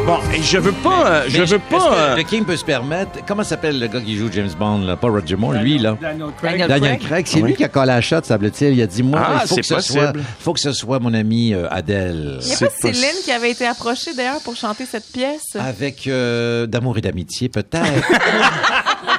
Bon, 0.05 0.17
et 0.35 0.41
je 0.41 0.57
veux 0.57 0.71
pas, 0.71 1.05
euh, 1.05 1.23
je 1.27 1.33
Mais 1.33 1.45
veux 1.45 1.55
est-ce 1.57 1.69
pas. 1.69 1.77
que 1.89 1.93
euh, 1.93 2.15
Le 2.15 2.23
King 2.23 2.43
peut 2.43 2.55
se 2.55 2.65
permettre. 2.65 3.11
Comment 3.27 3.43
s'appelle 3.43 3.79
le 3.79 3.85
gars 3.87 4.01
qui 4.01 4.17
joue 4.17 4.27
James 4.31 4.49
Bond, 4.57 4.79
là? 4.79 4.95
Pas 4.95 5.07
Roger 5.07 5.35
Moore, 5.35 5.53
lui, 5.53 5.77
là. 5.77 5.95
Daniel 6.01 6.29
Craig. 6.35 6.51
Daniel 6.51 6.67
Daniel 6.67 6.97
Craig. 6.99 7.27
C'est 7.27 7.41
lui 7.41 7.53
qui 7.53 7.63
a 7.63 7.67
collé 7.67 7.87
la 7.87 8.01
shot, 8.01 8.21
semble-t-il. 8.23 8.73
Il 8.73 8.81
a 8.81 8.87
dit, 8.87 9.03
moi, 9.03 9.21
Ah, 9.23 9.41
il 9.43 9.47
faut 9.47 9.55
c'est 9.55 9.61
que, 9.61 9.67
ce 9.67 9.73
possible. 9.75 9.99
soit, 9.99 10.13
faut 10.39 10.53
que 10.53 10.59
ce 10.59 10.71
soit 10.71 10.99
mon 10.99 11.13
ami 11.13 11.53
euh, 11.53 11.67
Adèle. 11.69 12.39
Il 12.41 12.45
n'y 12.47 12.53
a 12.53 12.55
C'est 12.55 12.65
pas 12.65 12.71
pas- 12.71 12.93
Céline 12.93 13.21
qui 13.23 13.31
avait 13.31 13.51
été 13.51 13.67
approchée 13.67 14.13
d'ailleurs 14.15 14.41
pour 14.41 14.55
chanter 14.55 14.85
cette 14.89 15.05
pièce? 15.11 15.55
Avec 15.59 16.07
euh, 16.07 16.65
d'amour 16.65 16.97
et 16.97 17.01
d'amitié, 17.01 17.47
peut-être. 17.49 17.83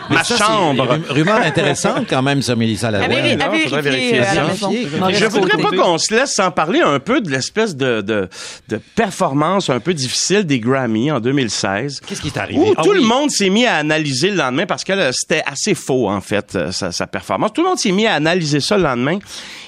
Ma 0.08 0.24
ça, 0.24 0.36
chambre. 0.36 0.94
une 0.94 1.04
rumeur 1.12 1.40
intéressante 1.40 2.06
quand 2.08 2.22
même, 2.22 2.42
ça, 2.42 2.56
Mélissa 2.56 2.90
Larouche. 2.90 3.16
Avez- 3.16 3.36
non, 3.36 3.44
avez 3.46 3.58
faudrait 3.60 3.82
vérifié, 3.82 4.12
vérifier 4.20 4.40
euh, 4.40 4.46
la 4.48 4.54
ça. 4.54 5.18
Je 5.18 5.26
voudrais 5.26 5.58
pas 5.62 5.70
qu'on 5.70 5.98
se 5.98 6.14
laisse 6.14 6.32
sans 6.32 6.50
parler 6.50 6.80
un 6.80 6.98
peu 6.98 7.20
de 7.20 7.30
l'espèce 7.30 7.76
de, 7.76 8.00
de, 8.00 8.28
de 8.68 8.80
performance 8.96 9.70
un 9.70 9.80
peu 9.80 9.94
difficile 9.94 10.44
des 10.44 10.58
Grammy 10.60 11.10
en 11.12 11.20
2016. 11.20 12.00
Qu'est-ce 12.06 12.20
qui 12.20 12.28
est 12.28 12.38
arrivé? 12.38 12.58
Où 12.60 12.74
Ah 12.76 12.82
tout 12.82 12.90
oui. 12.90 12.96
le 13.00 13.04
monde 13.04 13.30
s'est 13.30 13.50
mis 13.50 13.66
à 13.66 13.76
analyser 13.76 14.30
le 14.30 14.36
lendemain 14.36 14.66
parce 14.66 14.84
que 14.84 14.92
là, 14.92 15.10
c'était 15.12 15.42
assez 15.46 15.74
faux, 15.74 16.08
en 16.08 16.20
fait, 16.20 16.54
euh, 16.54 16.72
sa, 16.72 16.92
sa 16.92 17.06
performance. 17.06 17.52
Tout 17.52 17.62
le 17.62 17.68
monde 17.68 17.78
s'est 17.78 17.92
mis 17.92 18.06
à 18.06 18.14
analyser 18.14 18.60
ça 18.60 18.76
le 18.76 18.84
lendemain. 18.84 19.18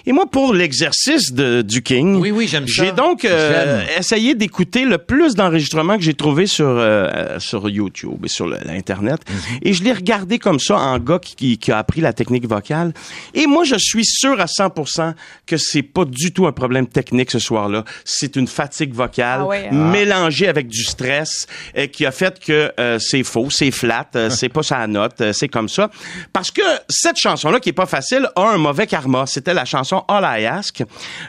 Et 0.06 0.12
moi, 0.12 0.26
pour 0.30 0.52
l'exercice 0.54 1.32
du 1.32 1.82
King, 1.82 2.16
Oui, 2.20 2.30
oui, 2.30 2.50
j'ai 2.66 2.92
donc 2.92 3.24
euh, 3.24 3.82
essayé 3.98 4.34
d'écouter 4.34 4.84
le 4.84 4.98
plus 4.98 5.34
d'enregistrements 5.34 5.96
que 5.96 6.02
j'ai 6.02 6.14
trouvé 6.14 6.46
sur, 6.46 6.66
euh, 6.66 7.08
euh, 7.14 7.38
sur 7.38 7.68
YouTube 7.68 8.24
et 8.24 8.28
sur 8.28 8.46
l'Internet. 8.46 9.20
Mhm. 9.28 9.36
Et 9.62 9.72
je 9.72 9.84
l'ai 9.84 9.92
regardé 9.92 10.38
comme 10.38 10.58
ça 10.58 10.76
en 10.76 10.98
gars 10.98 11.18
qui, 11.18 11.36
qui, 11.36 11.58
qui 11.58 11.72
a 11.72 11.78
appris 11.78 12.00
la 12.00 12.12
technique 12.12 12.46
vocale. 12.48 12.92
Et 13.34 13.46
moi, 13.46 13.64
je 13.64 13.76
suis 13.78 14.04
sûr 14.04 14.40
à 14.40 14.46
100% 14.46 15.14
que 15.46 15.56
c'est 15.56 15.82
pas 15.82 16.04
du 16.04 16.32
tout 16.32 16.46
un 16.46 16.52
problème 16.52 16.86
technique 16.86 17.30
ce 17.30 17.38
soir-là. 17.38 17.84
C'est 18.04 18.36
une 18.36 18.46
fatigue 18.46 18.92
vocale 18.94 19.40
Ah 19.42 19.46
ouais, 19.46 19.68
hein? 19.70 19.90
mélangée 19.90 20.48
avec 20.48 20.68
du 20.68 20.82
stress 20.82 21.46
euh, 21.76 21.86
qui 21.86 22.06
a 22.06 22.10
fait 22.10 22.38
que 22.40 22.72
euh, 22.80 22.98
c'est 22.98 23.22
faux, 23.22 23.48
c'est 23.50 23.70
flat, 23.70 24.08
euh, 24.16 24.30
c'est 24.42 24.48
pas 24.48 24.62
sa 24.62 24.86
note, 24.86 25.20
euh, 25.20 25.32
c'est 25.32 25.48
comme 25.48 25.68
ça. 25.68 25.90
Parce 26.32 26.50
que 26.50 26.62
cette 26.88 27.16
chanson-là, 27.18 27.60
qui 27.60 27.68
est 27.68 27.74
pas 27.74 27.86
facile, 27.86 28.28
a 28.36 28.42
un 28.42 28.58
mauvais 28.58 28.86
karma. 28.86 29.26
C'était 29.26 29.54
la 29.54 29.64
chanson 29.64 29.91
All 30.08 30.24
I 30.24 30.46
Ask 30.46 30.82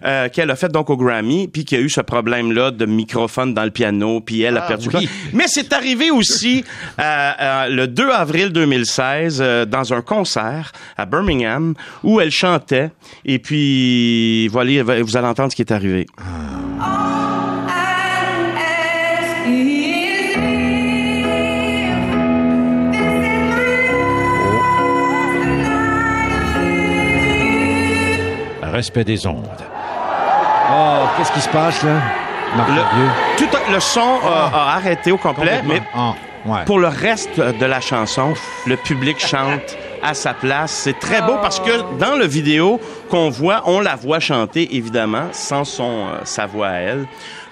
euh, 0.05 0.29
qu'elle 0.29 0.49
a 0.51 0.55
faite 0.55 0.71
donc 0.71 0.89
au 0.89 0.97
Grammy, 0.97 1.47
puis 1.47 1.65
qui 1.65 1.75
a 1.75 1.79
eu 1.79 1.89
ce 1.89 2.01
problème-là 2.01 2.71
de 2.71 2.85
microphone 2.85 3.53
dans 3.53 3.63
le 3.63 3.71
piano, 3.71 4.19
puis 4.21 4.41
elle 4.41 4.57
a 4.57 4.63
Ah, 4.63 4.67
perdu 4.67 4.89
oui. 4.93 5.09
Mais 5.33 5.45
c'est 5.47 5.73
arrivé 5.73 6.11
aussi 6.11 6.63
euh, 6.99 7.31
euh, 7.39 7.69
le 7.69 7.87
2 7.87 8.09
avril 8.09 8.49
2016 8.51 9.39
euh, 9.41 9.65
dans 9.65 9.93
un 9.93 10.01
concert 10.01 10.71
à 10.97 11.05
Birmingham 11.05 11.73
où 12.03 12.19
elle 12.19 12.31
chantait. 12.31 12.91
Et 13.25 13.39
puis, 13.39 14.47
voilà, 14.49 14.83
vous 15.01 15.17
allez 15.17 15.27
entendre 15.27 15.51
ce 15.51 15.55
qui 15.55 15.61
est 15.61 15.71
arrivé. 15.71 16.05
Respect 28.73 29.03
des 29.03 29.25
ondes. 29.27 29.47
Oh, 30.71 31.05
qu'est-ce 31.17 31.31
qui 31.31 31.41
se 31.41 31.49
passe, 31.49 31.83
là? 31.83 31.91
Marc 32.57 32.69
Le, 32.69 32.75
Larieux? 32.75 33.09
tout 33.37 33.47
a- 33.55 33.71
le 33.71 33.79
son 33.79 34.19
a, 34.25 34.51
a 34.53 34.75
arrêté 34.75 35.11
au 35.11 35.17
complet, 35.17 35.61
mais 35.65 35.81
Ah, 35.93 36.13
ouais. 36.45 36.65
pour 36.65 36.79
le 36.79 36.87
reste 36.87 37.39
de 37.39 37.65
la 37.65 37.79
chanson, 37.81 38.33
le 38.67 38.75
public 38.77 39.19
chante 39.19 39.77
à 40.01 40.13
sa 40.13 40.33
place. 40.33 40.71
C'est 40.71 40.99
très 40.99 41.21
beau 41.21 41.35
parce 41.41 41.59
que 41.59 41.97
dans 41.99 42.15
le 42.15 42.25
vidéo 42.25 42.79
qu'on 43.09 43.29
voit, 43.29 43.61
on 43.65 43.79
la 43.79 43.95
voit 43.95 44.19
chanter 44.19 44.75
évidemment 44.75 45.27
sans 45.31 45.63
son 45.65 46.07
euh, 46.07 46.19
sa 46.25 46.45
voix 46.45 46.67
à 46.67 46.73
elle. 46.79 47.05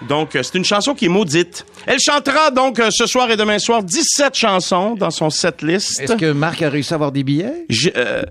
Donc 0.04 0.36
euh, 0.36 0.44
c'est 0.44 0.56
une 0.58 0.66
chanson 0.66 0.94
qui 0.94 1.06
est 1.06 1.10
maudite. 1.10 1.66
Elle 1.88 2.00
chantera 2.00 2.52
donc 2.52 2.80
euh, 2.80 2.90
ce 2.92 3.06
soir 3.06 3.30
et 3.32 3.38
demain 3.38 3.60
soir 3.60 3.84
17 3.84 4.36
chansons 4.36 4.96
dans 4.96 5.10
son 5.12 5.30
set 5.30 5.62
list. 5.62 6.00
Est-ce 6.02 6.14
que 6.14 6.32
Marc 6.32 6.62
a 6.62 6.70
réussi 6.70 6.94
à 6.94 6.96
avoir 6.96 7.12
des 7.12 7.24
billets? 7.24 7.66
J'ai, 7.70 7.94
euh, 7.98 8.24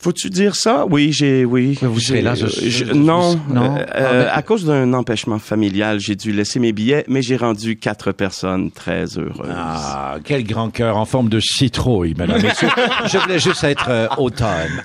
Faut-tu 0.00 0.28
dire 0.30 0.54
ça? 0.56 0.84
Oui, 0.90 1.12
j'ai, 1.12 1.44
oui. 1.44 1.78
Mais 1.82 1.88
vous 1.88 2.00
serez 2.00 2.18
J'ai- 2.18 2.22
là, 2.22 2.34
je- 2.34 2.84
non, 2.92 3.38
non? 3.48 3.76
euh, 3.94 4.28
à 4.30 4.42
cause 4.42 4.64
d'un 4.64 4.92
empêchement 4.92 5.38
familial, 5.38 5.98
j'ai 6.00 6.16
dû 6.16 6.32
laisser 6.32 6.58
mes 6.58 6.72
billets, 6.72 7.04
mais 7.08 7.22
j'ai 7.22 7.36
rendu 7.36 7.76
quatre 7.76 8.12
personnes 8.12 8.70
très 8.70 9.04
heureuses. 9.18 9.50
Ah, 9.54 10.16
quel 10.24 10.44
grand 10.44 10.70
cœur 10.70 10.96
en 10.96 11.04
forme 11.04 11.28
de 11.28 11.40
citrouille, 11.40 12.14
madame, 12.16 12.42
messieurs. 12.42 12.68
Je 13.06 13.18
voulais 13.18 13.38
juste 13.38 13.64
être 13.64 13.86
euh, 13.88 14.08
automne. 14.18 14.82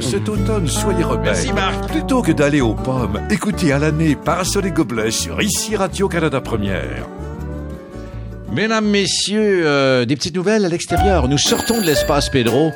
Cet 0.00 0.28
automne, 0.28 0.66
soyez 0.66 1.04
rebelles. 1.04 1.24
Merci, 1.24 1.52
Marc. 1.52 1.88
Plutôt 1.90 2.22
que 2.22 2.32
d'aller 2.32 2.60
aux 2.60 2.74
pommes, 2.74 3.20
écoutez 3.30 3.72
à 3.72 3.78
l'année 3.78 4.16
Parasol 4.16 4.66
et 4.66 4.70
Gobelets 4.70 5.10
sur 5.10 5.40
ici 5.42 5.76
Radio-Canada 5.76 6.40
Première. 6.40 6.69
Mesdames, 8.52 8.86
messieurs, 8.86 9.62
euh, 9.64 10.04
des 10.04 10.16
petites 10.16 10.34
nouvelles 10.34 10.64
à 10.64 10.68
l'extérieur. 10.68 11.28
Nous 11.28 11.38
sortons 11.38 11.80
de 11.80 11.86
l'espace 11.86 12.28
Pedro. 12.28 12.72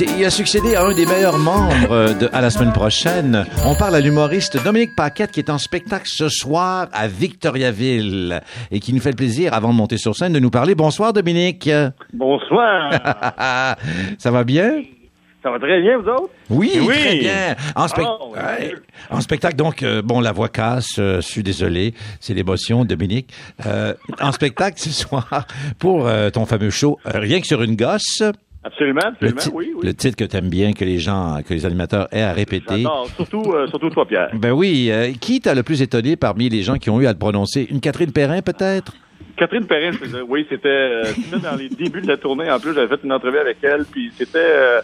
Il 0.00 0.24
a 0.24 0.30
succédé 0.30 0.76
à 0.76 0.84
un 0.84 0.94
des 0.94 1.04
meilleurs 1.04 1.36
membres 1.36 1.90
euh, 1.90 2.14
de, 2.14 2.30
à 2.32 2.40
la 2.40 2.50
semaine 2.50 2.72
prochaine. 2.72 3.44
On 3.66 3.74
parle 3.74 3.96
à 3.96 4.00
l'humoriste 4.00 4.62
Dominique 4.62 4.94
Paquette 4.94 5.32
qui 5.32 5.40
est 5.40 5.50
en 5.50 5.58
spectacle 5.58 6.06
ce 6.06 6.28
soir 6.28 6.86
à 6.92 7.08
Victoriaville 7.08 8.40
et 8.70 8.78
qui 8.78 8.92
nous 8.92 9.00
fait 9.00 9.10
le 9.10 9.16
plaisir, 9.16 9.52
avant 9.52 9.70
de 9.70 9.74
monter 9.74 9.98
sur 9.98 10.14
scène, 10.14 10.32
de 10.32 10.38
nous 10.38 10.50
parler. 10.50 10.76
Bonsoir 10.76 11.12
Dominique. 11.12 11.68
Bonsoir. 12.12 12.92
Ça 14.18 14.30
va 14.30 14.44
bien? 14.44 14.82
Ça 15.42 15.50
va 15.50 15.58
très 15.58 15.80
bien, 15.80 15.96
vous 15.98 16.08
autres? 16.08 16.30
Oui, 16.50 16.70
Oui. 16.80 16.94
très 16.94 17.16
bien. 17.18 17.56
En, 17.74 17.86
Oh. 17.98 18.32
Ouais. 18.34 18.74
en 19.10 19.20
spectacle, 19.22 19.56
donc, 19.56 19.82
euh, 19.82 20.02
bon, 20.02 20.20
la 20.20 20.32
voix 20.32 20.48
casse, 20.48 20.96
euh, 20.98 21.16
je 21.16 21.26
suis 21.26 21.42
désolé, 21.42 21.94
c'est 22.20 22.34
l'émotion, 22.34 22.84
Dominique. 22.84 23.32
Euh, 23.66 23.94
en 24.20 24.32
spectacle 24.32 24.78
ce 24.78 24.90
soir, 24.90 25.46
pour 25.78 26.06
euh, 26.06 26.28
ton 26.30 26.44
fameux 26.44 26.68
show, 26.70 26.98
euh, 27.06 27.18
Rien 27.20 27.40
que 27.40 27.46
sur 27.46 27.62
une 27.62 27.74
gosse, 27.76 28.22
Absolument, 28.62 29.00
le, 29.20 29.28
absolument, 29.30 29.56
oui, 29.58 29.72
oui. 29.74 29.80
le 29.86 29.94
titre 29.94 30.16
que 30.16 30.24
tu 30.24 30.36
aimes 30.36 30.50
bien, 30.50 30.74
que 30.74 30.84
les 30.84 30.98
gens, 30.98 31.38
que 31.48 31.54
les 31.54 31.64
animateurs 31.64 32.08
aient 32.12 32.20
à 32.20 32.34
répéter. 32.34 32.82
J'adore, 32.82 33.08
surtout, 33.16 33.52
euh, 33.54 33.66
surtout 33.68 33.88
toi, 33.88 34.04
Pierre. 34.06 34.28
Ben 34.34 34.50
oui, 34.52 34.88
euh, 34.90 35.12
qui 35.18 35.40
t'a 35.40 35.54
le 35.54 35.62
plus 35.62 35.80
étonné 35.80 36.16
parmi 36.16 36.50
les 36.50 36.62
gens 36.62 36.76
qui 36.76 36.90
ont 36.90 37.00
eu 37.00 37.06
à 37.06 37.12
le 37.12 37.18
prononcer? 37.18 37.66
Une 37.70 37.80
Catherine 37.80 38.12
Perrin, 38.12 38.42
peut-être? 38.42 38.92
Catherine 39.38 39.64
Perrin, 39.66 39.92
oui, 40.28 40.44
c'était 40.50 40.68
euh, 40.68 41.04
dans 41.42 41.56
les 41.56 41.70
débuts 41.70 42.02
de 42.02 42.08
la 42.08 42.18
tournée. 42.18 42.50
En 42.50 42.60
plus, 42.60 42.74
j'avais 42.74 42.88
fait 42.94 43.02
une 43.02 43.12
entrevue 43.14 43.38
avec 43.38 43.56
elle, 43.62 43.86
puis 43.90 44.12
c'était 44.18 44.36
euh, 44.38 44.80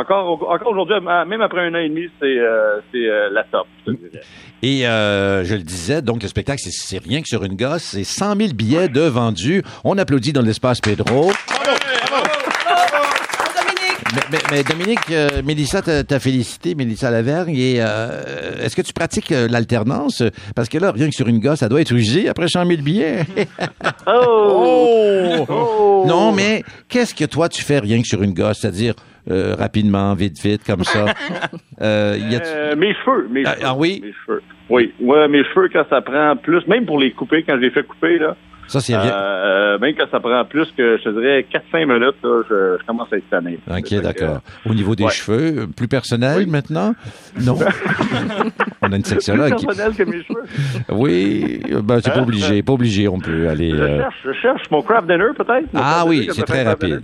encore, 0.00 0.50
encore 0.50 0.68
aujourd'hui, 0.72 0.96
même 1.00 1.40
après 1.40 1.66
un 1.66 1.74
an 1.74 1.78
et 1.78 1.88
demi, 1.88 2.08
c'est 2.20 2.38
euh, 2.38 2.80
c'est 2.92 3.08
euh, 3.08 3.28
la 3.32 3.44
top. 3.44 3.66
je 3.86 3.92
te 3.92 3.96
dirais. 4.10 4.24
Et 4.62 4.86
euh, 4.86 5.44
je 5.44 5.54
le 5.54 5.62
disais, 5.62 6.02
donc 6.02 6.22
le 6.22 6.28
spectacle, 6.28 6.60
c'est- 6.62 6.70
c'est 6.72 6.98
rien 7.02 7.20
que 7.22 7.28
sur 7.28 7.44
une 7.44 7.56
gosse. 7.56 7.82
C'est 7.82 8.04
100 8.04 8.36
000 8.36 8.52
billets 8.54 8.88
de 8.88 9.02
vendus. 9.02 9.62
On 9.84 9.96
applaudit 9.98 10.32
dans 10.32 10.42
l'espace 10.42 10.80
Pedro. 10.80 11.30
Mais, 14.14 14.22
mais- 14.32 14.38
mais 14.50 14.62
Dominique, 14.62 15.10
euh, 15.10 15.42
Mélissa 15.44 15.82
t'a 15.82 16.20
félicité, 16.20 16.74
Mélissa 16.74 17.10
Lavergne. 17.10 17.56
Et 17.56 17.76
euh, 17.80 18.62
est-ce 18.62 18.76
que 18.76 18.82
tu 18.82 18.92
pratiques 18.92 19.32
euh, 19.32 19.48
l'alternance? 19.50 20.22
Parce 20.54 20.68
que 20.68 20.78
là, 20.78 20.92
rien 20.92 21.08
que 21.08 21.14
sur 21.14 21.28
une 21.28 21.40
gosse, 21.40 21.58
ça 21.60 21.68
doit 21.68 21.80
être 21.80 21.92
usé 21.92 22.28
après 22.28 22.48
100 22.48 22.66
000 22.66 22.82
billets. 22.82 23.24
Oh! 24.06 25.44
Oh! 25.48 26.04
non, 26.06 26.32
mais 26.32 26.62
qu'est-ce 26.88 27.14
que 27.14 27.24
toi, 27.24 27.48
tu 27.48 27.62
fais 27.62 27.78
rien 27.80 28.00
que 28.00 28.06
sur 28.06 28.22
une 28.22 28.32
gosse? 28.34 28.58
C'est-à-dire 28.60 28.94
euh, 29.30 29.54
rapidement, 29.58 30.14
vite, 30.14 30.40
vite, 30.42 30.62
comme 30.64 30.84
ça. 30.84 31.06
Euh, 31.82 32.16
y 32.18 32.34
a 32.34 32.40
Euh, 32.42 32.74
mes 32.76 32.94
cheveux, 32.94 33.28
mes 33.30 33.42
Ah, 33.44 33.52
cheveux. 33.54 33.66
ah 33.66 33.74
oui? 33.76 34.00
Mes 34.02 34.12
cheveux. 34.24 34.42
Oui, 34.70 34.94
ouais, 34.98 35.28
mes 35.28 35.44
cheveux, 35.44 35.68
quand 35.70 35.84
ça 35.90 36.00
prend 36.00 36.34
plus, 36.36 36.66
même 36.68 36.86
pour 36.86 36.98
les 36.98 37.12
couper, 37.12 37.42
quand 37.46 37.56
je 37.56 37.60
les 37.60 37.70
fais 37.70 37.82
couper, 37.82 38.18
là, 38.18 38.34
Ça, 38.68 38.80
c'est 38.80 38.96
rien. 38.96 39.12
euh, 39.14 39.78
même 39.78 39.94
quand 39.96 40.06
ça 40.10 40.20
prend 40.20 40.44
plus 40.44 40.66
que, 40.76 40.98
je 40.98 41.04
te 41.04 41.08
dirais, 41.10 41.46
4-5 41.72 41.86
minutes, 41.86 42.16
là, 42.22 42.42
je, 42.48 42.76
je 42.80 42.86
commence 42.86 43.12
à 43.12 43.16
être 43.16 43.28
tanné. 43.30 43.58
OK, 43.70 43.94
d'accord. 44.02 44.40
Au 44.68 44.74
niveau 44.74 44.94
des 44.96 45.04
ouais. 45.04 45.10
cheveux, 45.10 45.62
euh, 45.62 45.66
plus 45.66 45.88
personnel 45.88 46.46
maintenant? 46.46 46.94
Non. 47.40 47.58
On 48.82 48.92
a 48.92 48.96
une 48.96 49.02
Plus 49.02 49.10
sexologue. 49.10 49.50
personnel 49.50 49.92
que 49.94 50.02
mes 50.04 50.22
cheveux. 50.22 50.44
Oui, 50.90 51.60
ben, 51.82 52.00
c'est 52.02 52.12
pas 52.12 52.22
obligé. 52.22 52.62
Pas 52.62 52.72
obligé, 52.72 53.08
on 53.08 53.18
peut 53.18 53.48
aller. 53.48 53.70
Je 53.70 53.76
euh, 53.76 53.98
cherche, 53.98 54.14
je 54.24 54.32
cherche 54.40 54.70
mon 54.70 54.82
craft 54.82 55.06
dinner, 55.08 55.30
peut-être. 55.36 55.68
Ah 55.74 56.04
oui, 56.06 56.28
c'est 56.32 56.44
très 56.44 56.62
rapide. 56.62 57.02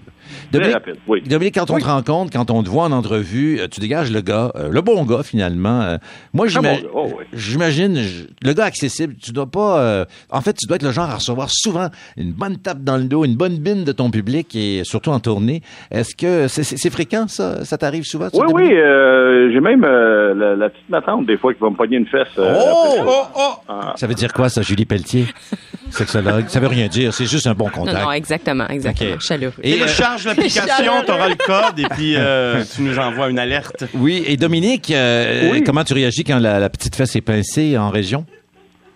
Très 0.52 0.72
rapide, 0.72 0.96
oui. 1.08 1.22
Dominique, 1.22 1.54
quand 1.56 1.70
on 1.70 1.78
te 1.78 1.84
rencontre, 1.84 2.32
quand 2.32 2.50
on 2.50 2.62
te 2.62 2.68
voit 2.68 2.84
en 2.84 2.92
entrevue, 2.92 3.58
euh, 3.60 3.66
tu 3.68 3.80
dégages 3.80 4.10
le 4.12 4.20
gars, 4.20 4.52
euh, 4.56 4.68
le 4.70 4.80
bon 4.80 5.04
gars 5.04 5.22
finalement. 5.22 5.82
Euh, 5.82 5.96
moi, 6.32 6.46
bon 6.62 6.78
oh, 6.94 7.08
oui. 7.18 7.24
j'imagine, 7.32 7.96
je- 7.96 8.24
le 8.42 8.52
gars 8.52 8.64
accessible, 8.64 9.14
tu 9.20 9.32
dois 9.32 9.46
pas... 9.50 9.80
euh, 9.80 10.04
en 10.30 10.40
fait, 10.40 10.52
tu 10.54 10.66
dois 10.66 10.76
être 10.76 10.84
le 10.84 10.90
genre 10.92 11.10
à 11.10 11.16
recevoir 11.16 11.50
souvent 11.52 11.88
une 12.16 12.32
bonne 12.32 12.58
tape 12.58 12.82
dans 12.82 12.96
le 12.96 13.04
dos, 13.04 13.24
une 13.24 13.36
bonne 13.36 13.58
bine 13.58 13.84
de 13.84 13.92
ton 13.92 14.10
public 14.10 14.54
et 14.54 14.82
surtout 14.84 15.10
en 15.10 15.20
tournée. 15.20 15.62
Est-ce 15.90 16.14
que 16.16 16.48
c'est 16.48 16.90
fréquent 16.90 17.26
ça? 17.28 17.64
Ça 17.64 17.78
t'arrive 17.78 18.04
souvent? 18.04 18.28
Oui, 18.34 18.46
oui, 18.52 18.72
euh, 18.74 19.50
j'ai 19.52 19.60
même 19.60 19.84
euh, 19.84 20.34
la, 20.34 20.56
la 20.56 20.70
petite 20.70 20.88
matante, 20.88 21.26
des 21.26 21.36
fois, 21.36 21.52
qui 21.54 21.60
va 21.60 21.70
me 21.70 21.76
pogner 21.76 21.96
une 21.98 22.06
fesse. 22.06 22.28
euh, 22.38 22.54
Oh! 22.58 22.96
Oh, 23.06 23.22
oh! 23.36 23.52
Ah. 23.68 23.92
Ça 23.96 24.06
veut 24.06 24.14
dire 24.14 24.32
quoi, 24.32 24.48
ça, 24.48 24.62
Julie 24.62 24.84
Pelletier? 24.86 25.26
Sexologue? 25.90 26.48
Ça 26.48 26.60
veut 26.60 26.68
rien 26.68 26.88
dire, 26.88 27.12
c'est 27.12 27.26
juste 27.26 27.46
un 27.46 27.54
bon 27.54 27.66
Non, 27.66 27.70
contact. 27.70 28.04
non, 28.04 28.12
exactement, 28.12 28.66
exactement. 28.68 29.12
Ok. 29.14 29.20
Chaleureux. 29.20 29.54
Et, 29.62 29.74
euh, 29.74 29.76
Télécharge 29.78 30.24
l'application, 30.26 30.92
t'auras 31.06 31.28
le 31.28 31.34
code 31.34 31.78
et 31.78 31.86
puis 31.94 32.14
euh, 32.16 32.62
tu 32.74 32.82
nous 32.82 32.98
envoies 32.98 33.28
une 33.30 33.38
alerte. 33.38 33.84
oui, 33.94 34.22
et 34.26 34.36
Dominique, 34.36 34.90
euh, 34.90 35.50
Oui. 35.52 35.62
comment 35.64 35.84
tu 35.84 35.92
réagis 35.94 36.24
quand 36.24 36.38
la, 36.38 36.58
la 36.58 36.70
petite 36.70 36.96
fesse 36.96 37.14
est 37.16 37.20
pincée 37.20 37.76
en 37.76 37.90
région? 37.90 38.24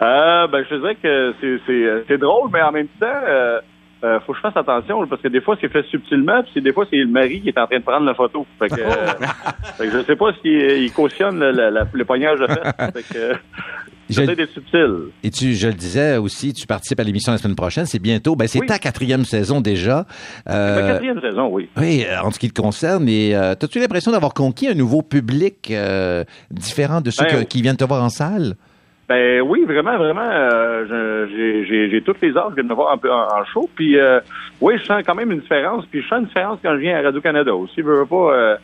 Euh, 0.02 0.46
ben, 0.48 0.62
je 0.64 0.74
te 0.74 0.80
dirais 0.80 0.96
que 1.02 1.34
c'est, 1.40 1.58
c'est, 1.66 1.72
euh, 1.72 2.04
c'est 2.08 2.18
drôle, 2.18 2.50
mais 2.52 2.60
en 2.62 2.70
même 2.72 2.88
temps, 3.00 3.06
euh, 3.26 3.60
euh, 4.04 4.20
faut 4.20 4.32
que 4.32 4.38
je 4.38 4.42
fasse 4.42 4.56
attention 4.56 5.06
parce 5.06 5.22
que 5.22 5.28
des 5.28 5.40
fois 5.40 5.56
c'est 5.58 5.70
fait 5.72 5.82
subtilement, 5.86 6.42
puis 6.52 6.60
des 6.60 6.72
fois 6.72 6.84
c'est 6.90 6.96
le 6.98 7.06
mari 7.08 7.40
qui 7.40 7.48
est 7.48 7.58
en 7.58 7.66
train 7.66 7.78
de 7.78 7.82
prendre 7.84 8.04
la 8.04 8.14
photo. 8.14 8.46
Fait 8.58 8.68
que, 8.68 8.80
euh, 8.80 8.86
fait 9.78 9.86
que 9.86 9.92
je 9.92 10.04
sais 10.04 10.16
pas 10.16 10.32
s'il 10.42 10.52
il 10.82 10.92
cautionne 10.92 11.38
le, 11.40 11.86
le, 11.94 12.04
poignage 12.04 12.38
de 12.38 12.46
fête. 12.46 12.92
fait 12.92 13.14
que, 13.14 13.32
Je-. 14.08 14.20
Et 15.24 15.30
tu, 15.30 15.54
je 15.54 15.66
le 15.66 15.72
disais 15.74 16.16
aussi, 16.18 16.52
tu 16.52 16.64
participes 16.66 17.00
à 17.00 17.02
l'émission 17.02 17.32
la 17.32 17.38
semaine 17.38 17.56
prochaine. 17.56 17.86
C'est 17.86 17.98
bientôt. 17.98 18.36
Ben, 18.36 18.46
c'est 18.46 18.60
Oui. 18.60 18.66
ta 18.66 18.78
quatrième 18.78 19.24
saison 19.24 19.60
déjà. 19.60 20.06
C'est 20.46 20.52
Euh, 20.52 20.80
ma 20.82 20.92
quatrième 20.92 21.20
saison, 21.20 21.48
oui. 21.50 21.68
oui, 21.76 22.04
en 22.22 22.30
ce 22.30 22.38
qui 22.38 22.48
te 22.48 22.60
concerne. 22.60 23.08
Et 23.08 23.34
euh, 23.34 23.54
as-tu 23.60 23.80
l'impression 23.80 24.12
d'avoir 24.12 24.32
conquis 24.32 24.68
un 24.68 24.74
nouveau 24.74 25.02
public 25.02 25.72
euh, 25.72 26.22
différent 26.52 27.00
de 27.00 27.10
ceux 27.10 27.24
Ben, 27.24 27.40
que- 27.40 27.44
qui 27.48 27.62
viennent 27.62 27.76
te 27.76 27.82
voir 27.84 28.04
en 28.04 28.08
salle? 28.08 28.54
Ben 29.08 29.40
oui, 29.42 29.64
vraiment, 29.64 29.96
vraiment. 29.98 30.28
euh, 30.28 31.26
j'ai 31.30 32.02
toutes 32.02 32.20
les 32.20 32.36
âges 32.36 32.54
de 32.56 32.62
me 32.62 32.74
voir 32.74 32.92
un 32.92 32.98
peu 32.98 33.12
en, 33.12 33.22
en 33.22 33.44
show. 33.44 33.68
Puis 33.74 33.98
euh, 33.98 34.20
oui, 34.60 34.78
je 34.78 34.84
sens 34.84 35.02
quand 35.06 35.14
même 35.14 35.30
une 35.30 35.40
différence. 35.40 35.86
Puis 35.86 36.02
je 36.02 36.08
sens 36.08 36.20
une 36.20 36.26
différence 36.26 36.58
quand 36.62 36.72
je 36.72 36.80
viens 36.80 36.98
à 36.98 37.02
Radio-Canada 37.02 37.54
aussi. 37.54 37.74
Je 37.76 37.82
veux 37.82 38.06
pas... 38.06 38.32
Euh, 38.34 38.56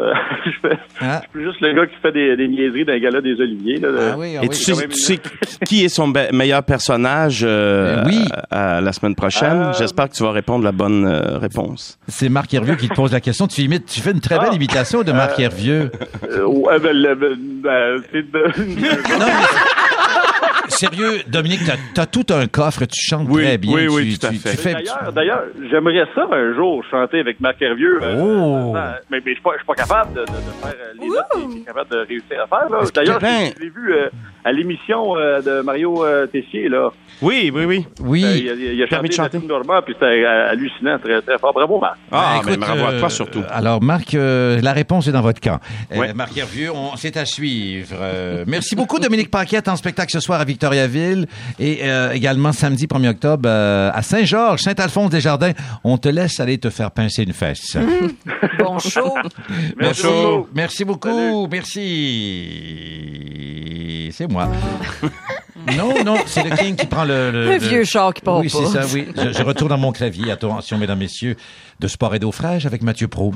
euh, 0.00 0.12
je, 0.46 0.68
fais, 0.68 0.78
je 1.00 1.06
suis 1.20 1.28
plus 1.32 1.44
juste 1.44 1.60
le 1.60 1.72
gars 1.74 1.86
qui 1.86 1.96
fait 2.02 2.12
des, 2.12 2.36
des 2.36 2.48
niaiseries 2.48 2.84
d'un 2.84 2.98
gala 2.98 3.20
des 3.20 3.40
Oliviers. 3.40 3.76
Là, 3.78 3.88
Ah 4.12 4.14
oui, 4.18 4.34
ah 4.38 4.44
Et 4.44 4.48
oui. 4.48 4.56
tu 4.56 4.74
sais, 4.74 5.18
tu 5.18 5.64
qui 5.66 5.84
est 5.84 5.88
son 5.88 6.12
meilleur 6.32 6.62
personnage 6.62 7.42
euh, 7.46 8.02
oui. 8.06 8.24
à, 8.50 8.76
à 8.76 8.80
la 8.80 8.92
semaine 8.92 9.14
prochaine? 9.14 9.62
Euh, 9.68 9.72
J'espère 9.78 10.08
que 10.08 10.14
tu 10.14 10.22
vas 10.22 10.32
répondre 10.32 10.64
la 10.64 10.72
bonne 10.72 11.04
euh, 11.06 11.38
réponse. 11.38 11.98
C'est 12.08 12.28
Marc 12.28 12.52
Hervieux 12.54 12.76
qui 12.76 12.88
te 12.88 12.94
pose 12.94 13.12
la 13.12 13.20
question. 13.20 13.46
Tu 13.46 13.60
imites, 13.62 13.86
tu 13.86 14.00
fais 14.00 14.12
une 14.12 14.20
très 14.20 14.38
belle 14.38 14.48
Ah. 14.52 14.54
imitation 14.56 15.02
de 15.02 15.12
Marc 15.12 15.38
Hervieux. 15.38 15.90
Euh, 16.30 16.44
ouais, 16.44 16.78
ben, 16.78 16.96
ben, 17.14 17.36
ben, 17.62 18.02
c'est 18.12 18.30
de- 18.30 19.18
Non, 19.18 19.26
mais- 19.26 19.26
Sérieux, 20.70 21.20
Dominique, 21.26 21.60
t'as 21.94 22.02
as 22.02 22.06
tout 22.06 22.26
un 22.30 22.46
coffre, 22.46 22.84
tu 22.86 23.00
chantes 23.00 23.26
Oui, 23.28 23.42
très 23.44 23.58
bien. 23.58 23.74
oui, 23.74 23.88
oui, 23.88 24.12
tu, 24.12 24.18
tout 24.18 24.26
à 24.26 24.30
tu- 24.30 24.36
fait. 24.38 24.50
tu 24.52 24.56
fais- 24.56 24.72
D'ailleurs, 24.74 25.12
d'ailleurs, 25.12 25.42
j'aimerais 25.70 26.04
ça 26.14 26.26
un 26.32 26.54
jour 26.54 26.82
chanter 26.90 27.20
avec 27.20 27.40
Marc 27.40 27.60
Hervieux. 27.60 27.98
euh, 28.02 28.16
Oh. 28.20 28.74
euh, 28.76 28.92
mais 29.10 29.18
mais 29.24 29.32
je 29.32 29.34
suis 29.34 29.42
pas, 29.42 29.50
je 29.52 29.58
suis 29.58 29.66
pas 29.66 29.74
capable 29.74 30.14
de, 30.14 30.20
de, 30.20 30.26
de 30.26 30.30
faire 30.30 30.74
euh, 30.74 30.92
les 31.00 31.08
notes 31.08 31.50
qu'il 31.52 31.62
est 31.62 31.64
capable 31.64 31.90
de 31.90 31.96
réussir 31.98 32.36
à 32.42 32.46
faire. 32.46 32.90
D'ailleurs, 32.94 33.18
ben- 33.20 33.52
je, 33.56 33.62
l'ai 33.62 33.70
vu 33.70 33.92
euh, 33.92 34.08
à 34.44 34.52
l'émission 34.52 35.16
euh, 35.16 35.40
de 35.42 35.60
Mario 35.62 36.04
euh, 36.04 36.26
Tessier. 36.26 36.68
Là. 36.68 36.90
Oui, 37.22 37.50
oui, 37.54 37.64
oui. 37.64 37.86
Oui. 38.00 38.24
Euh, 38.24 38.36
il, 38.36 38.48
a, 38.50 38.72
il 38.72 38.82
a 38.82 38.86
Permis 38.86 39.08
de 39.10 39.14
chanté 39.14 39.38
chanter. 39.38 39.46
Normand, 39.46 39.82
puis 39.84 39.94
c'était 39.94 40.24
euh, 40.24 40.50
hallucinant, 40.50 40.98
très, 40.98 41.20
très 41.22 41.38
fort. 41.38 41.52
Bravo, 41.52 41.78
Marc. 41.80 41.96
Ah, 42.10 42.40
Ben, 42.44 42.50
mais 42.52 42.56
bravo 42.56 42.84
à 42.84 42.90
euh, 42.92 42.98
toi 43.00 43.10
surtout. 43.10 43.42
Alors, 43.50 43.82
Marc, 43.82 44.14
euh, 44.14 44.60
la 44.62 44.72
réponse 44.72 45.06
est 45.08 45.12
dans 45.12 45.20
votre 45.20 45.40
camp. 45.40 45.60
Euh, 45.92 45.98
Ouais. 45.98 46.14
Marc 46.14 46.36
Hervieux, 46.36 46.70
on- 46.74 46.96
c'est 46.96 47.16
à 47.16 47.24
suivre. 47.24 47.96
Euh, 48.00 48.44
merci 48.46 48.74
beaucoup, 48.74 48.98
Dominique 48.98 49.30
Paquette, 49.30 49.68
en 49.68 49.76
spectacle 49.76 50.10
ce 50.12 50.20
soir 50.20 50.40
à 50.40 50.44
Victoriaville 50.60 51.26
et 51.58 51.78
euh, 51.84 52.12
également 52.12 52.52
samedi 52.52 52.84
1er 52.86 53.08
octobre 53.08 53.48
euh, 53.48 53.90
à 53.94 54.02
Saint-Georges, 54.02 54.60
Saint-Alphonse-des-Jardins. 54.60 55.52
On 55.84 55.96
te 55.96 56.10
laisse 56.10 56.38
aller 56.38 56.58
te 56.58 56.68
faire 56.68 56.90
pincer 56.90 57.22
une 57.22 57.32
fesse. 57.32 57.78
Bon 58.58 58.78
show. 58.78 59.14
Merci 59.78 60.04
beaucoup. 60.04 60.48
Merci 60.54 60.84
beaucoup. 60.84 61.08
Salut. 61.08 61.48
Merci. 61.50 61.80
C'est 64.12 64.30
moi. 64.30 64.50
non, 65.78 66.04
non, 66.04 66.16
c'est 66.26 66.42
le 66.44 66.54
King 66.54 66.76
qui 66.76 66.84
prend 66.86 67.04
le... 67.04 67.30
Le 67.30 67.56
vieux 67.56 67.84
char 67.84 68.12
qui 68.12 68.20
part 68.20 68.36
Oui, 68.38 68.50
c'est 68.50 68.66
ça, 68.66 68.82
oui. 68.92 69.08
Je, 69.16 69.32
je 69.32 69.42
retourne 69.42 69.70
dans 69.70 69.78
mon 69.78 69.92
clavier. 69.92 70.30
Attention, 70.30 70.76
mesdames, 70.76 70.98
messieurs, 70.98 71.36
de 71.78 71.88
sport 71.88 72.14
et 72.14 72.18
d'eau 72.18 72.32
fraîche 72.32 72.66
avec 72.66 72.82
Mathieu 72.82 73.08
Pro. 73.08 73.32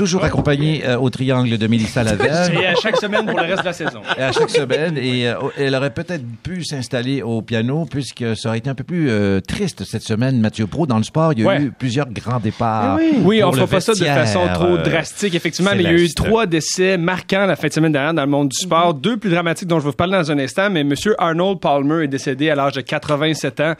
Toujours 0.00 0.24
accompagné 0.24 0.82
euh, 0.86 0.96
au 0.98 1.10
triangle 1.10 1.58
de 1.58 1.66
Mélissa 1.66 2.02
Laverne. 2.02 2.54
Et 2.54 2.66
à 2.66 2.74
chaque 2.74 2.96
semaine 2.96 3.26
pour 3.26 3.38
le 3.38 3.44
reste 3.44 3.60
de 3.60 3.66
la 3.66 3.74
saison. 3.74 4.00
Et 4.16 4.22
à 4.22 4.32
chaque 4.32 4.48
semaine. 4.48 4.96
Et 4.96 5.28
euh, 5.28 5.34
elle 5.58 5.74
aurait 5.74 5.92
peut-être 5.92 6.24
pu 6.42 6.64
s'installer 6.64 7.20
au 7.20 7.42
piano 7.42 7.84
puisque 7.84 8.24
ça 8.34 8.48
aurait 8.48 8.56
été 8.56 8.70
un 8.70 8.74
peu 8.74 8.82
plus 8.82 9.10
euh, 9.10 9.40
triste 9.40 9.84
cette 9.84 10.00
semaine, 10.02 10.40
Mathieu 10.40 10.66
Pro. 10.66 10.86
Dans 10.86 10.96
le 10.96 11.02
sport, 11.02 11.34
il 11.34 11.40
y 11.40 11.44
a 11.44 11.46
Ouais. 11.48 11.60
eu 11.64 11.70
plusieurs 11.70 12.08
grands 12.08 12.40
départs. 12.40 12.96
Oui, 13.22 13.40
pour 13.40 13.48
on 13.48 13.50
le 13.52 13.56
fera 13.58 13.66
pas 13.66 13.80
ça 13.80 13.92
de 13.92 13.98
façon 14.02 14.40
trop 14.54 14.78
drastique, 14.78 15.34
effectivement, 15.34 15.72
mais 15.76 15.82
il 15.82 15.90
y 15.90 15.92
a 15.92 15.92
eu 15.92 16.08
trois 16.14 16.46
décès 16.46 16.96
marquants 16.96 17.44
la 17.44 17.56
fin 17.56 17.68
de 17.68 17.72
semaine 17.74 17.92
dernière 17.92 18.14
dans 18.14 18.24
le 18.24 18.30
monde 18.30 18.48
du 18.48 18.56
sport. 18.56 18.94
Deux 18.94 19.18
plus 19.18 19.28
dramatiques 19.28 19.68
dont 19.68 19.80
je 19.80 19.84
vais 19.84 19.90
vous 19.90 19.96
parler 19.96 20.14
dans 20.14 20.32
un 20.32 20.38
instant, 20.38 20.70
mais 20.70 20.80
M. 20.80 20.94
Arnold 21.18 21.60
Palmer 21.60 22.04
est 22.04 22.08
décédé 22.08 22.48
à 22.48 22.54
l'âge 22.54 22.72
de 22.72 22.80
87 22.80 23.60
ans. 23.60 23.74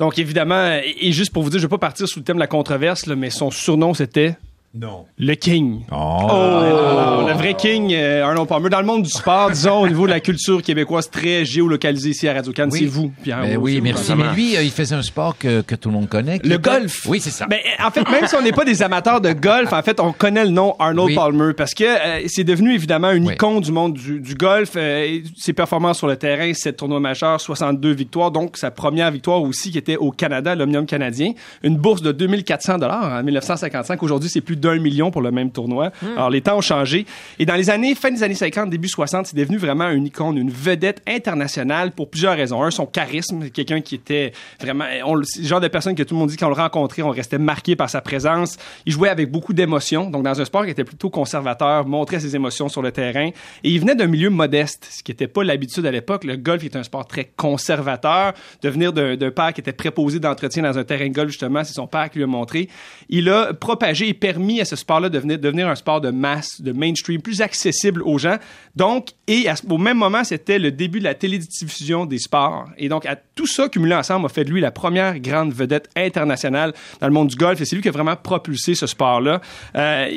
Donc, 0.00 0.18
évidemment, 0.18 0.80
et, 1.00 1.12
juste 1.12 1.32
pour 1.32 1.44
vous 1.44 1.50
dire, 1.50 1.60
je 1.60 1.66
vais 1.66 1.70
pas 1.70 1.78
partir 1.78 2.08
sous 2.08 2.18
le 2.18 2.24
thème 2.24 2.38
de 2.38 2.40
la 2.40 2.48
controverse, 2.48 3.06
là, 3.06 3.14
mais 3.14 3.30
son 3.30 3.52
surnom, 3.52 3.94
c'était 3.94 4.34
Non. 4.72 5.06
le 5.18 5.34
King. 5.34 5.80
Oh. 5.90 5.94
Alors, 5.94 7.26
le 7.26 7.34
vrai 7.34 7.54
King, 7.54 7.92
euh, 7.92 8.22
Arnold 8.24 8.48
Palmer. 8.48 8.68
Dans 8.68 8.78
le 8.80 8.86
monde 8.86 9.02
du 9.02 9.10
sport, 9.10 9.50
disons, 9.50 9.80
au 9.80 9.88
niveau 9.88 10.04
de 10.06 10.10
la 10.12 10.20
culture 10.20 10.62
québécoise 10.62 11.10
très 11.10 11.44
géolocalisée 11.44 12.10
ici 12.10 12.28
à 12.28 12.34
Radio-Can, 12.34 12.68
Oui. 12.70 12.78
c'est 12.78 12.86
vous, 12.86 13.10
Pierre. 13.22 13.40
Ben 13.42 13.56
oui, 13.56 13.80
merci. 13.80 14.12
Mais 14.14 14.32
lui, 14.32 14.56
euh, 14.56 14.62
il 14.62 14.70
faisait 14.70 14.94
un 14.94 15.02
sport 15.02 15.36
que, 15.36 15.62
que 15.62 15.74
tout 15.74 15.88
le 15.88 15.96
monde 15.96 16.08
connaît. 16.08 16.38
Le 16.44 16.56
golf. 16.56 17.04
Oui, 17.08 17.18
c'est 17.20 17.30
ça. 17.30 17.46
Ben, 17.48 17.58
en 17.84 17.90
fait, 17.90 18.08
même 18.08 18.28
si 18.28 18.36
on 18.36 18.42
n'est 18.42 18.52
pas 18.52 18.64
des 18.64 18.80
amateurs 18.80 19.20
de 19.20 19.32
golf, 19.32 19.72
en 19.72 19.82
fait, 19.82 19.98
on 19.98 20.12
connaît 20.12 20.44
le 20.44 20.50
nom 20.52 20.76
Arnold 20.78 21.08
Oui. 21.08 21.14
Palmer 21.16 21.52
parce 21.52 21.74
que 21.74 21.82
euh, 21.84 22.22
c'est 22.28 22.44
devenu 22.44 22.72
évidemment 22.72 23.10
une 23.10 23.26
Oui. 23.26 23.34
icône 23.34 23.60
du 23.60 23.72
monde 23.72 23.94
du, 23.94 24.20
du 24.20 24.34
golf. 24.36 24.74
Euh, 24.76 25.00
et 25.02 25.24
ses 25.36 25.52
performances 25.52 25.98
sur 25.98 26.06
le 26.06 26.14
terrain, 26.14 26.54
7 26.54 26.76
tournois 26.76 27.00
majeurs, 27.00 27.40
62 27.40 27.90
victoires, 27.90 28.30
donc 28.30 28.56
sa 28.56 28.70
première 28.70 29.10
victoire 29.10 29.42
aussi 29.42 29.72
qui 29.72 29.78
était 29.78 29.96
au 29.96 30.12
Canada, 30.12 30.54
l'Omnium 30.54 30.86
canadien. 30.86 31.32
Une 31.64 31.76
bourse 31.76 32.02
de 32.02 32.12
2400 32.12 32.78
dollars 32.78 33.12
en 33.18 33.22
1955. 33.24 34.00
Aujourd'hui, 34.04 34.30
c'est 34.30 34.40
plus 34.40 34.59
d'un 34.60 34.78
million 34.78 35.10
pour 35.10 35.22
le 35.22 35.30
même 35.30 35.50
tournoi. 35.50 35.90
Alors, 36.16 36.30
les 36.30 36.40
temps 36.42 36.56
ont 36.58 36.60
changé. 36.60 37.06
Et 37.38 37.46
dans 37.46 37.56
les 37.56 37.70
années, 37.70 37.94
fin 37.94 38.10
des 38.10 38.22
années 38.22 38.34
50, 38.34 38.70
début 38.70 38.88
60, 38.88 39.26
c'est 39.26 39.36
devenu 39.36 39.56
vraiment 39.56 39.88
une 39.90 40.06
icône, 40.06 40.36
une 40.36 40.50
vedette 40.50 41.02
internationale 41.06 41.92
pour 41.92 42.10
plusieurs 42.10 42.36
raisons. 42.36 42.62
Un, 42.62 42.70
son 42.70 42.86
charisme, 42.86 43.50
quelqu'un 43.50 43.80
qui 43.80 43.94
était 43.94 44.32
vraiment, 44.60 44.84
on, 45.04 45.14
le- 45.14 45.24
c'est 45.24 45.40
le 45.42 45.46
genre 45.46 45.60
de 45.60 45.68
personne 45.68 45.94
que 45.94 46.02
tout 46.02 46.14
le 46.14 46.20
monde 46.20 46.28
dit 46.30 46.36
quand 46.36 46.46
on 46.46 46.50
le 46.50 46.54
rencontrait, 46.54 47.02
on 47.02 47.10
restait 47.10 47.38
marqué 47.38 47.76
par 47.76 47.88
sa 47.90 48.00
présence. 48.00 48.56
Il 48.86 48.92
jouait 48.92 49.08
avec 49.08 49.30
beaucoup 49.30 49.52
d'émotions, 49.52 50.10
donc 50.10 50.22
dans 50.22 50.40
un 50.40 50.44
sport 50.44 50.64
qui 50.64 50.70
était 50.70 50.84
plutôt 50.84 51.10
conservateur, 51.10 51.86
montrait 51.86 52.20
ses 52.20 52.36
émotions 52.36 52.68
sur 52.68 52.82
le 52.82 52.92
terrain. 52.92 53.28
Et 53.64 53.70
il 53.70 53.80
venait 53.80 53.94
d'un 53.94 54.06
milieu 54.06 54.30
modeste, 54.30 54.86
ce 54.90 55.02
qui 55.02 55.10
n'était 55.12 55.28
pas 55.28 55.42
l'habitude 55.44 55.86
à 55.86 55.90
l'époque. 55.90 56.24
Le 56.24 56.36
golf 56.36 56.64
est 56.64 56.76
un 56.76 56.82
sport 56.82 57.06
très 57.06 57.24
conservateur. 57.36 58.32
De 58.62 58.68
venir 58.68 58.92
d'un 58.92 59.16
d'un 59.16 59.30
père 59.30 59.52
qui 59.52 59.60
était 59.60 59.72
préposé 59.72 60.18
d'entretien 60.18 60.62
dans 60.62 60.78
un 60.78 60.84
terrain 60.84 61.06
de 61.08 61.12
golf, 61.14 61.28
justement, 61.30 61.62
c'est 61.64 61.72
son 61.74 61.86
père 61.86 62.10
qui 62.10 62.18
lui 62.18 62.24
a 62.24 62.26
montré. 62.26 62.68
Il 63.08 63.28
a 63.28 63.52
propagé 63.54 64.08
et 64.08 64.14
permis 64.14 64.49
à 64.58 64.64
ce 64.64 64.74
sport-là 64.74 65.08
de 65.08 65.36
devenir, 65.36 65.68
un 65.68 65.74
sport 65.74 66.00
de 66.00 66.10
masse, 66.10 66.60
de 66.60 66.72
mainstream, 66.72 67.20
plus 67.20 67.42
accessible 67.42 68.02
aux 68.02 68.18
gens. 68.18 68.38
Donc, 68.74 69.10
et 69.26 69.46
au 69.68 69.78
même 69.78 69.98
moment, 69.98 70.24
c'était 70.24 70.58
le 70.58 70.72
début 70.72 70.98
de 70.98 71.04
la 71.04 71.14
télédiffusion 71.14 72.06
des 72.06 72.18
sports. 72.18 72.68
Et 72.78 72.88
donc, 72.88 73.06
à 73.06 73.16
tout 73.16 73.46
ça 73.46 73.68
cumulé 73.68 73.94
ensemble, 73.94 74.26
a 74.26 74.28
fait 74.28 74.44
de 74.44 74.50
lui 74.50 74.60
la 74.60 74.70
première 74.70 75.20
grande 75.20 75.52
vedette 75.52 75.88
internationale 75.94 76.72
dans 77.00 77.06
le 77.06 77.12
monde 77.12 77.28
du 77.28 77.36
golf. 77.36 77.60
Et 77.60 77.64
c'est 77.64 77.76
lui 77.76 77.82
qui 77.82 77.88
a 77.88 77.92
vraiment 77.92 78.16
propulsé 78.16 78.74
ce 78.74 78.86
sport-là. 78.86 79.40
Euh, 79.76 80.08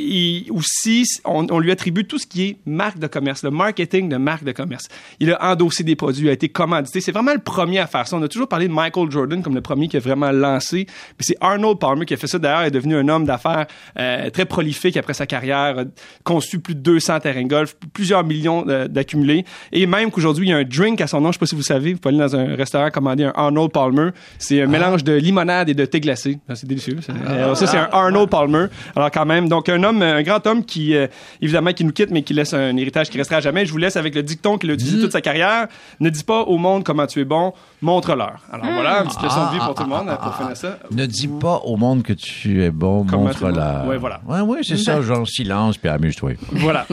aussi, 0.49 1.05
on, 1.25 1.59
lui 1.59 1.71
attribue 1.71 2.05
tout 2.05 2.17
ce 2.17 2.25
qui 2.25 2.43
est 2.43 2.57
marque 2.65 2.99
de 2.99 3.07
commerce, 3.07 3.43
le 3.43 3.51
marketing 3.51 4.09
de 4.09 4.17
marque 4.17 4.43
de 4.43 4.51
commerce. 4.51 4.87
Il 5.19 5.31
a 5.31 5.51
endossé 5.51 5.83
des 5.83 5.95
produits, 5.95 6.29
a 6.29 6.31
été 6.31 6.49
commandité. 6.49 7.01
C'est 7.01 7.11
vraiment 7.11 7.33
le 7.33 7.39
premier 7.39 7.79
à 7.79 7.87
faire 7.87 8.07
ça. 8.07 8.15
On 8.15 8.21
a 8.23 8.27
toujours 8.27 8.47
parlé 8.47 8.67
de 8.67 8.73
Michael 8.73 9.11
Jordan 9.11 9.43
comme 9.43 9.55
le 9.55 9.61
premier 9.61 9.87
qui 9.87 9.97
a 9.97 9.99
vraiment 9.99 10.31
lancé. 10.31 10.85
Mais 10.87 11.25
c'est 11.25 11.37
Arnold 11.41 11.79
Palmer 11.79 12.05
qui 12.05 12.13
a 12.13 12.17
fait 12.17 12.27
ça. 12.27 12.39
D'ailleurs, 12.39 12.63
il 12.63 12.67
est 12.67 12.71
devenu 12.71 12.95
un 12.95 13.07
homme 13.07 13.25
d'affaires 13.25 13.67
euh, 13.99 14.22
très 14.31 14.45
prolifique 14.45 14.97
après 14.97 15.13
sa 15.13 15.25
carrière, 15.25 15.79
a 15.79 15.83
conçu 16.23 16.59
plus 16.59 16.75
de 16.75 16.79
200 16.81 17.19
terrains 17.21 17.43
de 17.43 17.47
golf, 17.47 17.75
plusieurs 17.93 18.23
millions 18.23 18.65
euh, 18.67 18.87
d'accumulés. 18.87 19.45
Et 19.71 19.85
même 19.85 20.11
qu'aujourd'hui, 20.11 20.47
il 20.47 20.49
y 20.51 20.53
a 20.53 20.57
un 20.57 20.63
drink 20.63 21.01
à 21.01 21.07
son 21.07 21.21
nom. 21.21 21.29
Je 21.29 21.33
sais 21.33 21.39
pas 21.39 21.45
si 21.45 21.55
vous 21.55 21.61
savez, 21.63 21.93
vous 21.93 21.99
pouvez 21.99 22.15
aller 22.15 22.23
dans 22.23 22.35
un 22.35 22.55
restaurant 22.55 22.89
commander 22.89 23.25
un 23.25 23.33
Arnold 23.35 23.71
Palmer. 23.71 24.09
C'est 24.37 24.61
un 24.61 24.67
mélange 24.67 25.03
de 25.03 25.13
limonade 25.13 25.69
et 25.69 25.73
de 25.73 25.85
thé 25.85 25.99
glacé. 25.99 26.39
Ah, 26.47 26.55
C'est 26.55 26.67
délicieux. 26.67 26.97
ça. 27.01 27.13
Alors, 27.27 27.57
ça, 27.57 27.67
c'est 27.67 27.77
un 27.77 27.89
Arnold 27.91 28.29
Palmer. 28.29 28.65
Alors 28.95 29.11
quand 29.11 29.25
même, 29.25 29.49
donc 29.49 29.69
un 29.69 29.83
homme, 29.83 30.01
un 30.01 30.21
grand 30.23 30.45
homme 30.47 30.63
qui, 30.65 30.95
euh, 30.95 31.07
évidemment, 31.41 31.73
qui 31.73 31.83
nous 31.85 31.91
quitte, 31.93 32.11
mais 32.11 32.21
qui 32.23 32.33
laisse 32.33 32.53
un 32.53 32.75
héritage 32.77 33.09
qui 33.09 33.17
restera 33.17 33.37
à 33.37 33.41
jamais. 33.41 33.65
Je 33.65 33.71
vous 33.71 33.77
laisse 33.77 33.95
avec 33.97 34.15
le 34.15 34.23
dicton 34.23 34.57
qu'il 34.57 34.69
a 34.71 34.73
utilisé 34.73 34.99
toute 34.99 35.11
sa 35.11 35.21
carrière. 35.21 35.67
Ne 35.99 36.09
dis 36.09 36.23
pas 36.23 36.41
au 36.41 36.57
monde 36.57 36.83
comment 36.83 37.07
tu 37.07 37.19
es 37.19 37.25
bon, 37.25 37.53
montre-leur. 37.83 38.39
Alors 38.51 38.65
voilà, 38.73 39.01
une 39.01 39.07
petite 39.09 39.21
leçon 39.21 39.45
de 39.47 39.53
vie 39.53 39.59
pour 39.59 39.75
tout 39.75 39.83
le 39.83 39.89
monde, 39.89 40.07
pour 40.21 40.35
finir 40.35 40.57
ça. 40.57 40.77
Ne 40.91 41.05
dis 41.05 41.27
pas 41.27 41.57
au 41.65 41.75
monde 41.77 42.01
que 42.03 42.13
tu 42.13 42.63
es 42.63 42.71
bon, 42.71 43.03
bon. 43.03 43.27
Ouais, 43.87 43.97
voilà. 43.97 44.21
Ouais, 44.27 44.59
c'est 44.63 44.77
ça, 44.77 45.01
genre 45.01 45.27
silence, 45.27 45.77
puis 45.77 45.89
amuse-toi. 45.89 46.31
Voilà. 46.53 46.87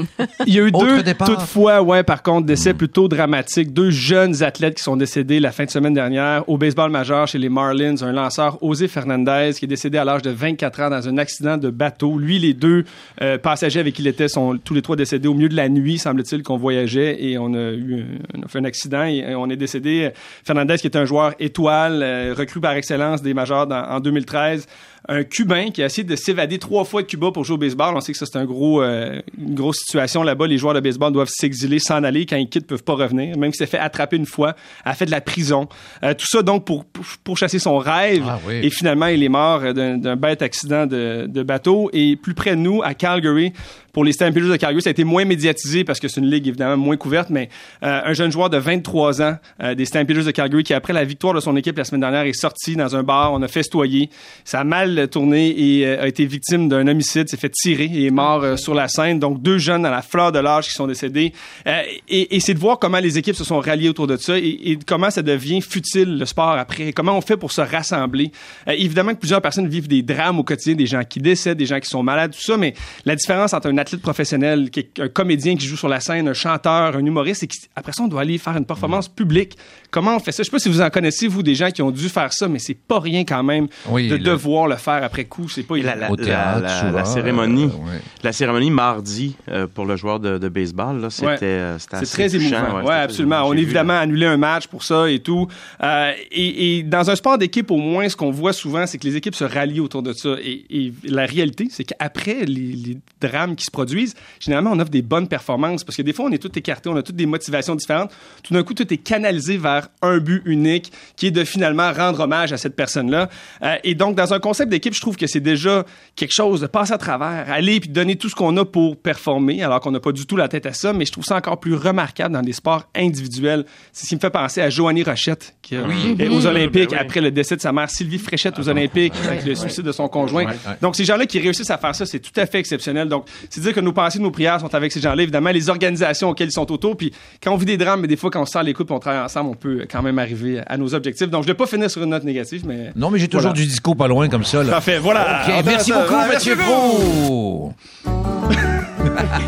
Il 0.47 0.53
y 0.55 0.59
a 0.59 0.63
eu 0.63 0.71
deux, 0.87 1.03
départ. 1.03 1.29
toutefois, 1.29 1.81
ouais, 1.83 2.03
par 2.03 2.23
contre, 2.23 2.47
décès 2.47 2.75
plutôt 2.75 3.09
dramatiques. 3.09 3.73
Deux 3.73 3.91
jeunes 3.91 4.43
athlètes 4.43 4.77
qui 4.77 4.83
sont 4.83 4.97
décédés 4.97 5.41
la 5.41 5.53
fin 5.53 5.65
de 5.65 5.71
semaine 5.71 5.95
dernière 5.95 6.49
au 6.49 6.59
baseball 6.59 6.91
majeur 6.91 7.27
chez 7.29 7.39
les 7.39 7.49
Marlins. 7.49 7.95
Un 8.03 8.13
lanceur, 8.13 8.59
José 8.63 8.89
Fernandez, 8.89 9.53
qui 9.59 9.65
est 9.65 9.69
décédé 9.69 9.99
à 9.99 10.05
l'âge 10.05 10.23
de 10.23 10.31
24 10.31 10.81
ans 10.83 10.91
dans 10.91 11.09
un 11.09 11.19
accident 11.19 11.57
de 11.57 11.71
bateau. 11.71 12.19
Lui, 12.19 12.39
les 12.39 12.55
deux 12.55 12.85
euh, 13.23 13.39
passagers 13.39 13.81
avec 13.81 13.95
qui 13.95 14.03
il 14.03 14.09
était 14.09 14.29
sont 14.29 14.59
tous 14.63 14.75
les 14.75 14.83
trois 14.83 14.97
décédés 14.97 15.29
au 15.29 15.35
milieu 15.35 15.49
de 15.49 15.57
la 15.57 15.69
nuit, 15.69 15.99
semble-t-il, 15.99 16.43
qu'on 16.43 16.57
voyageait 16.57 17.23
et 17.23 17.39
on 17.39 17.53
a 17.55 17.71
eu 17.73 18.01
un- 18.03 18.39
on 18.39 18.43
a 18.43 18.49
fait 18.49 18.59
un 18.59 18.65
accident 18.65 19.03
et 19.05 19.35
on 19.35 19.49
est 19.51 19.57
décédé. 19.57 20.11
Fernandez, 20.45 20.77
qui 20.81 20.87
est 20.87 20.97
un 20.97 21.05
joueur 21.05 21.35
étoile, 21.39 22.03
euh, 22.03 22.35
recru 22.37 22.61
par 22.61 22.73
excellence 22.73 23.23
des 23.23 23.35
majors 23.35 23.67
en 23.71 24.01
2013, 24.01 24.67
un 25.09 25.25
Cubain 25.25 25.71
qui 25.71 25.83
a 25.83 25.87
essayé 25.87 26.05
de 26.05 26.17
s'évader 26.17 26.59
trois 26.59 26.85
fois 26.85 27.03
de 27.03 27.07
Cuba 27.07 27.31
pour 27.33 27.45
jouer 27.45 27.55
au 27.55 27.59
baseball. 27.59 27.97
On 27.97 28.01
sait 28.01 28.13
que 28.13 28.19
ça, 28.19 28.27
c'est 28.27 28.39
un 28.39 28.45
gros, 28.45 28.83
euh, 28.83 29.21
une 29.39 29.55
grosse 29.55 29.79
situation 29.79 30.23
là-bas. 30.23 30.47
Les 30.47 30.59
joueurs 30.59 30.75
de 30.75 30.81
baseball 30.81 31.13
doivent 31.13 31.31
s'exiler, 31.31 31.79
s'en 31.79 32.05
aller. 32.05 32.27
Quand 32.27 32.37
ils 32.37 32.49
quittent, 32.49 32.65
ils 32.65 32.67
peuvent 32.67 32.85
pas 32.85 32.95
revenir. 32.95 33.37
Même 33.39 33.53
s'il 33.53 33.67
s'est 33.67 33.71
fait 33.71 33.79
attraper 33.79 34.17
une 34.17 34.27
fois, 34.27 34.55
a 34.85 34.95
fait 34.95 35.07
de 35.07 35.11
la 35.11 35.21
prison. 35.21 35.69
Euh, 36.03 36.15
tout 36.15 36.27
ça, 36.29 36.43
donc, 36.43 36.65
pour, 36.65 36.85
pour, 37.25 37.39
chasser 37.39 37.59
son 37.59 37.79
rêve. 37.79 38.25
Ah 38.27 38.39
oui. 38.47 38.61
Et 38.63 38.71
finalement, 38.71 39.07
il 39.07 39.23
est 39.23 39.29
mort 39.29 39.61
euh, 39.63 39.73
d'un 39.73 39.97
d'un 39.97 40.17
bête 40.17 40.43
accident 40.43 40.87
de, 40.87 41.27
de 41.29 41.43
bateau. 41.43 41.91
Et 41.93 42.17
plus 42.17 42.35
près 42.35 42.51
de 42.51 42.61
nous, 42.61 42.83
à 42.83 42.95
Calgary, 42.95 43.53
pour 43.93 44.05
les 44.05 44.13
Stampeders 44.13 44.49
de 44.49 44.57
Calgary, 44.57 44.83
ça 44.83 44.91
a 44.91 44.93
été 44.93 45.05
moins 45.05 45.25
médiatisé 45.25 45.85
parce 45.85 45.99
que 45.99 46.09
c'est 46.09 46.21
une 46.21 46.31
ligue 46.31 46.47
évidemment 46.47 46.77
moins 46.77 46.97
couverte, 46.97 47.31
mais 47.31 47.49
euh, 47.83 48.01
un 48.05 48.13
jeune 48.13 48.31
joueur 48.31 48.51
de 48.51 48.57
23 48.57 49.23
ans 49.23 49.37
euh, 49.63 49.75
des 49.75 49.85
Stampeders 49.85 50.25
de 50.25 50.31
Calgary 50.31 50.63
qui, 50.63 50.75
après 50.75 50.93
la 50.93 51.05
victoire 51.05 51.35
de 51.35 51.41
son 51.41 51.57
équipe 51.57 51.77
la 51.77 51.85
semaine 51.85 52.03
dernière, 52.03 52.23
est 52.23 52.33
sorti 52.33 52.77
dans 52.77 52.95
un 52.97 53.03
bar, 53.03 53.33
on 53.33 53.43
a 53.43 53.49
festoyé. 53.49 54.11
Ça 54.45 54.61
a 54.61 54.65
mal 54.65 54.90
tourné 55.09 55.49
et 55.51 55.87
euh, 55.87 56.03
a 56.03 56.09
été 56.09 56.25
victime 56.27 56.69
d'un 56.69 56.87
homicide, 56.89 57.29
s'est 57.29 57.37
fait 57.37 57.51
tirer 57.51 57.85
et 57.85 58.07
est 58.07 58.11
mort 58.11 58.43
euh, 58.43 58.57
sur 58.57 58.75
la 58.75 58.89
scène. 58.89 59.19
Donc, 59.19 59.43
deux 59.43 59.59
jeunes 59.59 59.85
à 59.87 59.91
la 59.91 60.03
fleur 60.03 60.33
de 60.33 60.39
l'âge 60.39 60.67
qui 60.69 60.75
sont 60.75 60.87
décédés. 60.87 61.33
Euh, 61.67 61.83
et 62.09 62.37
et 62.37 62.41
c'est 62.41 62.55
de 62.55 62.59
voir 62.59 62.79
comment 62.79 62.99
les 62.99 63.19
équipes 63.19 63.35
se 63.37 63.45
sont 63.45 63.61
ralliées 63.61 63.89
autour 63.89 64.07
de 64.07 64.17
ça 64.17 64.39
et, 64.39 64.49
et 64.71 64.79
comment 64.87 65.11
ça 65.11 65.23
devient 65.23 65.61
futile, 65.61 66.19
le 66.19 66.25
sport, 66.27 66.51
après. 66.53 66.93
Comment 66.93 67.17
on 67.17 67.21
fait 67.21 67.37
pour 67.37 67.53
se 67.53 67.61
rassembler. 67.61 68.31
Évidemment 68.67 69.13
que 69.15 69.19
plusieurs 69.21 69.43
personnes 69.43 69.69
vivent 69.69 69.89
des 69.89 70.03
drames 70.03 70.39
au 70.39 70.45
quotidien, 70.45 70.75
des 70.75 70.87
gens 70.87 71.03
qui 71.05 71.21
décèdent, 71.21 71.59
des 71.59 71.67
gens 71.67 71.81
qui 71.81 71.89
sont 71.89 72.03
malades, 72.03 72.33
tout 72.33 72.41
ça, 72.41 72.57
mais 72.57 72.75
la 73.05 73.17
différence 73.17 73.53
entre 73.55 73.69
un 73.69 73.79
athlète 73.79 74.01
professionnel, 74.03 74.71
qui 74.71 74.81
est 74.81 75.01
un 75.01 75.09
comédien 75.09 75.57
qui 75.57 75.67
joue 75.67 75.77
sur 75.77 75.89
la 75.89 76.01
scène, 76.01 76.29
un 76.29 76.35
chanteur, 76.35 76.97
un 76.97 77.05
humoriste, 77.05 77.41
c'est 77.41 77.47
qu'après 77.47 77.93
ça, 77.93 78.03
on 78.03 78.09
doit 78.09 78.21
aller 78.23 78.39
faire 78.39 78.57
une 78.57 78.65
performance 78.67 79.09
publique. 79.09 79.57
Comment 79.91 80.17
on 80.17 80.21
fait 80.21 80.33
ça? 80.33 80.43
Je 80.43 80.47
sais 80.47 80.51
pas 80.51 80.59
si 80.59 80.69
vous 80.69 80.81
en 80.81 80.91
connaissez, 80.91 81.27
vous, 81.27 81.43
des 81.43 81.55
gens 81.55 81.71
qui 81.71 81.83
ont 81.83 81.91
dû 81.91 82.09
faire 82.09 82.33
ça, 82.33 82.49
mais 82.49 82.59
c'est 82.59 82.75
pas 82.75 83.01
rien 83.01 83.25
quand 83.25 83.43
même 83.43 83.67
Oui, 83.89 84.09
de 84.09 84.15
le- 84.17 84.23
devoir 84.23 84.67
le 84.67 84.77
faire 84.81 85.05
après 85.05 85.25
coup. 85.27 85.49
C'est 85.49 85.63
pas 85.63 85.77
La, 85.77 86.11
Au 86.11 86.17
théâtre, 86.17 86.61
la- 86.63 86.69
la- 86.69 86.81
souvent, 86.81 86.93
la 86.99 87.05
cérémonie, 87.05 87.65
euh, 87.65 87.67
ouais. 87.91 88.01
la 88.25 88.33
cérémonie 88.33 88.71
mardi 88.71 89.37
euh, 89.49 89.67
pour 89.73 89.85
le 89.87 89.97
joueur 89.97 90.19
de, 90.21 90.39
de 90.39 90.49
baseball, 90.49 91.01
là, 91.01 91.11
c'était, 91.11 91.27
Ouais. 91.27 91.39
euh, 91.43 91.79
c'était 91.79 91.97
C'est 91.99 92.03
assez 92.03 92.29
très 92.39 92.39
touchant, 92.39 92.59
émouvant. 92.65 92.79
ouais, 92.83 92.89
Ouais, 92.89 92.95
absolument. 92.95 93.37
émouvant. 93.37 93.51
On 93.55 93.57
a 93.57 93.61
évidemment 93.61 93.99
annulé 93.99 94.27
un 94.27 94.37
match 94.37 94.67
pour 94.67 94.83
ça 94.83 95.09
et 95.11 95.21
tout. 95.21 95.47
Euh, 95.83 96.13
et, 96.33 96.79
et 96.79 96.83
dans 96.83 97.11
un 97.11 97.17
sport 97.17 97.39
d'équipe, 97.39 97.71
au 97.71 97.77
moins, 97.77 98.09
ce 98.09 98.17
qu'on 98.17 98.31
voit 98.31 98.53
souvent, 98.53 98.87
c'est 98.87 98.99
que 98.99 99.07
les 99.07 99.17
équipes 99.17 99.35
se 99.35 99.45
rallient 99.45 99.81
autour 99.81 100.03
de 100.03 100.13
ça. 100.13 100.31
Et, 100.43 100.65
et 100.71 100.93
la 101.05 101.27
réalité, 101.27 101.69
c'est 101.71 101.85
qu'après 101.85 102.45
les, 102.47 102.73
les 102.73 102.99
drames 103.21 103.57
qui 103.57 103.65
se 103.65 103.71
produisent, 103.71 104.15
généralement, 104.39 104.71
on 104.73 104.79
offre 104.81 104.91
des 104.91 105.03
bonnes 105.03 105.29
performances 105.29 105.85
parce 105.85 105.97
que 105.97 106.03
des 106.03 106.13
fois, 106.13 106.27
on 106.27 106.33
est 106.33 106.39
tous 106.39 106.57
écartés, 106.59 106.89
on 106.89 106.97
a 106.97 107.03
toutes 107.03 107.17
des 107.17 107.27
motivations 107.27 107.75
différentes. 107.75 108.11
Tout 108.43 108.55
d'un 108.55 108.63
coup, 108.63 108.75
tout 108.75 108.93
est 108.93 108.97
canalisé 108.99 109.57
vers 109.57 109.89
un 110.03 110.19
but 110.19 110.43
unique 110.45 110.93
qui 111.17 111.27
est 111.27 111.31
de 111.31 111.45
finalement 111.45 111.93
rendre 111.93 112.21
hommage 112.21 112.53
à 112.53 112.57
cette 112.57 112.77
personne-là. 112.77 113.29
Euh, 113.63 113.75
et 113.85 113.95
donc, 113.95 114.17
dans 114.17 114.33
un 114.33 114.39
concept 114.41 114.70
d'équipe, 114.71 114.95
je 114.95 115.01
trouve 115.01 115.17
que 115.17 115.27
c'est 115.27 115.41
déjà 115.41 115.85
quelque 116.17 116.33
chose 116.33 116.61
de 116.63 116.67
passer 116.67 116.93
à 116.93 116.99
travers, 116.99 117.51
aller 117.53 117.81
puis 117.81 117.91
donner 117.91 118.17
tout 118.17 118.29
ce 118.29 118.35
qu'on 118.35 118.57
a 118.57 118.65
pour 118.65 118.97
performer, 118.97 119.63
alors 119.63 119.81
qu'on 119.81 119.91
n'a 119.91 120.01
pas 120.01 120.13
du 120.13 120.27
tout 120.27 120.37
la 120.37 120.49
tête 120.49 120.67
à 120.67 120.73
ça. 120.73 120.93
Mais 120.93 121.05
je 121.05 121.13
trouve 121.13 121.25
ça 121.25 121.37
encore 121.37 121.61
plus 121.61 121.75
remarquable 121.75 122.35
dans 122.35 122.43
des 122.43 122.53
sports 122.53 122.85
individuels. 122.97 123.65
C'est 123.93 124.05
ce 124.05 124.09
qui 124.11 124.15
me 124.17 124.21
fait 124.21 124.31
penser 124.31 124.61
à 124.63 124.71
Joanie 124.71 125.03
Rochette, 125.03 125.55
qui 125.63 125.75
est 125.75 126.29
aux 126.29 126.47
Olympiques 126.47 126.91
Ben 126.91 126.97
oui. 126.97 126.99
après 127.01 127.21
le 127.21 127.31
décès 127.31 127.57
de 127.57 127.61
sa 127.61 127.73
mère, 127.73 127.91
Sylvie 127.91 128.19
Fréchette 128.19 128.59
aux 128.59 128.69
Olympiques, 128.69 129.13
avec 129.27 129.45
le 129.45 129.55
suicide 129.55 129.85
de 129.85 129.93
son 129.93 130.09
conjoint. 130.09 130.47
Donc, 130.81 130.97
ces 130.97 131.05
gens-là 131.05 131.27
qui 131.27 131.39
réussissent 131.39 131.71
à 131.71 131.79
faire 131.79 131.95
ça, 131.95 132.07
c'est 132.07 132.21
tout 132.21 132.39
à 132.41 132.47
fait 132.47 132.59
exceptionnel. 132.59 133.09
Donc, 133.09 133.27
c'est 133.49 133.61
dire 133.61 133.75
que 133.75 133.81
nos 133.81 133.93
pensées, 133.93 134.19
nos 134.19 134.31
prières 134.31 134.61
sont 134.61 134.75
avec 134.75 134.93
ces 134.93 135.01
gens-là. 135.01 135.23
Évidemment, 135.23 135.51
les 135.51 135.69
organisations 135.69 136.31
auxquelles 136.31 136.49
ils 136.49 136.53
sont 136.53 136.71
autour. 136.73 136.97
Puis, 136.97 137.13
quand 137.43 137.53
on 137.53 137.57
vit 137.57 137.67
des 137.67 137.77
drames, 137.77 138.01
mais 138.01 138.09
des 138.09 138.17
fois, 138.17 138.31
quand 138.31 138.43
on 138.43 138.47
se 138.47 138.53
sert 138.53 138.63
les 138.63 138.73
coups 138.73 138.91
et 138.91 138.95
on 138.95 138.99
travaille 138.99 139.21
ensemble, 139.23 139.51
on 139.51 139.55
peut 139.55 139.87
quand 139.91 140.03
même 140.03 140.19
arriver 140.19 140.61
à 140.67 140.77
nos 140.77 140.95
objectifs. 140.95 141.29
Donc, 141.29 141.43
je 141.43 141.49
vais 141.49 141.55
pas 141.55 141.67
finir 141.67 141.91
sur 141.91 142.03
une 142.03 142.11
note 142.11 142.25
négative, 142.25 142.63
mais. 142.67 142.93
Non, 142.97 143.11
mais 143.11 143.19
j'ai 143.19 143.29
toujours 143.29 143.43
Voilà. 143.51 143.55
du 143.61 143.67
disco 143.67 143.95
pas 143.95 144.09
loin 144.09 144.29
comme 144.29 144.45
ça. 144.45 144.60
Là. 144.63 144.71
Parfait, 144.73 144.99
voilà. 144.99 145.43
OK, 145.47 145.65
merci 145.65 145.93
Attends, 145.93 146.03
beaucoup, 146.03 146.29
Mathieu 146.29 146.57
merci. 146.57 146.73
Pro. 146.73 147.73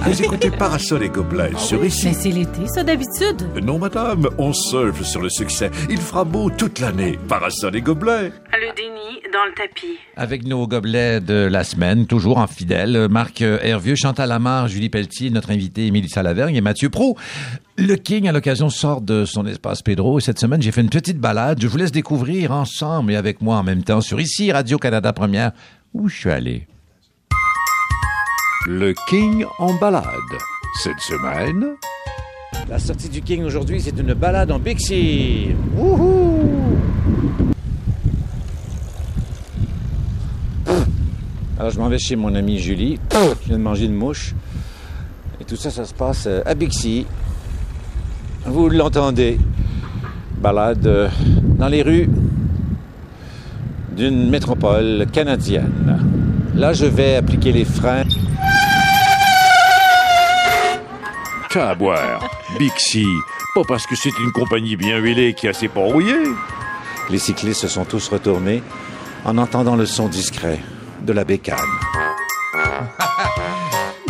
Vous 0.04 0.22
écoutez 0.22 0.50
Parasol 0.50 1.04
et 1.04 1.08
Gobelets 1.08 1.52
sur 1.56 1.84
ici. 1.84 2.06
Mais 2.06 2.12
c'est 2.14 2.30
l'été, 2.30 2.66
ça, 2.66 2.82
d'habitude. 2.82 3.48
Non, 3.62 3.78
madame, 3.78 4.28
on 4.38 4.52
surfe 4.52 5.02
sur 5.02 5.20
le 5.20 5.28
succès. 5.30 5.70
Il 5.88 5.98
fera 5.98 6.24
beau 6.24 6.50
toute 6.50 6.80
l'année. 6.80 7.18
Parasol 7.28 7.76
et 7.76 7.80
Gobelets. 7.80 8.32
Le 8.52 8.74
déni 8.76 9.20
dans 9.32 9.44
le 9.46 9.54
tapis. 9.54 9.98
Avec 10.16 10.44
nos 10.44 10.66
gobelets 10.66 11.20
de 11.20 11.46
la 11.50 11.64
semaine, 11.64 12.06
toujours 12.06 12.38
en 12.38 12.46
fidèle, 12.46 13.08
Marc 13.10 13.40
Hervieux, 13.40 13.94
Chantal 13.94 14.28
Lamar, 14.28 14.68
Julie 14.68 14.90
Pelletier, 14.90 15.30
notre 15.30 15.50
invité 15.50 15.86
Émilie 15.86 16.08
Salavergne 16.08 16.56
et 16.56 16.60
Mathieu 16.60 16.90
Pro. 16.90 17.16
Le 17.84 17.96
King, 17.96 18.28
à 18.28 18.32
l'occasion, 18.32 18.70
sort 18.70 19.00
de 19.00 19.24
son 19.24 19.44
espace 19.44 19.82
Pedro. 19.82 20.20
Et 20.20 20.22
cette 20.22 20.38
semaine, 20.38 20.62
j'ai 20.62 20.70
fait 20.70 20.82
une 20.82 20.88
petite 20.88 21.18
balade. 21.18 21.60
Je 21.60 21.66
vous 21.66 21.76
laisse 21.76 21.90
découvrir 21.90 22.52
ensemble 22.52 23.10
et 23.10 23.16
avec 23.16 23.40
moi 23.40 23.56
en 23.56 23.64
même 23.64 23.82
temps 23.82 24.00
sur 24.00 24.20
ici, 24.20 24.52
Radio-Canada 24.52 25.12
Première, 25.12 25.50
où 25.92 26.08
je 26.08 26.16
suis 26.16 26.30
allé. 26.30 26.68
Le 28.68 28.94
King 29.08 29.44
en 29.58 29.74
balade. 29.74 30.04
Cette 30.84 31.00
semaine, 31.00 31.70
La 32.68 32.78
sortie 32.78 33.08
du 33.08 33.20
King 33.20 33.42
aujourd'hui, 33.42 33.80
c'est 33.80 33.98
une 33.98 34.14
balade 34.14 34.52
en 34.52 34.60
Bixi. 34.60 35.48
Wouhou! 35.74 36.52
Alors, 41.58 41.72
je 41.72 41.78
m'en 41.80 41.88
vais 41.88 41.98
chez 41.98 42.14
mon 42.14 42.32
amie 42.36 42.60
Julie. 42.60 43.00
Je 43.10 43.48
viens 43.48 43.58
de 43.58 43.62
manger 43.62 43.86
une 43.86 43.96
mouche. 43.96 44.36
Et 45.40 45.44
tout 45.44 45.56
ça, 45.56 45.72
ça 45.72 45.84
se 45.84 45.94
passe 45.94 46.26
euh, 46.28 46.42
à 46.46 46.54
Bixi. 46.54 47.06
Vous 48.44 48.68
l'entendez. 48.68 49.38
Balade 50.38 51.10
dans 51.58 51.68
les 51.68 51.82
rues 51.82 52.08
d'une 53.96 54.30
métropole 54.30 55.06
canadienne. 55.12 55.98
Là, 56.54 56.72
je 56.72 56.86
vais 56.86 57.16
appliquer 57.16 57.52
les 57.52 57.64
freins. 57.64 58.04
t'as 61.52 61.70
à 61.70 61.74
boire. 61.74 62.26
Bixi. 62.58 63.06
Pas 63.54 63.62
parce 63.68 63.86
que 63.86 63.94
c'est 63.94 64.18
une 64.18 64.32
compagnie 64.32 64.76
bien 64.76 64.96
huilée 64.96 65.34
qui 65.34 65.48
a 65.48 65.52
ses 65.52 65.68
pas 65.68 65.80
rouillés. 65.80 66.24
Les 67.10 67.18
cyclistes 67.18 67.60
se 67.60 67.68
sont 67.68 67.84
tous 67.84 68.08
retournés 68.08 68.62
en 69.24 69.36
entendant 69.36 69.76
le 69.76 69.84
son 69.84 70.08
discret 70.08 70.58
de 71.04 71.12
la 71.12 71.24
bécane. 71.24 71.58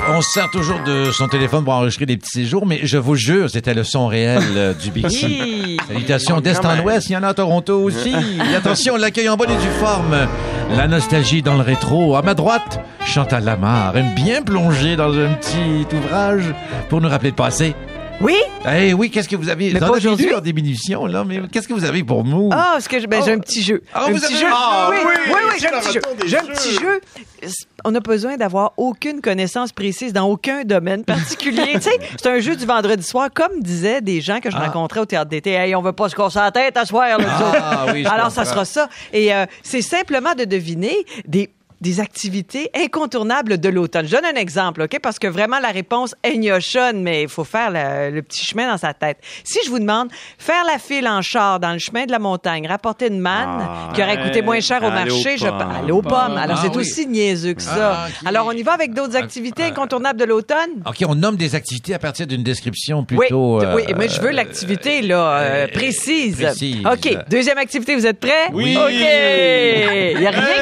On 0.09 0.21
se 0.21 0.31
sert 0.33 0.51
toujours 0.51 0.81
de 0.85 1.11
son 1.13 1.29
téléphone 1.29 1.63
pour 1.65 1.73
enregistrer 1.75 2.07
des 2.07 2.17
petits 2.17 2.31
séjours, 2.41 2.67
mais 2.67 2.81
je 2.83 2.99
vous 2.99 3.15
jure, 3.15 3.49
c'était 3.49 3.73
le 3.73 3.85
son 3.85 4.09
réel 4.09 4.43
euh, 4.57 4.75
du 4.75 4.91
Bixi. 4.95 5.27
Hi. 5.27 5.77
Salutations 5.87 6.41
d'Est 6.41 6.65
en 6.65 6.81
Ouest, 6.81 7.09
il 7.09 7.13
y 7.13 7.17
en 7.17 7.23
a 7.23 7.29
à 7.29 7.35
Toronto 7.35 7.81
aussi. 7.81 8.13
Et 8.51 8.55
attention, 8.55 8.97
l'accueil 8.97 9.29
en 9.29 9.37
bonne 9.37 9.51
et 9.51 9.57
due 9.57 9.79
forme. 9.81 10.17
La 10.77 10.89
nostalgie 10.89 11.41
dans 11.43 11.55
le 11.55 11.63
rétro. 11.63 12.17
À 12.17 12.23
ma 12.23 12.35
droite, 12.35 12.81
Chantal 13.07 13.45
Lamar 13.45 13.97
aime 13.97 14.15
bien 14.15 14.43
plonger 14.43 14.97
dans 14.97 15.13
un 15.17 15.35
petit 15.35 15.87
ouvrage 15.95 16.53
pour 16.89 17.01
nous 17.01 17.09
rappeler 17.09 17.31
le 17.31 17.37
passé. 17.37 17.75
Oui? 18.21 18.37
Eh 18.73 18.95
oui, 18.95 19.11
qu'est-ce 19.11 19.29
que 19.29 19.35
vous 19.35 19.49
avez? 19.49 19.71
Vous 19.71 19.83
en 19.83 19.93
avez 19.95 20.35
en 20.35 20.41
diminution, 20.41 21.07
là, 21.07 21.25
mais 21.25 21.41
qu'est-ce 21.51 21.67
que 21.67 21.73
vous 21.73 21.85
avez 21.85 22.05
pour 22.05 22.23
nous? 22.25 22.51
Ah, 22.53 22.71
parce 22.75 22.87
que 22.87 23.05
ben, 23.07 23.21
j'ai 23.25 23.33
un 23.33 23.39
petit 23.39 23.63
jeu. 23.63 23.83
Ah, 23.93 24.05
un 24.07 24.11
vous 24.13 24.19
petit 24.21 24.27
avez- 24.27 24.37
jeu. 24.37 24.47
Ah, 24.53 24.89
oui, 24.91 24.97
oui, 25.05 25.13
oui, 25.27 25.33
oui, 25.49 25.55
j'ai 25.61 25.67
un 25.69 25.81
petit 25.81 25.93
jeu. 25.93 26.01
J'ai 26.27 26.39
un 26.39 26.45
petit 26.45 26.75
jeu. 26.75 27.01
On 27.85 27.93
a 27.97 27.99
besoin 28.01 28.37
d'avoir 28.37 28.75
aucune 28.77 29.21
connaissance 29.21 29.73
précise 29.73 30.13
dans 30.13 30.29
aucun 30.29 30.63
domaine 30.63 31.05
particulier. 31.05 31.73
tu 31.75 31.81
sais, 31.81 31.99
c'est 32.17 32.29
un 32.29 32.39
jeu 32.39 32.55
du 32.55 32.65
vendredi 32.65 33.03
soir, 33.03 33.29
comme 33.35 33.61
disaient 33.61 34.01
des 34.01 34.21
gens 34.21 34.39
que 34.39 34.51
je 34.53 34.57
Ah. 34.57 34.67
rencontrais 34.67 35.01
au 35.01 35.07
théâtre 35.07 35.29
d'été. 35.31 35.51
Hey, 35.53 35.75
on 35.75 35.83
veut 35.83 35.93
pas 35.93 36.09
se 36.09 36.15
casser 36.15 36.39
la 36.39 36.53
tête 36.53 36.77
à 36.77 36.85
soir, 36.87 37.19
là, 37.19 37.27
Ah, 37.29 37.87
oui, 37.93 38.07
Alors, 38.07 38.31
ça 38.31 38.45
sera 38.45 38.65
ça. 38.65 38.89
Et 39.13 39.35
euh, 39.35 39.47
c'est 39.65 39.83
simplement 39.83 40.35
de 40.39 40.45
deviner 40.45 40.95
des 41.27 41.51
des 41.83 42.01
activités 42.01 42.71
incontournables 42.75 43.59
de 43.59 43.69
l'automne. 43.69 44.07
Je 44.07 44.13
donne 44.13 44.25
un 44.25 44.39
exemple, 44.39 44.83
OK? 44.83 44.99
Parce 45.03 45.19
que 45.19 45.27
vraiment, 45.27 45.59
la 45.59 45.69
réponse 45.71 46.15
est 46.23 46.37
gnochonne, 46.39 47.03
mais 47.03 47.23
il 47.25 47.29
faut 47.29 47.45
faire 47.45 47.71
le, 47.71 48.11
le 48.15 48.23
petit 48.23 48.45
chemin 48.47 48.71
dans 48.71 48.79
sa 48.79 48.95
tête. 48.95 49.19
Si 49.45 49.59
je 49.65 49.71
vous 49.71 49.79
demande, 49.81 50.09
faire 50.39 50.65
la 50.65 50.79
file 50.79 51.09
en 51.09 51.21
char 51.23 51.59
dans 51.61 51.73
le 51.73 51.79
chemin 51.79 52.07
de 52.07 52.13
la 52.13 52.19
montagne, 52.19 52.67
rapporter 52.67 53.09
une 53.09 53.19
manne 53.21 53.49
Ah, 53.61 53.89
qui 53.95 54.01
aurait 54.03 54.23
coûté 54.23 54.43
moins 54.43 54.61
cher 54.61 54.79
au 54.83 54.91
marché, 54.91 55.37
je 55.37 55.47
aller 55.47 55.93
aux 55.93 56.03
pommes. 56.03 56.37
Alors, 56.39 56.57
Ah, 56.59 56.63
c'est 56.63 56.71
oui. 56.71 56.77
aussi 56.79 57.07
niaiseux 57.07 57.55
que 57.55 57.63
ça. 57.63 58.05
Ah, 58.05 58.09
ok. 58.09 58.29
Alors, 58.29 58.47
on 58.47 58.53
y 58.53 58.63
va 58.63 58.73
avec 58.73 58.95
d'autres 58.95 59.17
activités 59.17 59.65
incontournables 59.65 60.19
de 60.19 60.25
l'automne? 60.25 60.83
OK, 60.87 61.03
on 61.07 61.15
nomme 61.17 61.37
des 61.37 61.55
activités 61.55 61.95
à 61.95 61.99
partir 61.99 62.27
d'une 62.27 62.43
description 62.45 63.05
Oui, 63.11 63.17
plutôt... 63.19 63.61
euh, 63.61 63.75
oui, 63.75 63.83
mais 63.99 64.09
je 64.09 64.21
veux 64.21 64.31
l'activité 64.31 65.03
là 65.03 65.17
euh, 65.39 65.41
euh, 65.65 65.67
précise. 65.69 66.37
précise. 66.37 66.79
OK, 66.87 67.17
deuxième 67.29 67.59
activité, 67.59 67.95
vous 67.97 68.07
êtes 68.07 68.21
prêts? 68.21 68.49
Oui. 68.53 68.77
OK. 68.77 68.91
Il 68.93 70.19
n'y 70.21 70.27
a 70.27 70.31
rien 70.31 70.62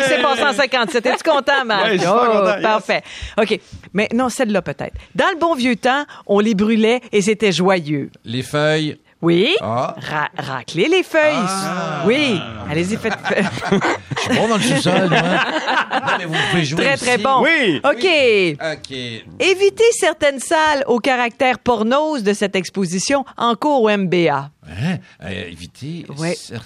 qui 0.51 0.57
s'est 0.57 0.68
passé 0.68 0.78
en 0.78 0.86
57. 0.92 1.07
Es-tu 1.07 1.30
content, 1.30 1.64
Marc? 1.64 1.84
Ouais, 1.84 1.94
je 1.94 1.98
suis 2.01 2.09
Oh, 2.09 2.26
content, 2.26 2.55
yes. 2.55 2.62
Parfait. 2.62 3.03
OK. 3.40 3.61
Mais 3.94 4.09
non, 4.14 4.28
celle-là 4.28 4.62
peut-être. 4.62 4.94
Dans 5.14 5.28
le 5.32 5.38
bon 5.38 5.55
vieux 5.55 5.76
temps, 5.76 6.05
on 6.26 6.40
les 6.40 6.55
brûlait 6.55 7.01
et 7.12 7.22
c'était 7.22 7.53
joyeux. 7.53 8.11
Les 8.24 8.42
feuilles... 8.42 8.98
Oui. 9.22 9.55
Ah. 9.61 9.94
Ra- 10.01 10.30
racler 10.38 10.88
les 10.88 11.03
feuilles. 11.03 11.34
Ah. 11.36 12.05
Oui. 12.07 12.40
Allez-y, 12.70 12.96
faites. 12.96 13.12
Je 14.16 14.20
suis 14.22 14.34
bon 14.34 14.48
dans 14.48 14.57
le 14.57 14.62
sous-sol, 14.62 15.11
moi. 15.11 15.20
Non, 15.20 16.12
mais 16.18 16.24
vous 16.24 16.34
pouvez 16.51 16.64
jouer 16.64 16.82
très, 16.84 16.94
aussi. 16.94 17.05
très 17.05 17.18
bon. 17.18 17.42
Oui. 17.42 17.82
OK. 17.84 18.72
OK. 18.72 18.96
Évitez 19.38 19.84
certaines 19.92 20.38
salles 20.40 20.84
au 20.86 21.01
caractère 21.01 21.59
pornose 21.59 22.22
de 22.22 22.32
cette 22.32 22.57
exposition 22.57 23.26
en 23.36 23.55
cours 23.57 23.82
au 23.82 23.90
MBA. 23.94 24.48
Hein? 24.66 24.96
Euh, 25.22 25.28
éviter... 25.51 26.07
Ouais. 26.16 26.32
cer- 26.32 26.62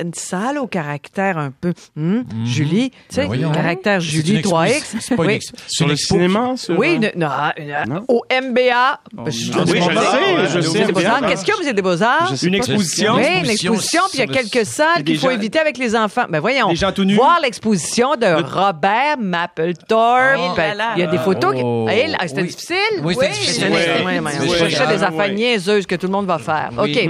une 0.00 0.14
salle 0.14 0.58
au 0.58 0.66
caractère 0.66 1.38
un 1.38 1.50
peu. 1.50 1.72
Hum, 1.96 2.24
Julie, 2.44 2.90
tu 2.90 2.96
sais, 3.16 3.26
Ben 3.26 3.52
caractère 3.52 4.00
Julie 4.00 4.32
une 4.32 4.40
expo- 4.40 4.66
3X. 4.68 4.96
c'est 5.00 5.16
pas 5.16 5.24
une 5.24 5.28
Oui. 5.30 5.40
Sur 5.68 5.88
le 5.88 5.96
cinéma, 5.96 6.54
sur... 6.56 6.78
Oui, 6.78 6.94
une- 6.94 7.12
non, 7.16 7.28
une- 7.56 8.02
au 8.08 8.22
MBA. 8.30 9.00
Oh, 9.16 9.22
Ben, 9.24 9.30
je- 9.30 9.52
non. 9.52 9.64
je- 9.66 9.72
Oui, 9.72 9.80
je 9.80 9.98
sais, 9.98 10.48
je 10.54 10.60
sais. 10.60 10.92
Qu'est-ce 11.28 11.40
qu'il 11.44 11.48
y 11.48 11.52
a 11.52 11.54
au 11.54 11.58
Musée 11.58 11.72
des 11.72 11.82
Beaux-Arts? 11.82 12.28
Je 12.30 12.34
sais 12.36 12.46
Une 12.46 12.54
exposition. 12.54 13.14
Oui, 13.16 13.22
une 13.42 13.50
exposition, 13.50 14.02
puis 14.10 14.18
il 14.18 14.20
y 14.20 14.22
a 14.22 14.26
quelques 14.42 14.66
salles 14.66 15.04
qu'il 15.04 15.18
faut 15.18 15.28
gens- 15.28 15.34
éviter 15.34 15.58
avec 15.58 15.78
les 15.78 15.94
enfants. 15.96 16.24
Ben 16.28 16.40
voyons, 16.40 16.68
Des 16.68 16.76
gens 16.76 16.92
tout 16.92 17.04
nus. 17.04 17.14
voir 17.14 17.38
l'exposition 17.42 18.16
de 18.16 18.26
Robert 18.26 19.16
Mapplethorpe. 19.18 20.38
Oh. 20.38 20.54
Il 20.96 21.00
y 21.00 21.02
a 21.02 21.06
des 21.06 21.18
photos. 21.18 21.54
Oh. 21.56 21.86
Eh, 21.90 22.06
C'était 22.26 22.42
Oui. 22.42 22.48
difficile? 22.48 22.76
Oui, 23.02 23.14
c'était 23.14 23.32
difficile. 23.32 23.66
Oui. 23.70 24.58
cherchait 24.58 24.86
des 24.96 25.02
Ah, 25.02 25.08
affaires 25.08 25.32
niaiseuses 25.34 25.86
que 25.86 25.94
tout 25.94 26.06
le 26.06 26.12
monde 26.12 26.26
va 26.26 26.38
faire. 26.38 26.70
OK. 26.78 27.08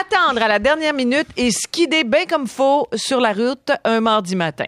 Attendre 0.00 0.42
à 0.42 0.48
la 0.48 0.58
dernière 0.58 0.94
minute 0.94 1.26
et 1.36 1.50
skider 1.50 2.04
bien 2.08 2.26
comme 2.26 2.46
faut 2.46 2.88
sur 2.94 3.20
la 3.20 3.32
route 3.32 3.70
un 3.84 4.00
mardi 4.00 4.34
matin. 4.36 4.64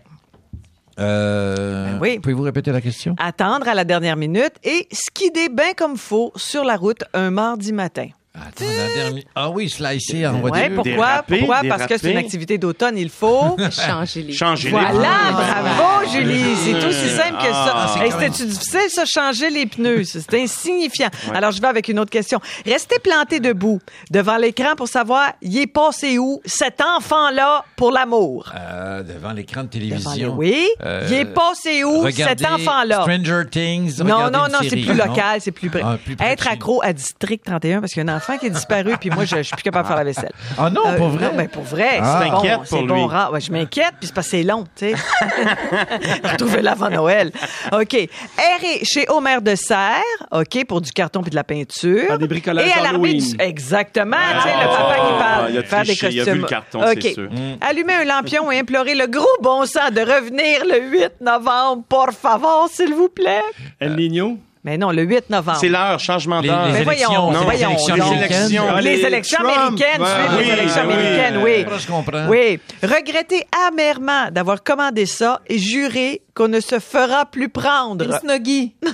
Euh, 0.99 1.93
Ben 1.93 1.99
oui. 2.01 2.19
Pouvez-vous 2.19 2.43
répéter 2.43 2.73
la 2.73 2.81
question? 2.81 3.15
Attendre 3.19 3.69
à 3.69 3.75
la 3.75 3.85
dernière 3.85 4.17
minute 4.17 4.53
et 4.63 4.87
skider 4.93 5.49
bien 5.49 5.73
comme 5.77 5.97
faut 5.97 6.33
sur 6.37 6.65
la 6.65 6.77
route 6.77 7.03
un 7.15 7.31
mardi 7.31 7.73
matin. 7.73 8.09
Attends, 8.33 8.65
la 8.65 8.95
dernière... 8.95 9.25
Ah 9.35 9.51
oui, 9.51 9.69
slicer 9.69 10.25
en 10.25 10.35
Ouais, 10.35 10.41
voiture. 10.51 10.75
pourquoi? 10.77 10.93
Déraper, 10.95 11.39
pourquoi? 11.39 11.61
Parce 11.69 11.87
que 11.87 11.99
c'est 11.99 12.13
une 12.13 12.17
activité 12.17 12.59
d'automne, 12.59 12.97
il 12.97 13.11
faut. 13.11 13.57
Changer 13.73 14.23
les 14.23 14.33
Changer 14.33 14.67
les 14.69 14.71
Voilà, 14.71 14.93
pneus. 14.93 15.33
bravo 15.35 16.09
Julie, 16.13 16.57
c'est 16.57 16.85
aussi 16.87 17.09
simple 17.09 17.39
que 17.39 17.51
ça. 17.53 17.73
Ah, 17.75 17.95
Hey, 17.97 18.11
même- 18.11 18.33
C'était-tu 18.33 18.47
difficile 18.47 18.81
ça, 18.89 19.05
changer 19.05 19.51
les 19.51 19.67
pneus? 19.67 20.05
C'est 20.05 20.41
insignifiant. 20.41 21.09
Alors 21.35 21.51
je 21.51 21.61
vais 21.61 21.67
avec 21.67 21.89
une 21.89 21.99
autre 21.99 22.11
question. 22.11 22.39
Restez 22.65 23.01
planté 23.01 23.41
debout 23.41 23.81
devant 24.13 24.37
l'écran 24.37 24.77
pour 24.77 24.87
savoir, 24.87 25.33
il 25.43 25.59
est 25.59 25.67
passé 25.67 26.19
où 26.19 26.41
cet 26.45 26.81
enfant-là 26.81 27.65
pour 27.75 27.91
l'amour? 27.91 28.53
Euh, 28.57 29.03
devant 29.03 29.33
l'écran 29.33 29.63
de 29.65 29.69
les- 29.73 29.89
télévision. 29.89 30.35
Oui, 30.37 30.69
Euh, 30.85 31.05
il 31.11 31.15
est 31.17 31.25
passé 31.25 31.83
où 31.83 32.09
cet 32.11 32.45
enfant-là? 32.47 33.03
Stranger 33.03 33.43
Things. 33.51 33.99
Non, 34.05 34.31
non, 34.31 34.45
non, 34.51 34.59
c'est 34.63 34.77
plus 34.77 34.95
local, 34.95 35.41
c'est 35.41 35.51
plus 35.51 35.69
près. 35.69 35.83
Ah, 35.85 35.99
plus 36.03 36.17
Être 36.21 36.47
accro 36.49 36.81
à 36.85 36.93
District 36.93 37.43
31 37.45 37.81
parce 37.81 37.93
qu'il 37.93 38.05
y 38.05 38.09
a 38.09 38.13
un 38.13 38.20
enfant 38.21 38.39
qui 38.39 38.47
est 38.47 38.51
disparu 38.51 38.95
puis 39.01 39.11
moi 39.11 39.25
je, 39.25 39.37
je 39.37 39.43
suis 39.43 39.55
plus 39.57 39.63
capable 39.63 39.85
de 39.85 39.89
faire 39.89 39.97
la 39.97 40.05
vaisselle. 40.05 40.33
Ah 40.59 40.71
non, 40.71 40.83
Euh, 40.87 40.97
pour 40.97 41.09
vrai? 41.09 41.27
Non, 41.27 41.33
mais 41.37 41.49
pour 41.49 41.63
vrai, 41.63 41.99
Ah. 42.01 42.21
c'est 42.23 42.31
bon, 42.31 42.37
T'inquiète 42.43 42.61
c'est 42.65 42.77
pour 42.77 42.87
bon. 42.87 42.95
lui. 42.95 43.05
rare. 43.13 43.33
Ouais, 43.33 43.41
je 43.41 43.51
m'inquiète 43.53 43.95
puis 43.99 44.07
c'est 44.09 44.15
parce 44.15 44.27
que 44.29 44.37
c'est 44.37 44.43
long, 44.43 44.65
tu 44.77 44.91
sais. 44.91 44.95
Retrouver 46.33 46.63
l'avant 46.63 46.91
Noël. 46.91 47.33
OK. 47.73 47.95
Errer 47.95 48.85
chez 48.85 49.07
Homer 49.09 49.39
de 49.41 49.55
Serre, 49.55 50.03
OK, 50.31 50.65
pour 50.67 50.81
du 50.81 50.91
carton 50.93 51.23
puis 51.23 51.31
de 51.31 51.37
la 51.37 51.45
peinture. 51.45 52.07
Faire 52.07 52.19
des 52.19 52.29
bricolages 52.29 52.67
Et 52.69 52.73
à 52.73 52.83
l'armée 52.83 53.15
d'Halloween. 53.15 53.37
du... 53.37 53.43
Exactement, 53.43 54.17
tu 54.37 54.43
sais, 54.43 54.55
le 54.55 54.69
papa 54.69 54.95
qui 54.95 55.19
parle. 55.19 55.51
il 55.53 55.59
a 55.59 55.63
faire 55.63 55.81
des 55.85 55.97
triché, 55.97 56.09
il 56.11 56.21
a 56.21 56.25
costumes. 56.25 56.35
vu 56.35 56.41
le 56.43 56.47
carton, 56.47 56.81
OK. 56.83 56.99
c'est 57.03 57.15
sûr. 57.15 57.29
Allumer 57.61 57.95
un 57.95 58.05
lampion 58.05 58.51
et 58.51 58.59
implorer 58.59 58.95
le 58.95 59.07
gros 59.07 59.27
bon 59.43 59.65
sens 59.67 59.91
de 59.93 60.01
revenir 60.01 60.65
le 60.65 60.81
8 60.91 61.13
novembre, 61.21 61.85
por 61.89 62.13
favor, 62.13 62.69
s'il 62.71 62.95
vous 62.95 63.09
plaît. 63.09 63.43
El 63.79 63.97
Niño? 63.97 64.39
Mais 64.63 64.77
non, 64.77 64.91
le 64.91 65.03
8 65.05 65.31
novembre. 65.31 65.59
C'est 65.59 65.69
l'heure, 65.71 65.99
changement 65.99 66.41
Les, 66.41 66.49
d'heure. 66.49 66.67
les 66.67 66.73
Mais 66.73 66.83
élections, 66.83 67.09
voyons, 67.09 67.33
c'est 67.33 67.39
les 67.39 67.45
voyons, 67.45 67.69
élections 67.71 67.95
américaines. 67.95 68.19
élections. 68.19 68.65
Ah, 68.69 68.81
les 68.81 68.97
les 68.97 69.07
élections 69.07 69.39
américaines, 69.41 70.03
oui, 70.03 70.45
les 70.45 70.53
élections 70.53 70.83
oui, 70.87 70.93
américaines, 70.93 71.37
oui. 71.43 71.65
Je 71.79 71.87
comprends. 71.87 72.27
Oui. 72.29 72.61
Regretter 72.83 73.47
amèrement 73.69 74.31
d'avoir 74.31 74.63
commandé 74.63 75.07
ça 75.07 75.41
et 75.49 75.59
jurer 75.59 76.21
qu'on 76.41 76.49
ne 76.49 76.61
se 76.61 76.79
fera 76.79 77.27
plus 77.27 77.51
prendre. 77.51 78.07
Une 78.07 78.19
snuggie. 78.19 78.75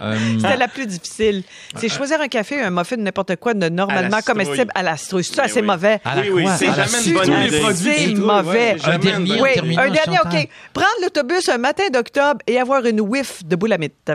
Euh, 0.00 0.16
C'était 0.38 0.56
la 0.56 0.68
plus 0.68 0.86
difficile. 0.86 1.44
C'est 1.76 1.88
choisir 1.88 2.20
un 2.20 2.28
café 2.28 2.60
ou 2.60 2.64
un 2.64 2.70
muffin, 2.70 2.96
n'importe 2.96 3.36
quoi, 3.36 3.54
de 3.54 3.68
normalement 3.68 4.20
comestible 4.26 4.70
à 4.74 4.82
la 4.82 4.96
citrouille. 4.96 5.24
Ça, 5.24 5.46
c'est 5.48 5.62
mauvais. 5.62 6.00
Oui, 6.16 6.30
oui, 6.32 6.46
c'est 6.58 6.66
jamais 6.66 7.06
une 7.06 7.14
bonne 7.14 7.24
citrouille. 7.24 7.46
idée. 7.46 7.60
produits 7.60 7.92
C'est 7.94 8.14
mauvais. 8.14 8.76
Un 8.84 8.98
dernier. 8.98 10.18
OK. 10.24 10.48
Prendre 10.72 10.88
l'autobus 11.02 11.48
un 11.48 11.58
matin 11.58 11.84
d'octobre 11.92 12.40
et 12.46 12.58
avoir 12.58 12.84
une 12.84 13.00
whiff 13.00 13.44
de 13.44 13.56
boulamite. 13.56 14.12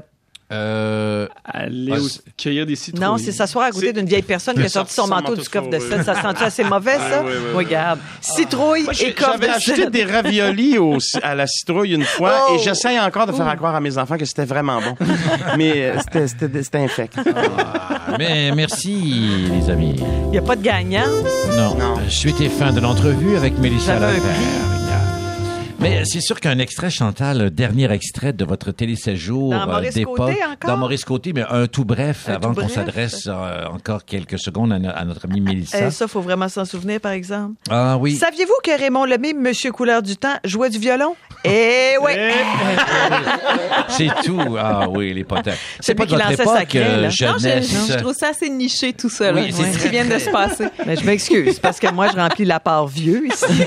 Euh, 0.51 1.27
Aller 1.45 1.91
Ah, 1.93 2.31
cueillir 2.37 2.65
des 2.65 2.75
citrouilles. 2.75 3.05
Non, 3.05 3.17
c'est 3.17 3.31
s'asseoir 3.31 3.65
à 3.65 3.71
côté 3.71 3.93
d'une 3.93 4.07
vieille 4.07 4.23
personne 4.23 4.55
qui 4.55 4.63
a 4.63 4.69
sorti 4.69 4.93
son 4.95 5.07
manteau 5.07 5.35
du 5.35 5.47
coffre 5.47 5.69
de 5.69 5.77
scène. 5.79 6.03
Ça 6.03 6.15
se 6.15 6.21
sent 6.21 6.43
assez 6.43 6.63
mauvais, 6.63 6.95
ça? 6.97 7.21
oui, 7.23 7.31
oui, 7.31 7.37
oui. 7.49 7.55
Regarde. 7.57 7.99
Citrouille 8.19 8.83
Moi, 8.83 8.93
et 8.99 9.13
coffre 9.13 9.37
de 9.37 9.43
J'avais 9.45 9.53
acheté 9.53 9.89
des 9.91 10.05
raviolis 10.05 10.77
au- 10.79 10.97
à 11.21 11.35
la 11.35 11.45
citrouille 11.45 11.93
une 11.93 12.03
fois 12.03 12.47
Oh! 12.49 12.55
et 12.55 12.59
j'essaye 12.63 12.99
encore 12.99 13.27
de 13.27 13.31
faire 13.31 13.55
croire 13.57 13.75
à 13.75 13.79
mes 13.81 13.97
enfants 13.97 14.17
que 14.17 14.25
c'était 14.25 14.45
vraiment 14.45 14.79
bon. 14.81 14.95
Mais 15.57 15.91
euh, 15.91 15.97
c'était- 16.27 16.77
infect. 16.79 17.15
mais 18.17 18.51
merci, 18.55 19.29
les 19.51 19.69
amis. 19.69 19.95
Il 20.25 20.29
n'y 20.31 20.37
a 20.37 20.41
pas 20.41 20.55
de 20.55 20.61
gagnant? 20.63 21.05
Non. 21.55 21.75
Non. 21.75 21.95
Suite 22.09 22.41
et 22.41 22.49
fin 22.49 22.71
de 22.71 22.79
l'entrevue 22.79 23.35
avec 23.35 23.57
Mélissa 23.59 23.99
Lavert. 23.99 24.21
Mais 25.81 26.03
c'est 26.05 26.19
sûr 26.19 26.39
qu'un 26.39 26.59
extrait, 26.59 26.89
Chantal, 26.89 27.37
le 27.39 27.49
dernier 27.49 27.89
extrait 27.91 28.33
de 28.33 28.43
votre 28.43 28.71
téléséjour 28.71 29.51
Dans 29.51 29.61
euh, 29.61 29.65
Maurice 29.65 29.93
d'époque, 29.93 30.17
Côté 30.17 30.37
encore? 30.43 30.69
dans 30.69 30.77
Maurice 30.77 31.05
Côté, 31.05 31.31
mais 31.33 31.43
un 31.49 31.67
tout 31.67 31.85
bref, 31.85 32.25
Un 32.27 32.33
avant 32.33 32.49
tout 32.49 32.55
qu'on 32.61 32.65
bref? 32.67 32.73
s'adresse 32.73 33.27
euh, 33.27 33.65
encore 33.67 34.03
quelques 34.03 34.37
secondes 34.39 34.73
à, 34.73 34.79
no- 34.79 34.89
à 34.93 35.05
notre 35.05 35.25
amie 35.25 35.39
Mélissa. 35.39 35.87
Eh, 35.87 35.91
ça, 35.91 36.07
faut 36.09 36.19
vraiment 36.21 36.49
s'en 36.49 36.65
souvenir, 36.65 36.99
par 36.99 37.13
exemple. 37.13 37.53
ah 37.69 37.97
oui. 37.97 38.15
Saviez-vous 38.17 38.53
que 38.63 38.77
Raymond 38.77 39.05
Lemay, 39.05 39.33
Monsieur 39.33 39.71
Couleur 39.71 40.01
du 40.01 40.17
Temps, 40.17 40.35
jouait 40.43 40.69
du 40.69 40.79
violon? 40.79 41.15
Eh 41.45 41.93
oui! 42.03 42.11
C'est 43.87 44.09
tout. 44.25 44.41
Ah 44.59 44.89
oui, 44.89 45.13
les 45.13 45.23
potins. 45.23 45.53
C'est 45.79 45.93
Celui 45.93 45.97
pas 45.97 46.03
de 46.05 46.09
qui 46.09 46.15
votre 46.15 46.29
lançait 46.29 46.43
sa 46.43 46.55
époque, 46.55 46.67
craie, 46.67 46.83
euh. 46.83 47.01
Non, 47.03 47.09
je, 47.09 47.15
jeunesse. 47.39 47.87
je 47.89 47.93
trouve 47.97 48.13
ça 48.13 48.29
assez 48.29 48.49
niché 48.49 48.91
tout 48.93 49.09
ça, 49.09 49.31
là, 49.31 49.41
Oui, 49.41 49.53
c'est 49.55 49.71
ce 49.71 49.79
qui 49.79 49.89
vient 49.89 50.05
de 50.05 50.19
se 50.19 50.29
passer. 50.29 50.65
Mais 50.85 50.97
je 50.97 51.05
m'excuse, 51.05 51.59
parce 51.59 51.79
que 51.79 51.87
moi, 51.91 52.09
je 52.11 52.17
remplis 52.17 52.45
la 52.45 52.59
part 52.59 52.87
vieux 52.87 53.23
ici. 53.27 53.45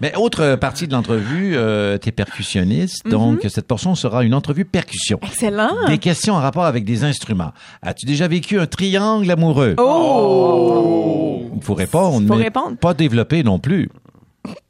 Mais 0.00 0.14
autre 0.16 0.56
partie 0.56 0.86
de 0.86 0.92
l'entrevue, 0.92 1.52
euh, 1.56 1.98
t'es 1.98 2.12
percussionniste, 2.12 3.06
donc 3.06 3.46
cette 3.48 3.66
portion 3.66 3.94
sera 3.94 4.24
une 4.24 4.34
entrevue 4.34 4.64
percussion. 4.64 5.18
Excellent. 5.22 5.70
Des 5.88 5.98
questions 5.98 6.34
en 6.34 6.40
rapport 6.40 6.64
avec 6.64 6.84
des 6.84 7.04
instruments. 7.04 7.52
As-tu 7.82 8.06
déjà 8.06 8.26
vécu 8.28 8.58
un 8.58 8.66
triangle 8.66 9.30
amoureux? 9.30 9.74
Oh! 9.78 11.50
Il 11.56 11.62
faut 11.62 11.74
répondre, 11.74 12.26
Faut 12.26 12.34
mais 12.36 12.44
répondre. 12.44 12.76
pas 12.78 12.94
développé 12.94 13.42
non 13.42 13.58
plus. 13.58 13.88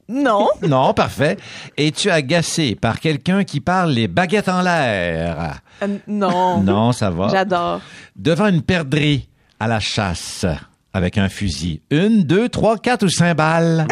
Non. 0.09 0.49
Non, 0.69 0.93
parfait. 0.93 1.37
Es-tu 1.77 2.11
agacé 2.11 2.75
par 2.75 2.99
quelqu'un 2.99 3.45
qui 3.45 3.61
parle 3.61 3.93
les 3.93 4.09
baguettes 4.09 4.49
en 4.49 4.63
l'air? 4.63 5.61
Euh, 5.83 5.99
non. 6.09 6.61
Non, 6.65 6.91
ça 6.93 7.11
va. 7.11 7.29
J'adore. 7.29 7.81
Devant 8.17 8.49
une 8.49 8.63
perdrix 8.63 9.29
à 9.61 9.69
la 9.69 9.79
chasse 9.79 10.45
avec 10.93 11.17
un 11.19 11.29
fusil. 11.29 11.83
Une, 11.91 12.25
deux, 12.25 12.49
trois, 12.49 12.77
quatre 12.79 13.05
ou 13.05 13.09
cinq 13.09 13.37
balles? 13.37 13.87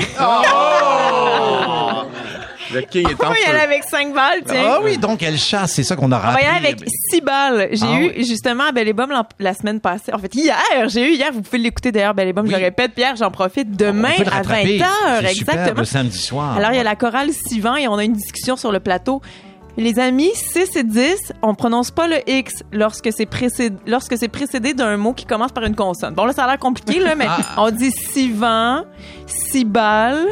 Le 2.72 2.80
king 2.82 3.08
est 3.08 3.14
On 3.22 3.26
en 3.26 3.30
va 3.30 3.38
y 3.38 3.44
aller 3.44 3.58
feu. 3.58 3.64
avec 3.64 3.84
cinq 3.84 4.14
balles, 4.14 4.42
tiens. 4.46 4.62
Ah 4.66 4.78
oui, 4.82 4.98
donc 4.98 5.22
elle 5.22 5.38
chasse, 5.38 5.72
c'est 5.72 5.82
ça 5.84 5.96
qu'on 5.96 6.12
a 6.12 6.16
On 6.16 6.20
va 6.20 6.40
y 6.40 6.44
rappelé. 6.44 6.46
aller 6.46 6.66
avec 6.68 6.84
six 7.10 7.20
balles. 7.20 7.68
J'ai 7.72 7.86
Ah 7.86 8.00
eu 8.00 8.12
oui. 8.16 8.24
justement 8.26 8.64
à 8.64 8.72
Belle 8.72 8.88
et 8.88 8.92
Bomme 8.92 9.12
la 9.38 9.54
semaine 9.54 9.80
passée. 9.80 10.12
En 10.12 10.18
fait, 10.18 10.34
hier, 10.34 10.56
j'ai 10.86 11.08
eu 11.08 11.14
hier. 11.14 11.30
Vous 11.32 11.42
pouvez 11.42 11.58
l'écouter 11.58 11.92
d'ailleurs, 11.92 12.14
Belle 12.14 12.28
et 12.28 12.32
Bomme. 12.32 12.46
Je 12.46 12.52
le 12.52 12.58
répète, 12.58 12.92
Pierre, 12.94 13.16
j'en 13.16 13.30
profite 13.30 13.76
demain 13.76 14.12
On 14.18 14.22
à 14.26 14.30
rattraper. 14.30 14.78
20 14.78 14.84
h 14.84 14.88
C'est 15.20 15.34
super, 15.34 15.54
exactement. 15.54 15.80
le 15.80 15.84
samedi 15.84 16.18
soir. 16.18 16.56
Alors, 16.56 16.72
il 16.72 16.76
y 16.76 16.80
a 16.80 16.84
la 16.84 16.96
chorale 16.96 17.30
Sivan 17.32 17.76
et 17.76 17.88
on 17.88 17.94
a 17.94 18.04
une 18.04 18.12
discussion 18.12 18.56
sur 18.56 18.72
le 18.72 18.80
plateau. 18.80 19.20
Les 19.80 20.00
amis, 20.00 20.30
6 20.34 20.74
et 20.76 20.82
10, 20.82 21.32
on 21.40 21.54
prononce 21.54 21.92
pas 21.92 22.08
le 22.08 22.16
X 22.28 22.64
lorsque 22.72 23.12
c'est 23.12 23.26
précédé, 23.26 23.76
lorsque 23.86 24.18
c'est 24.18 24.26
précédé 24.26 24.74
d'un 24.74 24.96
mot 24.96 25.12
qui 25.12 25.24
commence 25.24 25.52
par 25.52 25.62
une 25.62 25.76
consonne. 25.76 26.14
Bon, 26.14 26.24
là, 26.24 26.32
ça 26.32 26.44
a 26.44 26.46
l'air 26.48 26.58
compliqué, 26.58 26.98
là, 26.98 27.14
mais 27.14 27.26
Ah. 27.28 27.38
on 27.58 27.70
dit 27.70 27.92
Sivan, 27.92 28.82
Cibal. 29.26 30.26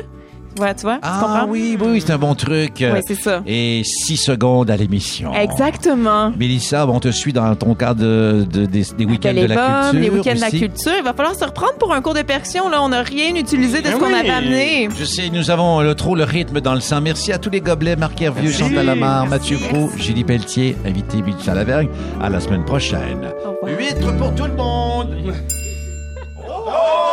Voilà, 0.56 0.74
tu 0.74 0.82
vois? 0.82 0.94
tu 0.94 1.00
Ah 1.02 1.18
comprends? 1.22 1.46
oui, 1.48 1.76
oui, 1.80 2.02
c'est 2.04 2.12
un 2.12 2.18
bon 2.18 2.34
truc. 2.34 2.72
Oui, 2.80 3.00
c'est 3.06 3.14
ça. 3.14 3.42
Et 3.46 3.82
six 3.84 4.16
secondes 4.16 4.70
à 4.70 4.76
l'émission. 4.76 5.34
Exactement. 5.34 6.32
Mélissa, 6.38 6.86
on 6.88 6.98
te 7.00 7.10
suit 7.10 7.32
dans 7.32 7.54
ton 7.54 7.74
cadre 7.74 8.00
de, 8.00 8.46
de- 8.50 8.66
des, 8.66 8.84
des 8.96 9.04
week-ends 9.04 9.34
de 9.34 9.46
la 9.46 9.82
culture. 9.90 10.00
les 10.00 10.10
week-ends 10.10 10.34
de 10.34 10.40
la 10.40 10.50
culture. 10.50 10.92
Il 10.98 11.04
va 11.04 11.12
falloir 11.12 11.34
se 11.34 11.44
reprendre 11.44 11.74
pour 11.78 11.92
un 11.92 12.00
cours 12.00 12.14
de 12.14 12.22
percussion. 12.22 12.68
Là, 12.68 12.82
on 12.82 12.88
n'a 12.88 13.02
rien 13.02 13.34
utilisé 13.34 13.80
de 13.82 13.86
ce 13.86 13.92
Ben 13.92 13.98
qu'on 13.98 14.14
avait 14.14 14.30
amené. 14.30 14.88
Je 14.98 15.04
sais, 15.04 15.28
nous 15.30 15.50
avont 15.50 15.80
le, 15.82 15.94
trop 15.94 16.14
le 16.14 16.24
rythme 16.24 16.60
dans 16.60 16.74
le 16.74 16.80
sang. 16.80 17.00
Merci 17.00 17.32
à 17.32 17.38
tous 17.38 17.50
les 17.50 17.60
gobelets, 17.60 17.96
Marc 17.96 18.20
Hervieux, 18.22 18.50
Chantal 18.50 18.86
Lamar, 18.86 19.26
Mathieu 19.26 19.58
Prou, 19.68 19.90
Julie 19.96 20.24
Pelletier, 20.24 20.76
invité 20.86 21.22
Mélissa 21.22 21.54
Lavergne. 21.54 21.88
À 22.20 22.28
la 22.30 22.40
semaine 22.40 22.64
prochaine. 22.64 23.20
Huîtres 23.66 24.16
pour 24.16 24.34
tout 24.34 24.44
le 24.44 24.54
monde! 24.56 25.14